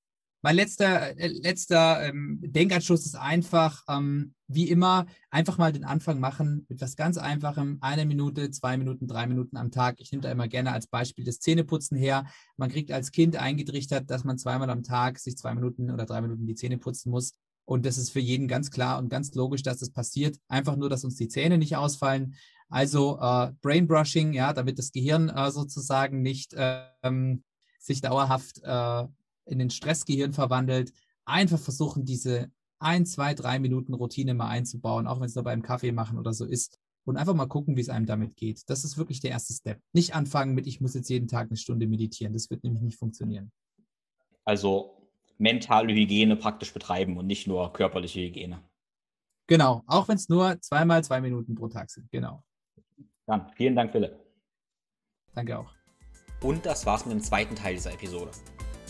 Mein 0.45 0.57
letzter, 0.57 1.19
äh, 1.19 1.29
letzter 1.29 2.07
ähm, 2.07 2.39
Denkanschluss 2.43 3.07
ist 3.07 3.17
einfach, 3.17 3.83
ähm, 3.89 4.35
wie 4.47 4.69
immer, 4.69 5.07
einfach 5.31 5.57
mal 5.57 5.73
den 5.73 5.85
Anfang 5.85 6.21
machen 6.21 6.67
mit 6.69 6.83
was 6.83 6.97
ganz 6.97 7.17
Einfachem. 7.17 7.79
Eine 7.81 8.05
Minute, 8.05 8.51
zwei 8.51 8.77
Minuten, 8.77 9.09
drei 9.09 9.27
Minuten 9.27 9.57
am 9.57 9.71
Tag. 9.71 10.03
Ich 10.03 10.13
nehme 10.13 10.21
da 10.21 10.31
immer 10.31 10.47
gerne 10.47 10.73
als 10.73 10.87
Beispiel 10.87 11.25
das 11.25 11.41
Zähneputzen 11.41 11.97
her. 11.97 12.27
Man 12.59 12.71
kriegt 12.71 12.93
als 12.93 13.11
Kind 13.11 13.37
eingetrichtert, 13.37 14.11
dass 14.11 14.25
man 14.25 14.37
zweimal 14.37 14.69
am 14.69 14.83
Tag 14.83 15.19
sich 15.19 15.35
zwei 15.39 15.55
Minuten 15.55 15.91
oder 15.91 16.05
drei 16.05 16.21
Minuten 16.21 16.47
die 16.47 16.55
Zähne 16.55 16.77
putzen 16.77 17.09
muss. 17.09 17.33
Und 17.65 17.87
das 17.87 17.97
ist 17.97 18.11
für 18.11 18.21
jeden 18.21 18.47
ganz 18.47 18.71
klar 18.71 18.99
und 18.99 19.09
ganz 19.09 19.33
logisch, 19.33 19.63
dass 19.63 19.79
das 19.79 19.93
passiert. 19.93 20.37
Einfach 20.49 20.77
nur, 20.77 20.91
dass 20.91 21.05
uns 21.05 21.17
die 21.17 21.29
Zähne 21.29 21.57
nicht 21.57 21.79
ausfallen. 21.79 22.35
Also 22.69 23.19
äh, 23.19 23.51
Brainbrushing, 23.63 24.35
ja, 24.35 24.53
damit 24.53 24.79
das 24.79 24.93
Gehirn 24.93 25.31
äh, 25.31 25.51
sozusagen 25.51 26.21
nicht 26.21 26.55
ähm, 26.55 27.45
sich 27.79 28.03
dauerhaft 28.03 28.61
äh, 28.63 29.05
in 29.47 29.59
den 29.59 29.71
Stressgehirn 29.71 30.33
verwandelt. 30.33 30.93
Einfach 31.25 31.59
versuchen, 31.59 32.05
diese 32.05 32.51
ein, 32.79 33.07
zwei, 33.07 33.35
drei 33.35 33.59
Minuten 33.59 33.95
Routine 33.95 34.35
mal 34.35 34.49
einzubauen, 34.49 35.07
auch 35.07 35.21
wenn 35.21 35.27
es 35.27 35.35
nur 35.35 35.45
beim 35.45 35.63
Kaffee 35.63 35.93
machen 35.93 36.19
oder 36.19 36.33
so 36.33 36.45
ist. 36.45 36.79
Und 37.07 37.17
einfach 37.19 37.35
mal 37.35 37.47
gucken, 37.47 37.77
wie 37.77 37.81
es 37.81 37.91
einem 37.91 38.07
damit 38.07 38.37
geht. 38.37 38.63
Das 38.69 38.83
ist 38.83 38.97
wirklich 38.97 39.21
der 39.21 39.31
erste 39.31 39.53
Step. 39.53 39.79
Nicht 39.93 40.15
anfangen 40.15 40.55
mit, 40.55 40.67
ich 40.67 40.81
muss 40.81 40.95
jetzt 40.95 41.11
jeden 41.11 41.29
Tag 41.29 41.49
eine 41.49 41.57
Stunde 41.57 41.87
meditieren. 41.87 42.33
Das 42.33 42.49
wird 42.49 42.65
nämlich 42.65 42.83
nicht 42.83 42.99
funktionieren. 42.99 43.53
Also 44.45 45.09
mentale 45.39 45.93
Hygiene 45.93 46.37
praktisch 46.37 46.73
betreiben 46.73 47.19
und 47.19 47.27
nicht 47.27 47.47
nur 47.47 47.73
körperliche 47.73 48.21
Hygiene. 48.21 48.63
Genau, 49.47 49.83
auch 49.87 50.09
wenn 50.09 50.17
es 50.17 50.29
nur 50.29 50.59
zweimal 50.61 51.05
zwei 51.05 51.21
Minuten 51.21 51.55
pro 51.55 51.69
Tag 51.69 51.91
sind. 51.91 52.11
Genau. 52.11 52.43
Dann 53.27 53.51
vielen 53.55 53.77
Dank, 53.77 53.93
Philipp. 53.93 54.19
Danke 55.35 55.59
auch. 55.59 55.73
Und 56.41 56.65
das 56.65 56.87
war's 56.87 57.05
mit 57.05 57.15
dem 57.15 57.23
zweiten 57.23 57.55
Teil 57.55 57.75
dieser 57.75 57.93
Episode. 57.93 58.31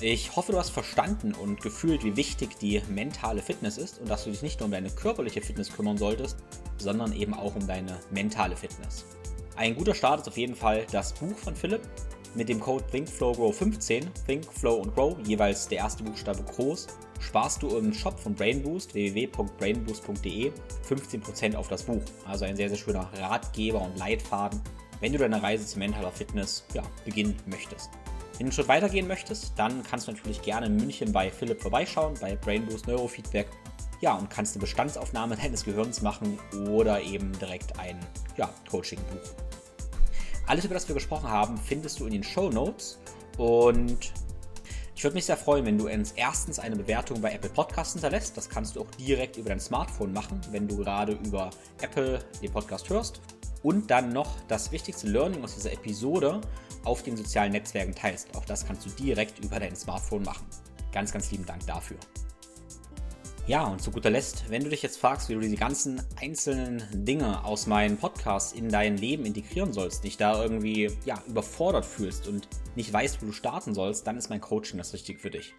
Ich 0.07 0.36
hoffe, 0.36 0.52
du 0.52 0.59
hast 0.59 0.68
verstanden 0.68 1.32
und 1.32 1.62
gefühlt, 1.62 2.05
wie 2.05 2.14
wichtig 2.14 2.59
die 2.59 2.82
mentale 2.90 3.40
Fitness 3.40 3.78
ist 3.78 4.00
und 4.00 4.11
dass 4.11 4.24
du 4.24 4.30
dich 4.30 4.42
nicht 4.42 4.61
nur 4.61 4.66
um 4.66 4.72
deine 4.72 4.90
körperliche 4.90 5.40
Fitness 5.40 5.72
kümmern 5.72 5.96
solltest, 5.96 6.36
sondern 6.76 7.14
eben 7.14 7.32
auch 7.32 7.57
um 7.57 7.66
deine 7.66 7.98
mentale 8.11 8.55
Fitness. 8.55 9.07
Ein 9.57 9.74
guter 9.74 9.94
Start 9.94 10.20
ist 10.20 10.28
auf 10.28 10.36
jeden 10.36 10.57
Fall 10.57 10.86
das 10.92 11.14
Buch 11.14 11.34
von 11.38 11.57
Philipp 11.57 11.80
mit 12.34 12.50
dem 12.50 12.61
Code 12.61 12.84
ThinkFlowGrow15, 12.92 14.05
Think, 14.26 14.44
Flow 14.52 14.74
und 14.74 14.94
Grow, 14.94 15.16
jeweils 15.26 15.68
der 15.68 15.78
erste 15.78 16.05
Buchstabe 16.05 16.42
groß, 16.42 16.86
sparst 17.20 17.62
du 17.62 17.74
im 17.78 17.94
Shop 17.94 18.20
von 18.20 18.34
Brainboost, 18.34 18.92
www.brainboost.de, 18.92 20.52
15% 20.86 21.55
auf 21.55 21.68
das 21.68 21.82
Buch. 21.82 22.02
Also 22.26 22.44
ein 22.44 22.57
sehr, 22.57 22.68
sehr 22.68 22.76
schöner 22.76 23.09
Ratgeber 23.14 23.80
und 23.80 23.96
Leitfaden, 23.96 24.61
wenn 25.00 25.12
du 25.12 25.18
deine 25.18 25.42
Reise 25.42 25.64
zu 25.64 25.78
mentaler 25.78 26.12
Fitness 26.12 26.66
ja, 26.74 26.82
beginnen 27.07 27.36
möchtest. 27.46 27.88
Wenn 28.39 28.47
du 28.47 28.53
Schritt 28.53 28.66
weitergehen 28.66 29.07
möchtest, 29.07 29.53
dann 29.57 29.85
kannst 29.85 30.09
du 30.09 30.12
natürlich 30.12 30.43
gerne 30.43 30.66
in 30.66 30.76
München 30.76 31.12
bei 31.12 31.30
Philipp 31.30 31.62
vorbeischauen, 31.62 32.14
bei 32.20 32.35
Brainboost 32.35 32.89
Neurofeedback. 32.89 33.47
Ja, 34.01 34.14
und 34.14 34.28
kannst 34.28 34.55
eine 34.55 34.61
Bestandsaufnahme 34.61 35.37
deines 35.43 35.64
Gehirns 35.64 36.03
machen 36.03 36.39
oder 36.68 37.01
eben 37.01 37.32
direkt 37.39 37.78
ein 37.78 37.99
ja, 38.37 38.51
Coaching 38.68 38.99
buchen. 39.11 39.37
Alles, 40.47 40.64
über 40.64 40.74
das 40.74 40.89
wir 40.89 40.95
gesprochen 40.95 41.28
haben, 41.28 41.57
findest 41.57 42.01
du 42.01 42.07
in 42.07 42.12
den 42.12 42.24
Show 42.24 42.51
Notes. 42.51 42.99
Und 43.39 44.12
ich 44.97 45.05
würde 45.05 45.14
mich 45.14 45.26
sehr 45.26 45.37
freuen, 45.37 45.64
wenn 45.64 45.78
du 45.78 45.89
uns 45.89 46.12
erstens 46.12 46.59
eine 46.59 46.76
Bewertung 46.76 47.20
bei 47.20 47.32
Apple 47.32 47.51
Podcasts 47.51 47.95
hinterlässt. 47.95 48.37
Das 48.37 48.49
kannst 48.51 48.74
du 48.74 48.80
auch 48.80 48.91
direkt 48.99 49.37
über 49.37 49.51
dein 49.51 49.61
Smartphone 49.61 50.12
machen, 50.12 50.41
wenn 50.51 50.66
du 50.66 50.76
gerade 50.76 51.12
über 51.24 51.51
Apple 51.80 52.18
den 52.43 52.51
Podcast 52.51 52.91
hörst. 52.91 53.20
Und 53.62 53.91
dann 53.91 54.12
noch 54.12 54.37
das 54.49 54.72
wichtigste 54.72 55.07
Learning 55.07 55.43
aus 55.43 55.55
dieser 55.55 55.72
Episode 55.72 56.41
auf 56.85 57.03
den 57.03 57.16
sozialen 57.16 57.53
Netzwerken 57.53 57.95
teilst. 57.95 58.35
Auch 58.37 58.45
das 58.45 58.66
kannst 58.66 58.87
du 58.87 58.91
direkt 58.91 59.45
über 59.45 59.59
dein 59.59 59.76
Smartphone 59.76 60.22
machen. 60.22 60.47
Ganz, 60.93 61.12
ganz 61.12 61.30
lieben 61.30 61.47
Dank 61.47 61.66
dafür. 61.66 61.99
Ja, 63.47 63.64
und 63.64 63.82
zu 63.82 63.91
guter 63.91 64.09
Letzt, 64.09 64.45
wenn 64.49 64.64
du 64.64 64.70
dich 64.70 64.82
jetzt 64.82 64.97
fragst, 64.97 65.28
wie 65.28 65.35
du 65.35 65.41
diese 65.41 65.57
ganzen 65.57 66.01
einzelnen 66.18 66.82
Dinge 66.93 67.45
aus 67.45 67.66
meinem 67.66 67.99
Podcast 67.99 68.57
in 68.57 68.70
dein 68.70 68.97
Leben 68.97 69.26
integrieren 69.26 69.74
sollst, 69.74 70.03
dich 70.05 70.16
da 70.16 70.43
irgendwie 70.43 70.91
ja, 71.05 71.22
überfordert 71.26 71.85
fühlst 71.85 72.26
und 72.26 72.49
nicht 72.74 72.91
weißt, 72.91 73.20
wo 73.20 73.26
du 73.26 73.32
starten 73.32 73.74
sollst, 73.74 74.07
dann 74.07 74.16
ist 74.16 74.30
mein 74.30 74.41
Coaching 74.41 74.78
das 74.78 74.95
Richtige 74.95 75.18
für 75.18 75.30
dich. 75.30 75.53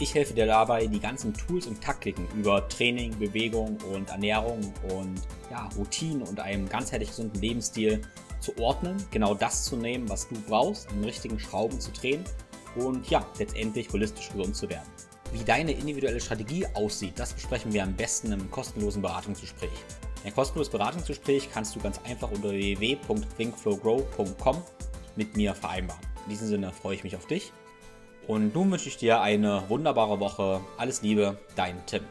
Ich 0.00 0.14
helfe 0.14 0.32
dir 0.32 0.46
dabei, 0.46 0.86
die 0.86 1.00
ganzen 1.00 1.34
Tools 1.34 1.66
und 1.66 1.82
Taktiken 1.82 2.26
über 2.38 2.66
Training, 2.68 3.18
Bewegung 3.18 3.78
und 3.92 4.08
Ernährung 4.08 4.72
und 4.94 5.20
ja, 5.50 5.68
Routinen 5.76 6.22
und 6.22 6.40
einem 6.40 6.68
ganzheitlich 6.68 7.10
gesunden 7.10 7.40
Lebensstil 7.40 8.00
zu 8.40 8.56
ordnen, 8.58 8.96
genau 9.10 9.34
das 9.34 9.64
zu 9.64 9.76
nehmen, 9.76 10.08
was 10.08 10.26
du 10.28 10.34
brauchst, 10.48 10.90
den 10.90 11.04
richtigen 11.04 11.38
Schrauben 11.38 11.78
zu 11.80 11.92
drehen 11.92 12.24
und 12.76 13.08
ja, 13.08 13.24
letztendlich 13.38 13.92
holistisch 13.92 14.30
gesund 14.30 14.56
zu 14.56 14.68
werden. 14.68 14.88
Wie 15.32 15.44
deine 15.44 15.72
individuelle 15.72 16.20
Strategie 16.20 16.66
aussieht, 16.74 17.18
das 17.18 17.32
besprechen 17.32 17.72
wir 17.72 17.82
am 17.82 17.94
besten 17.94 18.30
im 18.32 18.50
kostenlosen 18.50 19.00
Beratungsgespräch. 19.02 19.70
Ein 20.24 20.34
kostenloses 20.34 20.72
Beratungsgespräch 20.72 21.50
kannst 21.52 21.76
du 21.76 21.80
ganz 21.80 22.00
einfach 22.04 22.30
unter 22.30 22.50
www.thinkflowgrow.com 22.50 24.62
mit 25.16 25.36
mir 25.36 25.54
vereinbaren. 25.54 26.00
In 26.24 26.30
diesem 26.30 26.48
Sinne 26.48 26.72
freue 26.72 26.94
ich 26.96 27.04
mich 27.04 27.16
auf 27.16 27.26
dich 27.26 27.52
und 28.26 28.54
nun 28.54 28.70
wünsche 28.70 28.88
ich 28.88 28.96
dir 28.96 29.20
eine 29.20 29.68
wunderbare 29.68 30.18
Woche. 30.20 30.60
Alles 30.76 31.02
Liebe, 31.02 31.38
dein 31.54 31.84
Tim. 31.86 32.02